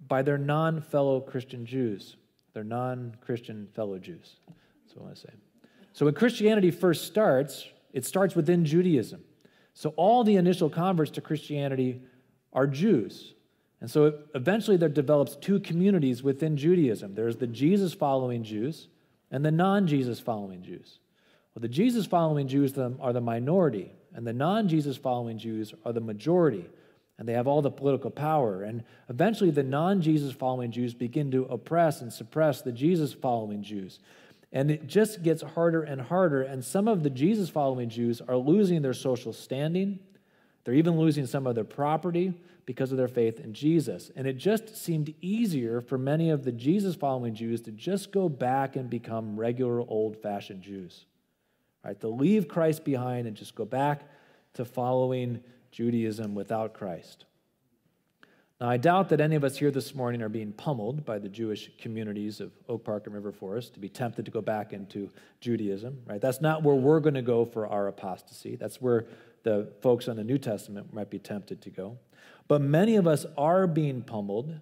by 0.09 0.23
their 0.23 0.39
non 0.39 0.81
fellow 0.81 1.21
Christian 1.21 1.65
Jews, 1.65 2.17
their 2.53 2.65
non 2.65 3.17
Christian 3.21 3.69
fellow 3.77 3.97
Jews. 3.97 4.41
That's 4.49 4.97
what 4.97 5.03
I 5.03 5.05
want 5.05 5.15
to 5.15 5.23
say. 5.23 5.35
So 5.93 6.07
when 6.07 6.15
Christianity 6.15 6.73
first 6.73 7.05
starts, 7.05 7.69
it 7.93 8.05
starts 8.05 8.35
within 8.35 8.65
Judaism. 8.65 9.23
So 9.73 9.91
all 9.91 10.25
the 10.25 10.35
initial 10.35 10.69
converts 10.69 11.13
to 11.13 11.21
Christianity 11.21 12.03
are 12.55 12.67
Jews. 12.67 13.35
And 13.81 13.89
so 13.89 14.19
eventually 14.35 14.79
there 14.79 14.89
develops 14.89 15.37
two 15.37 15.61
communities 15.61 16.25
within 16.25 16.57
Judaism. 16.57 17.15
There's 17.15 17.37
the 17.37 17.47
Jesus 17.47 17.95
following 17.95 18.43
Jews 18.43 18.89
and 19.31 19.45
the 19.45 19.53
non 19.53 19.87
Jesus 19.87 20.19
following 20.19 20.65
Jews. 20.65 20.99
Well, 21.57 21.63
the 21.63 21.69
Jesus 21.69 22.05
following 22.05 22.49
Jews 22.49 22.77
are 22.77 23.15
the 23.15 23.21
minority 23.23 23.91
and 24.15 24.27
the 24.27 24.35
non 24.35 24.69
Jesus 24.69 24.99
following 24.99 25.39
Jews 25.39 25.73
are 25.87 25.93
the 25.95 26.03
majority, 26.03 26.67
and 27.19 27.27
they 27.27 27.33
have 27.33 27.47
all 27.47 27.63
the 27.63 27.71
political 27.71 28.11
power. 28.11 28.63
And 28.63 28.85
eventually, 29.09 29.51
the 29.51 29.63
non 29.63 30.03
Jesus 30.03 30.35
following 30.35 30.71
Jews 30.71 30.93
begin 30.93 31.31
to 31.31 31.45
oppress 31.45 32.03
and 32.03 32.13
suppress 32.13 32.61
the 32.61 32.73
Jesus 32.73 33.15
following 33.15 33.63
Jews. 33.63 34.01
And 34.53 34.71
it 34.71 34.87
just 34.87 35.23
gets 35.23 35.43
harder 35.43 35.83
and 35.83 36.03
harder. 36.03 36.43
And 36.43 36.63
some 36.63 36.89
of 36.89 37.03
the 37.03 37.09
Jesus 37.09 37.49
following 37.49 37.89
Jews 37.89 38.21
are 38.21 38.37
losing 38.37 38.83
their 38.83 38.93
social 38.93 39.33
standing. 39.33 39.99
They're 40.65 40.75
even 40.75 40.99
losing 40.99 41.25
some 41.25 41.47
of 41.47 41.55
their 41.55 41.65
property 41.65 42.35
because 42.67 42.93
of 42.93 42.99
their 42.99 43.09
faith 43.09 43.41
in 43.41 43.55
Jesus. 43.55 44.11
And 44.15 44.27
it 44.27 44.35
just 44.35 44.77
seemed 44.77 45.15
easier 45.23 45.81
for 45.81 45.97
many 45.97 46.29
of 46.29 46.45
the 46.45 46.53
Jesus 46.53 46.97
following 46.97 47.35
Jews 47.35 47.63
to 47.63 47.71
just 47.73 48.13
go 48.13 48.29
back 48.29 48.77
and 48.77 48.91
become 48.91 49.41
regular 49.41 49.81
old 49.81 50.21
fashioned 50.23 50.61
Jews 50.61 51.07
right? 51.87 52.01
To 52.01 52.09
leave 52.09 52.49
Christ 52.49 52.85
behind 52.85 53.29
and 53.29 53.37
just 53.37 53.55
go 53.55 53.65
back 53.65 54.03
to 54.55 54.65
following 54.65 55.41
Judaism 55.71 56.35
without 56.35 56.75
Christ. 56.75 57.27
Now, 58.61 58.71
I 58.71 58.77
doubt 58.77 59.11
that 59.11 59.21
any 59.21 59.37
of 59.37 59.45
us 59.45 59.57
here 59.57 59.71
this 59.71 59.95
morning 59.95 60.23
are 60.23 60.31
being 60.31 60.53
pummeled 60.53 61.05
by 61.05 61.19
the 61.19 61.29
Jewish 61.29 61.71
communities 61.79 62.41
of 62.41 62.53
Oak 62.69 62.85
Park 62.85 63.07
and 63.07 63.15
River 63.15 63.31
Forest 63.31 63.75
to 63.75 63.81
be 63.81 63.89
tempted 63.89 64.25
to 64.25 64.31
go 64.31 64.41
back 64.41 64.73
into 64.73 65.11
Judaism, 65.41 66.01
right? 66.07 66.21
That's 66.21 66.41
not 66.41 66.63
where 66.63 66.75
we're 66.75 67.01
going 67.01 67.15
to 67.15 67.23
go 67.23 67.45
for 67.45 67.67
our 67.67 67.87
apostasy. 67.87 68.57
That's 68.57 68.81
where 68.81 69.05
the 69.43 69.71
folks 69.81 70.09
on 70.09 70.17
the 70.17 70.25
New 70.25 70.39
Testament 70.39 70.93
might 70.93 71.11
be 71.11 71.19
tempted 71.19 71.61
to 71.63 71.71
go. 71.71 71.99
But 72.49 72.63
many 72.63 72.97
of 72.97 73.07
us 73.07 73.27
are 73.37 73.67
being 73.67 74.03
pummeled 74.03 74.61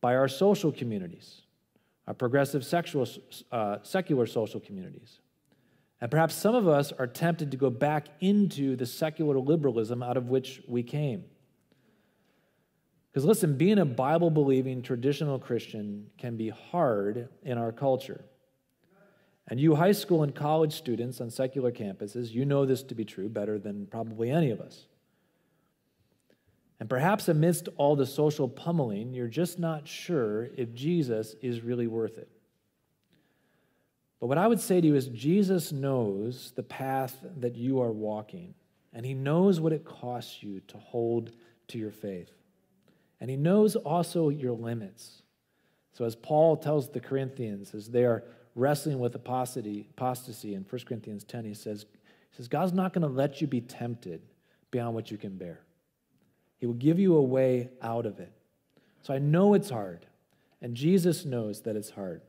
by 0.00 0.14
our 0.14 0.28
social 0.28 0.70
communities, 0.70 1.40
our 2.06 2.14
progressive 2.14 2.64
sexual, 2.64 3.08
uh, 3.50 3.78
secular 3.82 4.26
social 4.26 4.60
communities. 4.60 5.20
And 6.00 6.10
perhaps 6.10 6.34
some 6.34 6.54
of 6.54 6.68
us 6.68 6.92
are 6.92 7.06
tempted 7.06 7.50
to 7.50 7.56
go 7.56 7.70
back 7.70 8.08
into 8.20 8.76
the 8.76 8.86
secular 8.86 9.38
liberalism 9.38 10.02
out 10.02 10.16
of 10.16 10.28
which 10.28 10.62
we 10.68 10.82
came. 10.82 11.24
Because 13.10 13.24
listen, 13.24 13.56
being 13.56 13.78
a 13.78 13.86
Bible 13.86 14.30
believing 14.30 14.82
traditional 14.82 15.38
Christian 15.38 16.08
can 16.18 16.36
be 16.36 16.50
hard 16.50 17.30
in 17.42 17.56
our 17.56 17.72
culture. 17.72 18.22
And 19.48 19.58
you 19.58 19.74
high 19.74 19.92
school 19.92 20.22
and 20.22 20.34
college 20.34 20.74
students 20.74 21.20
on 21.20 21.30
secular 21.30 21.72
campuses, 21.72 22.32
you 22.32 22.44
know 22.44 22.66
this 22.66 22.82
to 22.82 22.94
be 22.94 23.04
true 23.04 23.30
better 23.30 23.58
than 23.58 23.86
probably 23.86 24.30
any 24.30 24.50
of 24.50 24.60
us. 24.60 24.86
And 26.78 26.90
perhaps 26.90 27.28
amidst 27.28 27.68
all 27.76 27.96
the 27.96 28.04
social 28.04 28.48
pummeling, 28.48 29.14
you're 29.14 29.28
just 29.28 29.58
not 29.58 29.88
sure 29.88 30.48
if 30.56 30.74
Jesus 30.74 31.36
is 31.40 31.62
really 31.62 31.86
worth 31.86 32.18
it. 32.18 32.28
But 34.20 34.28
what 34.28 34.38
I 34.38 34.48
would 34.48 34.60
say 34.60 34.80
to 34.80 34.86
you 34.86 34.94
is 34.94 35.08
Jesus 35.08 35.72
knows 35.72 36.52
the 36.56 36.62
path 36.62 37.16
that 37.38 37.56
you 37.56 37.80
are 37.80 37.92
walking, 37.92 38.54
and 38.92 39.04
he 39.04 39.14
knows 39.14 39.60
what 39.60 39.72
it 39.72 39.84
costs 39.84 40.42
you 40.42 40.60
to 40.68 40.78
hold 40.78 41.32
to 41.68 41.78
your 41.78 41.90
faith. 41.90 42.30
And 43.20 43.30
he 43.30 43.36
knows 43.36 43.76
also 43.76 44.28
your 44.28 44.52
limits. 44.52 45.22
So, 45.92 46.04
as 46.04 46.14
Paul 46.14 46.56
tells 46.56 46.90
the 46.90 47.00
Corinthians, 47.00 47.74
as 47.74 47.88
they 47.88 48.04
are 48.04 48.24
wrestling 48.54 48.98
with 48.98 49.14
apostasy, 49.14 49.86
apostasy 49.90 50.54
in 50.54 50.66
1 50.68 50.82
Corinthians 50.86 51.24
10, 51.24 51.44
he 51.44 51.54
says, 51.54 51.86
he 52.30 52.36
says 52.36 52.48
God's 52.48 52.72
not 52.72 52.92
going 52.92 53.02
to 53.02 53.08
let 53.08 53.40
you 53.40 53.46
be 53.46 53.60
tempted 53.60 54.22
beyond 54.70 54.94
what 54.94 55.10
you 55.10 55.16
can 55.16 55.36
bear. 55.36 55.60
He 56.58 56.66
will 56.66 56.74
give 56.74 56.98
you 56.98 57.16
a 57.16 57.22
way 57.22 57.70
out 57.80 58.06
of 58.06 58.18
it. 58.18 58.32
So 59.02 59.14
I 59.14 59.18
know 59.18 59.54
it's 59.54 59.70
hard, 59.70 60.06
and 60.60 60.74
Jesus 60.74 61.24
knows 61.24 61.62
that 61.62 61.76
it's 61.76 61.90
hard. 61.90 62.22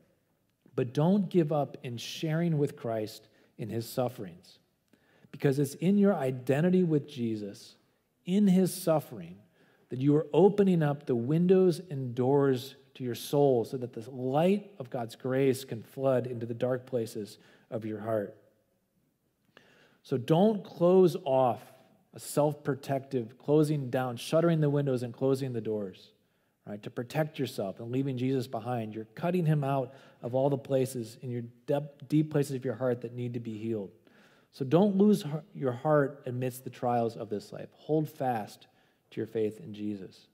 But 0.77 0.93
don't 0.93 1.27
give 1.27 1.51
up 1.51 1.75
in 1.81 1.97
sharing 1.97 2.59
with 2.59 2.77
Christ 2.77 3.27
in 3.57 3.67
his 3.67 3.89
sufferings, 3.89 4.59
because 5.31 5.57
it's 5.57 5.73
in 5.73 5.97
your 5.97 6.13
identity 6.13 6.83
with 6.83 7.09
Jesus, 7.09 7.75
in 8.27 8.45
his 8.45 8.71
suffering, 8.71 9.37
that 9.89 9.97
you 9.97 10.15
are 10.15 10.27
opening 10.31 10.83
up 10.83 11.07
the 11.07 11.15
windows 11.15 11.81
and 11.89 12.13
doors 12.13 12.75
to 12.93 13.03
your 13.03 13.15
soul 13.15 13.65
so 13.65 13.75
that 13.77 13.93
the 13.93 14.07
light 14.11 14.69
of 14.77 14.91
God's 14.91 15.15
grace 15.15 15.65
can 15.65 15.81
flood 15.81 16.27
into 16.27 16.45
the 16.45 16.53
dark 16.53 16.85
places 16.85 17.39
of 17.71 17.83
your 17.83 18.01
heart. 18.01 18.37
So 20.03 20.15
don't 20.15 20.63
close 20.63 21.17
off 21.25 21.61
a 22.13 22.19
self 22.19 22.63
protective, 22.63 23.39
closing 23.39 23.89
down, 23.89 24.17
shuttering 24.17 24.61
the 24.61 24.69
windows 24.69 25.01
and 25.01 25.11
closing 25.11 25.53
the 25.53 25.61
doors, 25.61 26.11
right? 26.67 26.81
To 26.83 26.89
protect 26.89 27.39
yourself 27.39 27.79
and 27.79 27.91
leaving 27.91 28.17
Jesus 28.17 28.47
behind. 28.47 28.93
You're 28.93 29.07
cutting 29.15 29.45
him 29.45 29.63
out 29.63 29.93
of 30.21 30.35
all 30.35 30.49
the 30.49 30.57
places 30.57 31.17
in 31.21 31.29
your 31.29 31.43
deep 32.07 32.31
places 32.31 32.55
of 32.55 32.65
your 32.65 32.75
heart 32.75 33.01
that 33.01 33.13
need 33.13 33.33
to 33.35 33.39
be 33.39 33.57
healed. 33.57 33.91
So 34.51 34.65
don't 34.65 34.97
lose 34.97 35.23
your 35.53 35.71
heart 35.71 36.23
amidst 36.25 36.63
the 36.63 36.69
trials 36.69 37.15
of 37.15 37.29
this 37.29 37.53
life. 37.53 37.69
Hold 37.73 38.09
fast 38.09 38.67
to 39.11 39.19
your 39.19 39.27
faith 39.27 39.59
in 39.59 39.73
Jesus. 39.73 40.27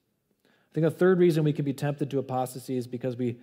I 0.46 0.74
think 0.74 0.88
a 0.88 0.92
third 0.92 1.20
reason 1.20 1.44
we 1.44 1.54
can 1.54 1.66
be 1.66 1.74
tempted 1.74 2.10
to 2.12 2.20
apostasy 2.20 2.78
is 2.78 2.88
because 2.88 3.16
we, 3.16 3.38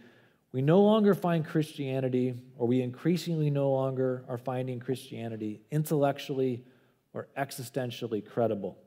we 0.53 0.62
no 0.62 0.80
longer 0.80 1.14
find 1.14 1.47
Christianity, 1.47 2.34
or 2.59 2.66
we 2.66 2.82
increasingly 2.82 3.51
no 3.51 3.70
longer 3.70 4.24
are 4.26 4.38
finding 4.38 4.80
Christianity 4.80 5.61
intellectually 5.70 6.64
or 7.12 7.28
existentially 7.36 8.26
credible. 8.26 8.78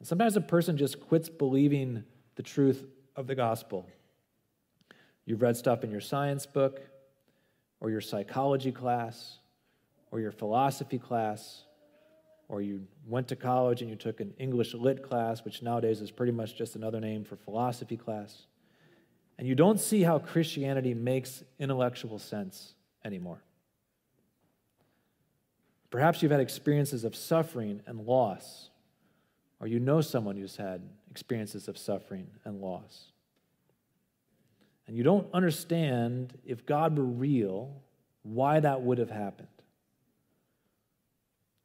And 0.00 0.08
sometimes 0.08 0.36
a 0.36 0.40
person 0.40 0.76
just 0.76 0.98
quits 1.00 1.28
believing 1.28 2.04
the 2.36 2.42
truth 2.42 2.86
of 3.16 3.26
the 3.26 3.34
gospel. 3.34 3.88
You've 5.24 5.42
read 5.42 5.56
stuff 5.56 5.84
in 5.84 5.90
your 5.90 6.00
science 6.00 6.46
book, 6.46 6.80
or 7.80 7.90
your 7.90 8.00
psychology 8.00 8.72
class, 8.72 9.38
or 10.10 10.20
your 10.20 10.32
philosophy 10.32 10.98
class, 10.98 11.64
or 12.48 12.60
you 12.60 12.86
went 13.06 13.28
to 13.28 13.36
college 13.36 13.80
and 13.80 13.90
you 13.90 13.96
took 13.96 14.20
an 14.20 14.32
English 14.38 14.74
lit 14.74 15.02
class, 15.02 15.44
which 15.44 15.62
nowadays 15.62 16.00
is 16.00 16.10
pretty 16.10 16.32
much 16.32 16.56
just 16.56 16.76
another 16.76 17.00
name 17.00 17.24
for 17.24 17.36
philosophy 17.36 17.96
class, 17.96 18.46
and 19.38 19.48
you 19.48 19.54
don't 19.54 19.80
see 19.80 20.02
how 20.02 20.18
Christianity 20.18 20.94
makes 20.94 21.42
intellectual 21.58 22.18
sense 22.18 22.74
anymore. 23.04 23.42
Perhaps 25.90 26.22
you've 26.22 26.32
had 26.32 26.40
experiences 26.40 27.04
of 27.04 27.14
suffering 27.14 27.80
and 27.86 28.06
loss, 28.06 28.70
or 29.60 29.66
you 29.66 29.78
know 29.78 30.00
someone 30.00 30.36
who's 30.36 30.56
had 30.56 30.82
experiences 31.10 31.68
of 31.68 31.78
suffering 31.78 32.26
and 32.44 32.60
loss. 32.60 33.12
And 34.86 34.96
you 34.96 35.02
don't 35.02 35.26
understand, 35.32 36.38
if 36.44 36.66
God 36.66 36.98
were 36.98 37.04
real, 37.04 37.82
why 38.22 38.60
that 38.60 38.82
would 38.82 38.98
have 38.98 39.10
happened. 39.10 39.48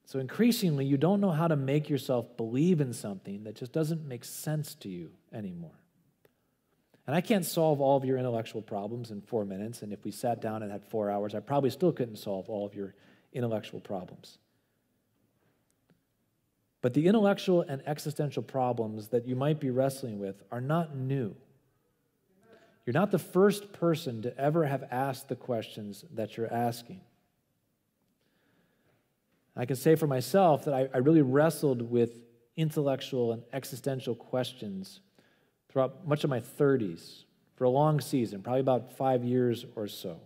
So 0.05 0.19
increasingly, 0.19 0.85
you 0.85 0.97
don't 0.97 1.21
know 1.21 1.31
how 1.31 1.47
to 1.47 1.55
make 1.55 1.89
yourself 1.89 2.35
believe 2.37 2.81
in 2.81 2.93
something 2.93 3.43
that 3.43 3.55
just 3.55 3.71
doesn't 3.71 4.07
make 4.07 4.23
sense 4.23 4.73
to 4.75 4.89
you 4.89 5.11
anymore. 5.33 5.79
And 7.05 7.15
I 7.15 7.21
can't 7.21 7.45
solve 7.45 7.81
all 7.81 7.97
of 7.97 8.05
your 8.05 8.17
intellectual 8.17 8.61
problems 8.61 9.11
in 9.11 9.21
four 9.21 9.45
minutes. 9.45 9.81
And 9.81 9.91
if 9.91 10.03
we 10.03 10.11
sat 10.11 10.41
down 10.41 10.63
and 10.63 10.71
had 10.71 10.85
four 10.85 11.09
hours, 11.09 11.35
I 11.35 11.39
probably 11.39 11.69
still 11.71 11.91
couldn't 11.91 12.17
solve 12.17 12.49
all 12.49 12.65
of 12.65 12.75
your 12.75 12.95
intellectual 13.33 13.79
problems. 13.79 14.37
But 16.81 16.93
the 16.93 17.07
intellectual 17.07 17.61
and 17.61 17.81
existential 17.85 18.43
problems 18.43 19.09
that 19.09 19.27
you 19.27 19.35
might 19.35 19.59
be 19.59 19.69
wrestling 19.69 20.19
with 20.19 20.41
are 20.51 20.61
not 20.61 20.95
new. 20.95 21.35
You're 22.85 22.93
not 22.93 23.11
the 23.11 23.19
first 23.19 23.73
person 23.73 24.21
to 24.23 24.37
ever 24.37 24.65
have 24.65 24.83
asked 24.89 25.27
the 25.27 25.35
questions 25.35 26.05
that 26.15 26.37
you're 26.37 26.51
asking. 26.51 27.01
I 29.55 29.65
can 29.65 29.75
say 29.75 29.95
for 29.95 30.07
myself 30.07 30.65
that 30.65 30.73
I, 30.73 30.89
I 30.93 30.97
really 30.99 31.21
wrestled 31.21 31.81
with 31.81 32.23
intellectual 32.55 33.33
and 33.33 33.43
existential 33.51 34.15
questions 34.15 35.01
throughout 35.67 36.07
much 36.07 36.23
of 36.23 36.29
my 36.29 36.39
30s 36.39 37.25
for 37.55 37.65
a 37.65 37.69
long 37.69 37.99
season, 37.99 38.41
probably 38.41 38.61
about 38.61 38.93
five 38.93 39.23
years 39.23 39.65
or 39.75 39.87
so. 39.87 40.21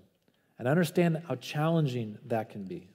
And 0.59 0.67
I 0.67 0.71
understand 0.71 1.23
how 1.27 1.35
challenging 1.35 2.19
that 2.27 2.49
can 2.49 2.63
be. 2.63 2.92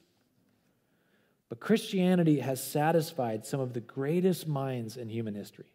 But 1.49 1.61
Christianity 1.61 2.41
has 2.41 2.63
satisfied 2.63 3.47
some 3.47 3.61
of 3.61 3.73
the 3.73 3.81
greatest 3.81 4.47
minds 4.47 4.97
in 4.97 5.09
human 5.09 5.35
history. 5.35 5.73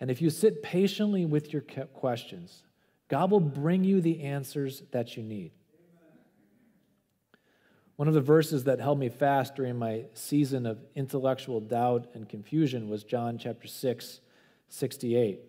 And 0.00 0.10
if 0.10 0.22
you 0.22 0.30
sit 0.30 0.62
patiently 0.62 1.24
with 1.24 1.52
your 1.52 1.62
questions, 1.62 2.62
God 3.08 3.30
will 3.30 3.40
bring 3.40 3.82
you 3.82 4.00
the 4.00 4.22
answers 4.22 4.82
that 4.92 5.16
you 5.16 5.22
need. 5.22 5.50
One 7.96 8.06
of 8.06 8.14
the 8.14 8.20
verses 8.20 8.62
that 8.64 8.78
held 8.78 9.00
me 9.00 9.08
fast 9.08 9.56
during 9.56 9.76
my 9.76 10.04
season 10.14 10.66
of 10.66 10.78
intellectual 10.94 11.60
doubt 11.60 12.06
and 12.14 12.28
confusion 12.28 12.88
was 12.88 13.02
John 13.02 13.38
chapter 13.38 13.66
6, 13.66 14.20
68. 14.68 15.40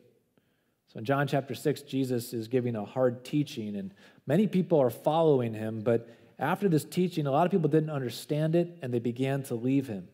So 0.92 0.98
in 0.98 1.06
John 1.06 1.28
chapter 1.28 1.54
6, 1.54 1.84
Jesus 1.84 2.34
is 2.34 2.48
giving 2.48 2.76
a 2.76 2.84
hard 2.84 3.24
teaching, 3.24 3.76
and 3.76 3.94
many 4.26 4.48
people 4.48 4.80
are 4.80 4.90
following 4.90 5.54
him, 5.54 5.82
but 5.82 6.10
after 6.40 6.70
this 6.70 6.86
teaching, 6.86 7.28
a 7.28 7.32
lot 7.32 7.46
of 7.46 7.52
people 7.52 7.70
didn't 7.70 7.90
understand 7.90 8.56
it 8.56 8.78
and 8.82 8.94
they 8.94 9.00
began 9.00 9.44
to 9.44 9.56
leave 9.56 9.88
him. 9.88 10.08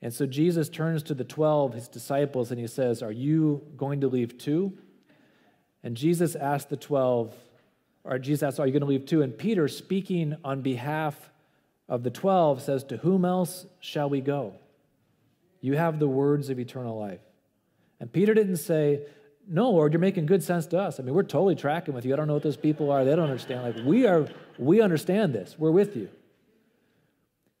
And 0.00 0.14
so 0.14 0.26
Jesus 0.26 0.68
turns 0.68 1.02
to 1.04 1.14
the 1.14 1.24
12, 1.24 1.74
his 1.74 1.88
disciples, 1.88 2.50
and 2.50 2.60
he 2.60 2.66
says, 2.66 3.02
Are 3.02 3.12
you 3.12 3.62
going 3.76 4.00
to 4.00 4.08
leave 4.08 4.38
too? 4.38 4.72
And 5.82 5.96
Jesus 5.96 6.34
asked 6.34 6.70
the 6.70 6.76
12, 6.76 7.34
or 8.04 8.18
Jesus 8.18 8.42
asked, 8.42 8.60
Are 8.60 8.66
you 8.66 8.72
going 8.72 8.80
to 8.80 8.86
leave 8.86 9.06
too? 9.06 9.22
And 9.22 9.36
Peter, 9.36 9.68
speaking 9.68 10.36
on 10.44 10.60
behalf 10.62 11.30
of 11.88 12.02
the 12.02 12.10
12, 12.10 12.62
says, 12.62 12.84
To 12.84 12.96
whom 12.98 13.24
else 13.24 13.66
shall 13.80 14.08
we 14.08 14.20
go? 14.20 14.54
You 15.60 15.76
have 15.76 15.98
the 15.98 16.08
words 16.08 16.48
of 16.48 16.58
eternal 16.58 16.98
life. 16.98 17.20
And 18.00 18.12
Peter 18.12 18.34
didn't 18.34 18.56
say, 18.56 19.06
no, 19.48 19.70
Lord, 19.70 19.92
you're 19.92 20.00
making 20.00 20.26
good 20.26 20.42
sense 20.42 20.66
to 20.68 20.78
us. 20.78 21.00
I 21.00 21.02
mean, 21.02 21.14
we're 21.14 21.22
totally 21.22 21.54
tracking 21.54 21.94
with 21.94 22.04
you. 22.04 22.12
I 22.12 22.16
don't 22.16 22.28
know 22.28 22.34
what 22.34 22.42
those 22.42 22.56
people 22.56 22.90
are. 22.90 23.04
They 23.04 23.14
don't 23.14 23.24
understand. 23.24 23.62
Like, 23.62 23.84
we 23.84 24.06
are, 24.06 24.28
we 24.58 24.80
understand 24.80 25.34
this. 25.34 25.56
We're 25.58 25.70
with 25.70 25.96
you. 25.96 26.08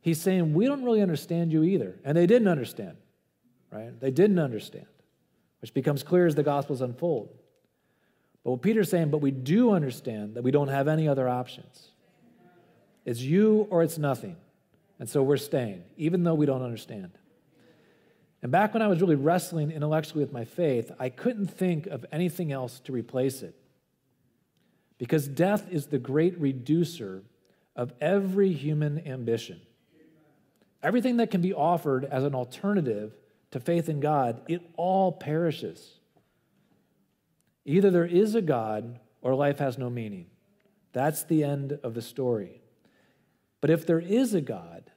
He's 0.00 0.20
saying, 0.20 0.54
we 0.54 0.66
don't 0.66 0.84
really 0.84 1.00
understand 1.00 1.52
you 1.52 1.62
either. 1.62 1.98
And 2.04 2.16
they 2.16 2.26
didn't 2.26 2.48
understand, 2.48 2.96
right? 3.70 3.98
They 4.00 4.10
didn't 4.10 4.38
understand, 4.38 4.86
which 5.60 5.74
becomes 5.74 6.02
clear 6.02 6.26
as 6.26 6.34
the 6.34 6.42
Gospels 6.42 6.80
unfold. 6.80 7.30
But 8.44 8.50
what 8.52 8.62
Peter's 8.62 8.90
saying, 8.90 9.10
but 9.10 9.18
we 9.18 9.30
do 9.30 9.72
understand 9.72 10.34
that 10.34 10.42
we 10.42 10.50
don't 10.50 10.68
have 10.68 10.88
any 10.88 11.06
other 11.06 11.28
options. 11.28 11.88
It's 13.04 13.20
you 13.20 13.66
or 13.70 13.82
it's 13.82 13.98
nothing. 13.98 14.36
And 14.98 15.08
so 15.08 15.22
we're 15.22 15.36
staying, 15.36 15.84
even 15.96 16.22
though 16.22 16.34
we 16.34 16.46
don't 16.46 16.62
understand. 16.62 17.12
And 18.42 18.50
back 18.50 18.74
when 18.74 18.82
I 18.82 18.88
was 18.88 19.00
really 19.00 19.14
wrestling 19.14 19.70
intellectually 19.70 20.24
with 20.24 20.32
my 20.32 20.44
faith, 20.44 20.90
I 20.98 21.08
couldn't 21.08 21.46
think 21.46 21.86
of 21.86 22.04
anything 22.10 22.50
else 22.50 22.80
to 22.80 22.92
replace 22.92 23.42
it. 23.42 23.54
Because 24.98 25.28
death 25.28 25.66
is 25.70 25.86
the 25.86 25.98
great 25.98 26.38
reducer 26.38 27.22
of 27.76 27.92
every 28.00 28.52
human 28.52 29.06
ambition. 29.06 29.60
Everything 30.82 31.18
that 31.18 31.30
can 31.30 31.40
be 31.40 31.54
offered 31.54 32.04
as 32.04 32.24
an 32.24 32.34
alternative 32.34 33.14
to 33.52 33.60
faith 33.60 33.88
in 33.88 34.00
God, 34.00 34.42
it 34.48 34.62
all 34.76 35.12
perishes. 35.12 35.98
Either 37.64 37.90
there 37.90 38.04
is 38.04 38.34
a 38.34 38.42
God 38.42 38.98
or 39.20 39.36
life 39.36 39.58
has 39.58 39.78
no 39.78 39.88
meaning. 39.88 40.26
That's 40.92 41.22
the 41.22 41.44
end 41.44 41.78
of 41.84 41.94
the 41.94 42.02
story. 42.02 42.60
But 43.60 43.70
if 43.70 43.86
there 43.86 44.00
is 44.00 44.34
a 44.34 44.40
God, 44.40 44.90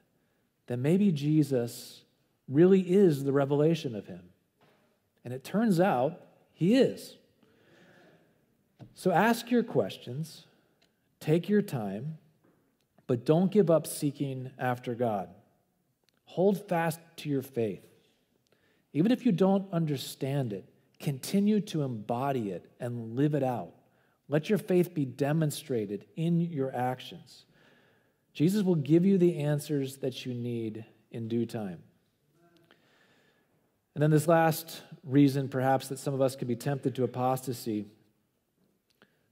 then 0.66 0.82
maybe 0.82 1.12
Jesus 1.12 2.05
really 2.48 2.82
is 2.82 3.24
the 3.24 3.32
revelation 3.32 3.96
of 3.96 4.08
him. 4.08 4.22
And 5.24 5.34
it 5.34 5.44
turns 5.44 5.80
out 5.80 6.22
he 6.54 6.76
is. 6.76 7.18
So 8.94 9.12
ask 9.12 9.52
your 9.52 9.64
questions, 9.64 10.46
take 11.20 11.50
your 11.50 11.62
time, 11.62 12.18
but 13.08 13.26
don't 13.26 13.52
give 13.52 13.70
up 13.70 13.88
seeking 13.88 14.52
after 14.58 14.96
God. 14.96 15.30
Hold 16.26 16.68
fast 16.68 17.00
to 17.18 17.30
your 17.30 17.42
faith. 17.42 17.84
Even 18.94 19.12
if 19.12 19.26
you 19.26 19.32
don't 19.32 19.72
understand 19.74 20.54
it, 20.54 20.70
continue 21.00 21.60
to 21.60 21.84
embody 21.84 22.52
it 22.52 22.70
and 22.80 23.16
live 23.16 23.36
it 23.36 23.44
out. 23.44 23.74
Let 24.28 24.50
your 24.50 24.58
faith 24.58 24.94
be 24.94 25.06
demonstrated 25.06 26.06
in 26.16 26.42
your 26.42 26.74
actions. 26.74 27.46
Jesus 28.34 28.64
will 28.64 28.76
give 28.76 29.06
you 29.06 29.18
the 29.18 29.40
answers 29.40 29.98
that 29.98 30.26
you 30.26 30.34
need 30.34 30.86
in 31.12 31.28
due 31.28 31.46
time. 31.46 31.84
And 33.96 34.04
then, 34.04 34.12
this 34.12 34.28
last 34.28 34.82
reason, 35.04 35.48
perhaps, 35.48 35.88
that 35.88 36.00
some 36.00 36.14
of 36.14 36.22
us 36.22 36.36
could 36.36 36.48
be 36.48 36.56
tempted 36.56 36.94
to 36.96 37.04
apostasy, 37.04 37.88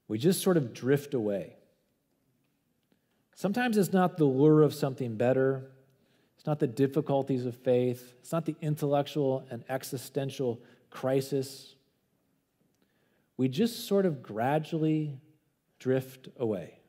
we 0.07 0.17
just 0.17 0.41
sort 0.41 0.57
of 0.57 0.73
drift 0.73 1.13
away. 1.13 1.57
Sometimes 3.35 3.77
it's 3.77 3.93
not 3.93 4.17
the 4.17 4.25
lure 4.25 4.61
of 4.61 4.73
something 4.73 5.15
better, 5.15 5.69
It's 6.43 6.47
not 6.47 6.59
the 6.59 6.67
difficulties 6.67 7.45
of 7.45 7.55
faith. 7.55 8.15
It's 8.19 8.33
not 8.33 8.45
the 8.45 8.57
intellectual 8.61 9.45
and 9.49 9.63
existential 9.69 10.59
crisis. 10.89 11.75
We 13.37 13.47
just 13.47 13.87
sort 13.87 14.05
of 14.05 14.21
gradually 14.21 15.21
drift 15.79 16.27
away. 16.37 16.79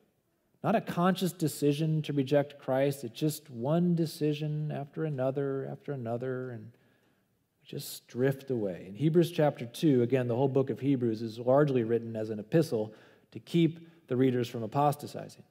Not 0.61 0.75
a 0.75 0.81
conscious 0.81 1.31
decision 1.31 2.01
to 2.01 2.11
reject 2.11 2.59
Christ, 2.59 3.05
it's 3.05 3.17
just 3.17 3.49
one 3.49 3.95
decision 3.95 4.71
after 4.71 5.05
another 5.05 5.69
after 5.71 5.93
another, 5.93 6.51
and 6.51 6.71
just 7.65 8.07
drift 8.07 8.51
away. 8.51 8.85
In 8.87 8.93
Hebrews 8.93 9.31
chapter 9.31 9.65
2, 9.65 10.03
again, 10.03 10.27
the 10.27 10.35
whole 10.35 10.47
book 10.47 10.69
of 10.69 10.79
Hebrews 10.79 11.23
is 11.23 11.39
largely 11.39 11.83
written 11.83 12.15
as 12.15 12.29
an 12.29 12.39
epistle 12.39 12.93
to 13.31 13.39
keep 13.39 13.89
the 14.07 14.15
readers 14.15 14.47
from 14.47 14.61
apostatizing. 14.61 15.43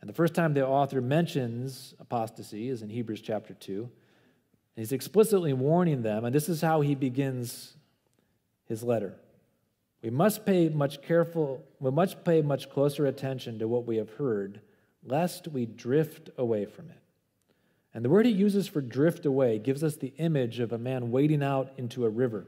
And 0.00 0.08
the 0.08 0.14
first 0.14 0.34
time 0.34 0.52
the 0.52 0.66
author 0.66 1.00
mentions 1.00 1.94
apostasy 1.98 2.68
is 2.68 2.82
in 2.82 2.90
Hebrews 2.90 3.22
chapter 3.22 3.54
2. 3.54 3.80
And 3.80 3.90
He's 4.76 4.92
explicitly 4.92 5.54
warning 5.54 6.02
them, 6.02 6.26
and 6.26 6.34
this 6.34 6.48
is 6.48 6.60
how 6.60 6.82
he 6.82 6.94
begins 6.94 7.74
his 8.66 8.82
letter. 8.82 9.14
We 10.02 10.10
must 10.10 10.44
pay 10.44 10.68
much 10.68 11.02
careful, 11.02 11.64
we 11.80 11.90
must 11.90 12.22
pay 12.22 12.42
much 12.42 12.70
closer 12.70 13.06
attention 13.06 13.58
to 13.58 13.66
what 13.66 13.86
we 13.86 13.96
have 13.96 14.10
heard, 14.10 14.60
lest 15.02 15.48
we 15.48 15.64
drift 15.64 16.30
away 16.36 16.66
from 16.66 16.90
it. 16.90 17.00
And 17.98 18.04
the 18.04 18.10
word 18.10 18.26
he 18.26 18.32
uses 18.32 18.68
for 18.68 18.80
drift 18.80 19.26
away 19.26 19.58
gives 19.58 19.82
us 19.82 19.96
the 19.96 20.12
image 20.18 20.60
of 20.60 20.72
a 20.72 20.78
man 20.78 21.10
wading 21.10 21.42
out 21.42 21.72
into 21.78 22.06
a 22.06 22.08
river. 22.08 22.46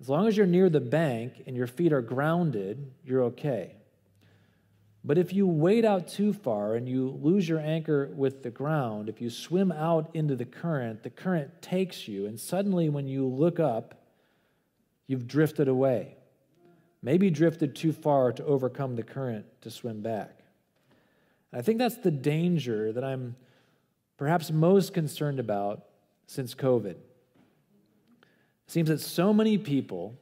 As 0.00 0.08
long 0.08 0.26
as 0.26 0.38
you're 0.38 0.46
near 0.46 0.70
the 0.70 0.80
bank 0.80 1.42
and 1.46 1.54
your 1.54 1.66
feet 1.66 1.92
are 1.92 2.00
grounded, 2.00 2.90
you're 3.04 3.24
okay. 3.24 3.74
But 5.04 5.18
if 5.18 5.34
you 5.34 5.46
wade 5.46 5.84
out 5.84 6.08
too 6.08 6.32
far 6.32 6.76
and 6.76 6.88
you 6.88 7.10
lose 7.20 7.46
your 7.46 7.58
anchor 7.58 8.10
with 8.16 8.42
the 8.42 8.48
ground, 8.48 9.10
if 9.10 9.20
you 9.20 9.28
swim 9.28 9.70
out 9.70 10.08
into 10.14 10.34
the 10.34 10.46
current, 10.46 11.02
the 11.02 11.10
current 11.10 11.60
takes 11.60 12.08
you, 12.08 12.24
and 12.24 12.40
suddenly 12.40 12.88
when 12.88 13.06
you 13.06 13.26
look 13.26 13.60
up, 13.60 14.00
you've 15.06 15.28
drifted 15.28 15.68
away. 15.68 16.16
Maybe 17.02 17.28
drifted 17.28 17.76
too 17.76 17.92
far 17.92 18.32
to 18.32 18.46
overcome 18.46 18.96
the 18.96 19.02
current 19.02 19.44
to 19.60 19.70
swim 19.70 20.00
back. 20.00 20.38
I 21.52 21.60
think 21.60 21.76
that's 21.76 21.98
the 21.98 22.10
danger 22.10 22.94
that 22.94 23.04
I'm 23.04 23.36
perhaps 24.18 24.50
most 24.50 24.92
concerned 24.92 25.40
about 25.40 25.84
since 26.26 26.54
COVID. 26.54 26.96
It 26.96 26.98
seems 28.66 28.90
that 28.90 29.00
so 29.00 29.32
many 29.32 29.56
people 29.56 30.18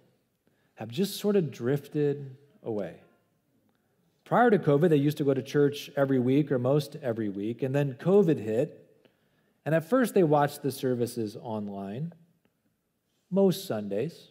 have 0.75 0.89
just 0.89 1.19
sort 1.19 1.35
of 1.35 1.51
drifted 1.51 2.37
away. 2.63 3.01
Prior 4.25 4.51
to 4.51 4.59
COVID, 4.59 4.91
they 4.91 4.97
used 4.97 5.19
to 5.19 5.25
go 5.25 5.35
to 5.35 5.43
church 5.43 5.91
every 5.97 6.19
week 6.19 6.53
or 6.53 6.59
most 6.59 6.97
every 7.03 7.29
week, 7.29 7.63
and 7.63 7.75
then 7.75 7.95
COVID 7.95 8.39
hit. 8.39 8.83
And 9.65 9.75
at 9.75 9.89
first, 9.89 10.15
they 10.15 10.23
watched 10.23 10.63
the 10.63 10.71
services 10.71 11.37
online, 11.41 12.13
most 13.31 13.67
Sundays. 13.67 14.29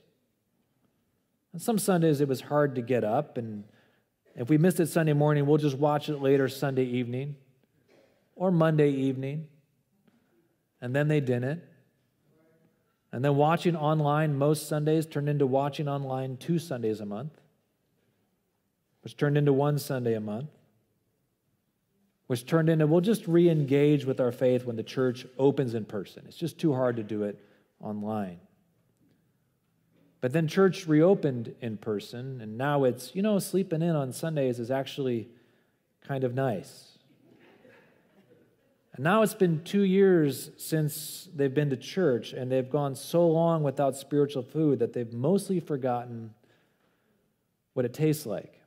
And 1.52 1.62
some 1.62 1.80
Sundays, 1.80 2.22
it 2.22 2.28
was 2.28 2.42
hard 2.42 2.76
to 2.76 2.82
get 2.82 3.04
up, 3.04 3.38
and 3.38 3.64
if 4.36 4.50
we 4.50 4.58
missed 4.58 4.80
it 4.82 4.88
Sunday 4.88 5.14
morning, 5.14 5.46
we'll 5.46 5.58
just 5.58 5.78
watch 5.78 6.10
it 6.10 6.22
later 6.22 6.48
Sunday 6.50 6.84
evening 6.84 7.38
or 8.36 8.52
Monday 8.52 8.92
evening. 8.92 9.48
And 10.82 10.96
then 10.96 11.08
they 11.08 11.20
didn't. 11.20 11.62
And 13.12 13.24
then 13.24 13.36
watching 13.36 13.76
online 13.76 14.38
most 14.38 14.68
Sundays 14.68 15.06
turned 15.06 15.30
into 15.30 15.48
watching 15.48 15.88
online 15.88 16.38
two 16.38 16.60
Sundays 16.60 17.00
a 17.00 17.06
month 17.06 17.32
which 19.06 19.16
turned 19.18 19.38
into 19.38 19.54
one 19.54 19.78
Sunday 19.78 20.16
a 20.16 20.20
month, 20.20 20.50
which 22.26 22.48
turned 22.48 22.70
into 22.70 22.88
we'll 22.88 23.02
just 23.02 23.28
re 23.28 23.48
engage 23.48 24.04
with 24.04 24.20
our 24.20 24.32
faith 24.32 24.66
when 24.66 24.78
the 24.78 24.84
church 24.84 25.28
opens 25.38 25.76
in 25.76 25.86
person. 25.86 26.24
It's 26.28 26.36
just 26.36 26.58
too 26.58 26.74
hard 26.74 26.96
to 26.96 27.04
do 27.04 27.22
it 27.22 27.40
online. 27.80 28.40
But 30.22 30.34
then 30.34 30.48
church 30.48 30.88
reopened 30.88 31.54
in 31.62 31.78
person, 31.78 32.42
and 32.42 32.58
now 32.58 32.84
it's, 32.84 33.14
you 33.14 33.22
know, 33.22 33.38
sleeping 33.38 33.84
in 33.84 33.96
on 33.96 34.12
Sundays 34.12 34.58
is 34.58 34.72
actually 34.72 35.28
kind 36.02 36.24
of 36.24 36.34
nice. 36.34 36.95
And 38.96 39.04
now 39.04 39.24
it's 39.24 39.34
been 39.34 39.62
two 39.64 39.84
years 39.84 40.52
since 40.58 41.28
they've 41.36 41.54
been 41.54 41.70
to 41.70 41.78
church, 41.78 42.32
and 42.32 42.50
they've 42.50 42.70
gone 42.70 42.96
so 42.96 43.28
long 43.28 43.62
without 43.62 43.98
spiritual 43.98 44.44
food 44.44 44.80
that 44.80 44.94
they've 44.94 45.12
mostly 45.12 45.60
forgotten 45.60 46.34
what 47.74 47.86
it 47.86 47.94
tastes 47.94 48.26
like. 48.26 48.62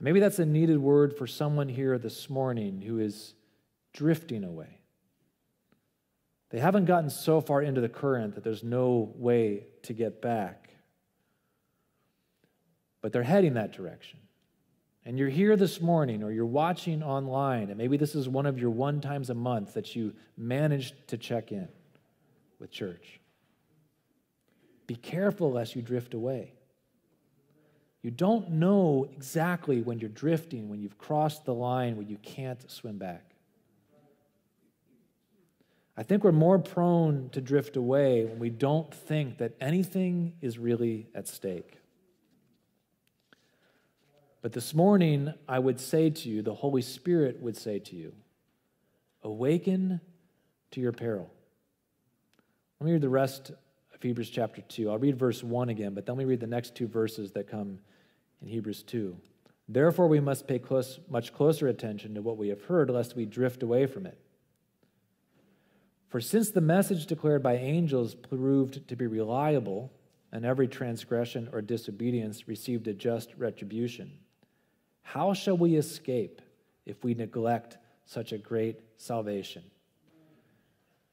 Maybe 0.00 0.20
that's 0.20 0.38
a 0.38 0.46
needed 0.46 0.78
word 0.78 1.16
for 1.16 1.26
someone 1.26 1.68
here 1.68 1.98
this 1.98 2.30
morning 2.30 2.80
who 2.80 3.00
is 3.00 3.34
drifting 3.92 4.44
away. 4.44 4.78
They 6.50 6.60
haven't 6.60 6.84
gotten 6.84 7.10
so 7.10 7.40
far 7.40 7.60
into 7.62 7.80
the 7.80 7.88
current 7.88 8.36
that 8.36 8.44
there's 8.44 8.62
no 8.62 9.12
way 9.16 9.66
to 9.82 9.92
get 9.92 10.22
back. 10.22 10.70
But 13.00 13.12
they're 13.12 13.24
heading 13.24 13.54
that 13.54 13.72
direction. 13.72 14.20
And 15.06 15.18
you're 15.18 15.28
here 15.28 15.56
this 15.56 15.80
morning 15.80 16.22
or 16.22 16.32
you're 16.32 16.46
watching 16.46 17.02
online, 17.02 17.68
and 17.68 17.76
maybe 17.76 17.96
this 17.96 18.14
is 18.14 18.28
one 18.28 18.46
of 18.46 18.58
your 18.58 18.70
one 18.70 19.00
times 19.00 19.28
a 19.28 19.34
month 19.34 19.74
that 19.74 19.94
you 19.94 20.14
managed 20.36 20.94
to 21.08 21.18
check 21.18 21.52
in 21.52 21.68
with 22.58 22.70
church. 22.70 23.20
Be 24.86 24.96
careful 24.96 25.52
lest 25.52 25.76
you 25.76 25.82
drift 25.82 26.14
away. 26.14 26.52
You 28.02 28.10
don't 28.10 28.50
know 28.50 29.06
exactly 29.14 29.80
when 29.80 29.98
you're 29.98 30.10
drifting, 30.10 30.68
when 30.68 30.80
you've 30.80 30.98
crossed 30.98 31.44
the 31.44 31.54
line 31.54 31.96
where 31.96 32.06
you 32.06 32.18
can't 32.18 32.70
swim 32.70 32.98
back. 32.98 33.30
I 35.96 36.02
think 36.02 36.24
we're 36.24 36.32
more 36.32 36.58
prone 36.58 37.30
to 37.30 37.40
drift 37.40 37.76
away 37.76 38.24
when 38.24 38.38
we 38.38 38.50
don't 38.50 38.92
think 38.92 39.38
that 39.38 39.52
anything 39.60 40.34
is 40.40 40.58
really 40.58 41.06
at 41.14 41.28
stake. 41.28 41.78
But 44.44 44.52
this 44.52 44.74
morning, 44.74 45.32
I 45.48 45.58
would 45.58 45.80
say 45.80 46.10
to 46.10 46.28
you, 46.28 46.42
the 46.42 46.52
Holy 46.52 46.82
Spirit 46.82 47.40
would 47.40 47.56
say 47.56 47.78
to 47.78 47.96
you, 47.96 48.12
awaken 49.22 50.02
to 50.72 50.82
your 50.82 50.92
peril. 50.92 51.32
Let 52.78 52.84
me 52.84 52.92
read 52.92 53.00
the 53.00 53.08
rest 53.08 53.52
of 53.94 54.02
Hebrews 54.02 54.28
chapter 54.28 54.60
2. 54.60 54.90
I'll 54.90 54.98
read 54.98 55.18
verse 55.18 55.42
1 55.42 55.70
again, 55.70 55.94
but 55.94 56.04
then 56.04 56.16
we 56.16 56.26
read 56.26 56.40
the 56.40 56.46
next 56.46 56.74
two 56.74 56.86
verses 56.86 57.32
that 57.32 57.48
come 57.48 57.78
in 58.42 58.48
Hebrews 58.48 58.82
2. 58.82 59.16
Therefore, 59.66 60.08
we 60.08 60.20
must 60.20 60.46
pay 60.46 60.58
close, 60.58 61.00
much 61.08 61.32
closer 61.32 61.68
attention 61.68 62.14
to 62.14 62.20
what 62.20 62.36
we 62.36 62.48
have 62.48 62.64
heard, 62.64 62.90
lest 62.90 63.16
we 63.16 63.24
drift 63.24 63.62
away 63.62 63.86
from 63.86 64.04
it. 64.04 64.18
For 66.10 66.20
since 66.20 66.50
the 66.50 66.60
message 66.60 67.06
declared 67.06 67.42
by 67.42 67.56
angels 67.56 68.14
proved 68.14 68.88
to 68.88 68.94
be 68.94 69.06
reliable, 69.06 69.90
and 70.30 70.44
every 70.44 70.68
transgression 70.68 71.48
or 71.50 71.62
disobedience 71.62 72.46
received 72.46 72.86
a 72.88 72.92
just 72.92 73.32
retribution, 73.38 74.18
how 75.04 75.32
shall 75.32 75.56
we 75.56 75.76
escape 75.76 76.42
if 76.84 77.04
we 77.04 77.14
neglect 77.14 77.78
such 78.04 78.32
a 78.32 78.38
great 78.38 78.80
salvation? 78.96 79.62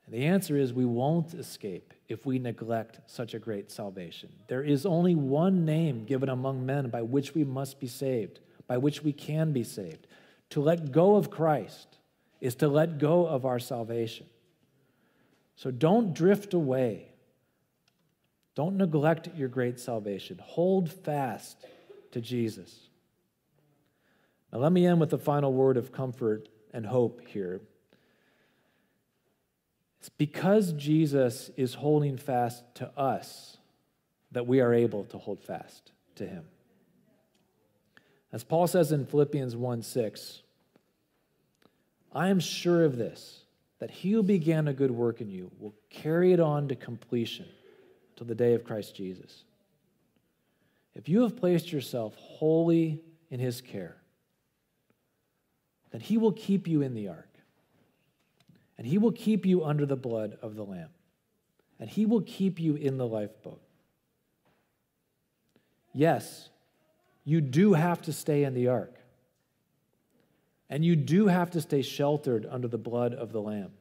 And 0.05 0.15
the 0.15 0.25
answer 0.25 0.57
is 0.57 0.73
we 0.73 0.85
won't 0.85 1.33
escape 1.33 1.93
if 2.07 2.25
we 2.25 2.39
neglect 2.39 2.99
such 3.05 3.33
a 3.33 3.39
great 3.39 3.69
salvation. 3.69 4.29
There 4.47 4.63
is 4.63 4.85
only 4.85 5.13
one 5.13 5.65
name 5.65 6.05
given 6.05 6.29
among 6.29 6.65
men 6.65 6.89
by 6.89 7.03
which 7.03 7.35
we 7.35 7.43
must 7.43 7.79
be 7.79 7.87
saved, 7.87 8.39
by 8.65 8.77
which 8.77 9.03
we 9.03 9.13
can 9.13 9.53
be 9.53 9.63
saved. 9.63 10.07
To 10.51 10.61
let 10.61 10.91
go 10.91 11.15
of 11.15 11.29
Christ 11.29 11.99
is 12.39 12.55
to 12.55 12.67
let 12.67 12.97
go 12.97 13.27
of 13.27 13.45
our 13.45 13.59
salvation. 13.59 14.25
So 15.55 15.69
don't 15.69 16.13
drift 16.13 16.53
away. 16.53 17.09
Don't 18.55 18.77
neglect 18.77 19.29
your 19.35 19.47
great 19.47 19.79
salvation. 19.79 20.39
Hold 20.41 20.91
fast 20.91 21.65
to 22.11 22.19
Jesus. 22.19 22.89
Now, 24.51 24.59
let 24.59 24.71
me 24.71 24.85
end 24.85 24.99
with 24.99 25.13
a 25.13 25.17
final 25.17 25.53
word 25.53 25.77
of 25.77 25.91
comfort 25.91 26.49
and 26.73 26.85
hope 26.85 27.21
here. 27.27 27.61
It's 29.99 30.09
because 30.09 30.73
Jesus 30.73 31.51
is 31.55 31.75
holding 31.75 32.17
fast 32.17 32.63
to 32.75 32.89
us 32.97 33.57
that 34.31 34.47
we 34.47 34.59
are 34.59 34.73
able 34.73 35.03
to 35.05 35.17
hold 35.17 35.39
fast 35.39 35.91
to 36.15 36.25
him. 36.25 36.45
As 38.33 38.43
Paul 38.43 38.65
says 38.67 38.91
in 38.91 39.05
Philippians 39.05 39.55
1 39.55 39.83
6, 39.83 40.41
I 42.13 42.29
am 42.29 42.39
sure 42.39 42.83
of 42.83 42.97
this, 42.97 43.43
that 43.79 43.91
he 43.91 44.11
who 44.11 44.23
began 44.23 44.67
a 44.67 44.73
good 44.73 44.91
work 44.91 45.21
in 45.21 45.29
you 45.29 45.51
will 45.59 45.75
carry 45.89 46.33
it 46.33 46.39
on 46.39 46.67
to 46.69 46.75
completion 46.75 47.45
till 48.15 48.27
the 48.27 48.35
day 48.35 48.53
of 48.53 48.63
Christ 48.63 48.95
Jesus. 48.95 49.43
If 50.93 51.07
you 51.07 51.21
have 51.21 51.37
placed 51.37 51.71
yourself 51.71 52.15
wholly 52.15 53.01
in 53.29 53.39
his 53.39 53.61
care, 53.61 54.00
then 55.91 56.01
he 56.01 56.17
will 56.17 56.31
keep 56.31 56.67
you 56.67 56.81
in 56.81 56.93
the 56.93 57.07
ark 57.07 57.31
and 58.81 58.89
he 58.89 58.97
will 58.97 59.11
keep 59.11 59.45
you 59.45 59.63
under 59.63 59.85
the 59.85 59.95
blood 59.95 60.39
of 60.41 60.55
the 60.55 60.63
Lamb, 60.63 60.89
and 61.79 61.87
he 61.87 62.07
will 62.07 62.21
keep 62.21 62.59
you 62.59 62.73
in 62.73 62.97
the 62.97 63.05
lifeboat. 63.05 63.61
Yes, 65.93 66.49
you 67.23 67.41
do 67.41 67.73
have 67.73 68.01
to 68.01 68.11
stay 68.11 68.43
in 68.43 68.55
the 68.55 68.69
ark. 68.69 68.95
And 70.67 70.83
you 70.83 70.95
do 70.95 71.27
have 71.27 71.51
to 71.51 71.61
stay 71.61 71.83
sheltered 71.83 72.47
under 72.49 72.67
the 72.67 72.79
blood 72.79 73.13
of 73.13 73.31
the 73.31 73.41
Lamb. 73.41 73.73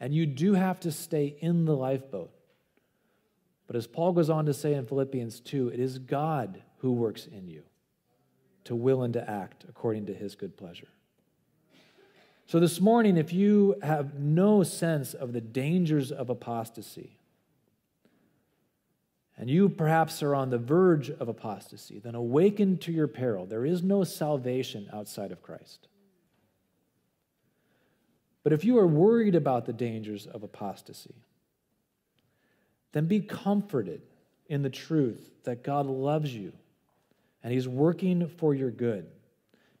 And 0.00 0.14
you 0.14 0.26
do 0.26 0.52
have 0.52 0.80
to 0.80 0.92
stay 0.92 1.36
in 1.40 1.64
the 1.64 1.74
lifeboat. 1.74 2.30
But 3.66 3.76
as 3.76 3.86
Paul 3.86 4.12
goes 4.12 4.28
on 4.28 4.44
to 4.44 4.52
say 4.52 4.74
in 4.74 4.84
Philippians 4.84 5.40
2, 5.40 5.68
it 5.68 5.80
is 5.80 5.98
God 5.98 6.62
who 6.80 6.92
works 6.92 7.26
in 7.26 7.48
you 7.48 7.62
to 8.64 8.74
will 8.74 9.02
and 9.02 9.14
to 9.14 9.30
act 9.30 9.64
according 9.66 10.04
to 10.06 10.12
his 10.12 10.34
good 10.34 10.58
pleasure. 10.58 10.88
So, 12.46 12.60
this 12.60 12.80
morning, 12.80 13.16
if 13.16 13.32
you 13.32 13.76
have 13.82 14.14
no 14.14 14.62
sense 14.62 15.14
of 15.14 15.32
the 15.32 15.40
dangers 15.40 16.12
of 16.12 16.28
apostasy, 16.28 17.16
and 19.36 19.50
you 19.50 19.68
perhaps 19.68 20.22
are 20.22 20.34
on 20.34 20.50
the 20.50 20.58
verge 20.58 21.10
of 21.10 21.28
apostasy, 21.28 21.98
then 21.98 22.14
awaken 22.14 22.78
to 22.78 22.92
your 22.92 23.08
peril. 23.08 23.46
There 23.46 23.64
is 23.64 23.82
no 23.82 24.04
salvation 24.04 24.88
outside 24.92 25.32
of 25.32 25.42
Christ. 25.42 25.88
But 28.44 28.52
if 28.52 28.64
you 28.64 28.78
are 28.78 28.86
worried 28.86 29.34
about 29.34 29.64
the 29.64 29.72
dangers 29.72 30.26
of 30.26 30.42
apostasy, 30.42 31.14
then 32.92 33.06
be 33.06 33.20
comforted 33.20 34.02
in 34.46 34.62
the 34.62 34.70
truth 34.70 35.30
that 35.44 35.64
God 35.64 35.86
loves 35.86 36.32
you 36.32 36.52
and 37.42 37.52
He's 37.52 37.66
working 37.66 38.28
for 38.28 38.54
your 38.54 38.70
good 38.70 39.06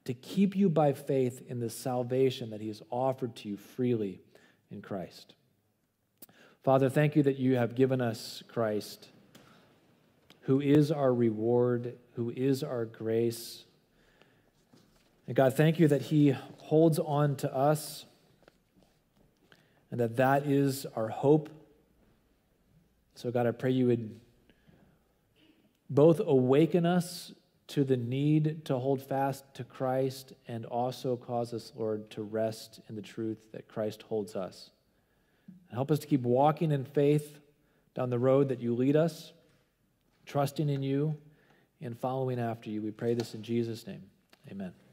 to 0.04 0.14
keep 0.14 0.54
you 0.54 0.68
by 0.68 0.92
faith 0.92 1.42
in 1.48 1.60
the 1.60 1.70
salvation 1.70 2.50
that 2.50 2.60
He 2.60 2.68
has 2.68 2.82
offered 2.90 3.34
to 3.36 3.48
you 3.48 3.56
freely 3.56 4.20
in 4.70 4.82
Christ. 4.82 5.34
Father, 6.62 6.88
thank 6.88 7.16
you 7.16 7.22
that 7.22 7.38
you 7.38 7.56
have 7.56 7.74
given 7.74 8.00
us 8.00 8.42
Christ, 8.48 9.08
who 10.42 10.60
is 10.60 10.90
our 10.90 11.12
reward, 11.12 11.96
who 12.14 12.30
is 12.30 12.62
our 12.62 12.84
grace. 12.84 13.64
And 15.26 15.36
God, 15.36 15.54
thank 15.54 15.78
you 15.78 15.88
that 15.88 16.02
He 16.02 16.34
holds 16.58 16.98
on 16.98 17.36
to 17.36 17.54
us 17.54 18.06
and 19.90 20.00
that 20.00 20.16
that 20.16 20.46
is 20.46 20.86
our 20.96 21.08
hope. 21.08 21.48
So, 23.14 23.30
God, 23.30 23.46
I 23.46 23.52
pray 23.52 23.70
you 23.70 23.86
would 23.86 24.18
both 25.88 26.20
awaken 26.20 26.84
us 26.84 27.32
to 27.66 27.84
the 27.84 27.96
need 27.96 28.64
to 28.66 28.78
hold 28.78 29.02
fast 29.02 29.44
to 29.54 29.64
Christ 29.64 30.32
and 30.46 30.66
also 30.66 31.16
cause 31.16 31.54
us, 31.54 31.72
Lord, 31.74 32.10
to 32.10 32.22
rest 32.22 32.80
in 32.88 32.94
the 32.94 33.02
truth 33.02 33.52
that 33.52 33.68
Christ 33.68 34.02
holds 34.02 34.36
us. 34.36 34.70
Help 35.72 35.90
us 35.90 35.98
to 36.00 36.06
keep 36.06 36.22
walking 36.22 36.72
in 36.72 36.84
faith 36.84 37.38
down 37.94 38.10
the 38.10 38.18
road 38.18 38.48
that 38.48 38.60
you 38.60 38.74
lead 38.74 38.96
us, 38.96 39.32
trusting 40.26 40.68
in 40.68 40.82
you 40.82 41.16
and 41.80 41.98
following 41.98 42.38
after 42.38 42.70
you. 42.70 42.82
We 42.82 42.90
pray 42.90 43.14
this 43.14 43.34
in 43.34 43.42
Jesus' 43.42 43.86
name. 43.86 44.02
Amen. 44.50 44.83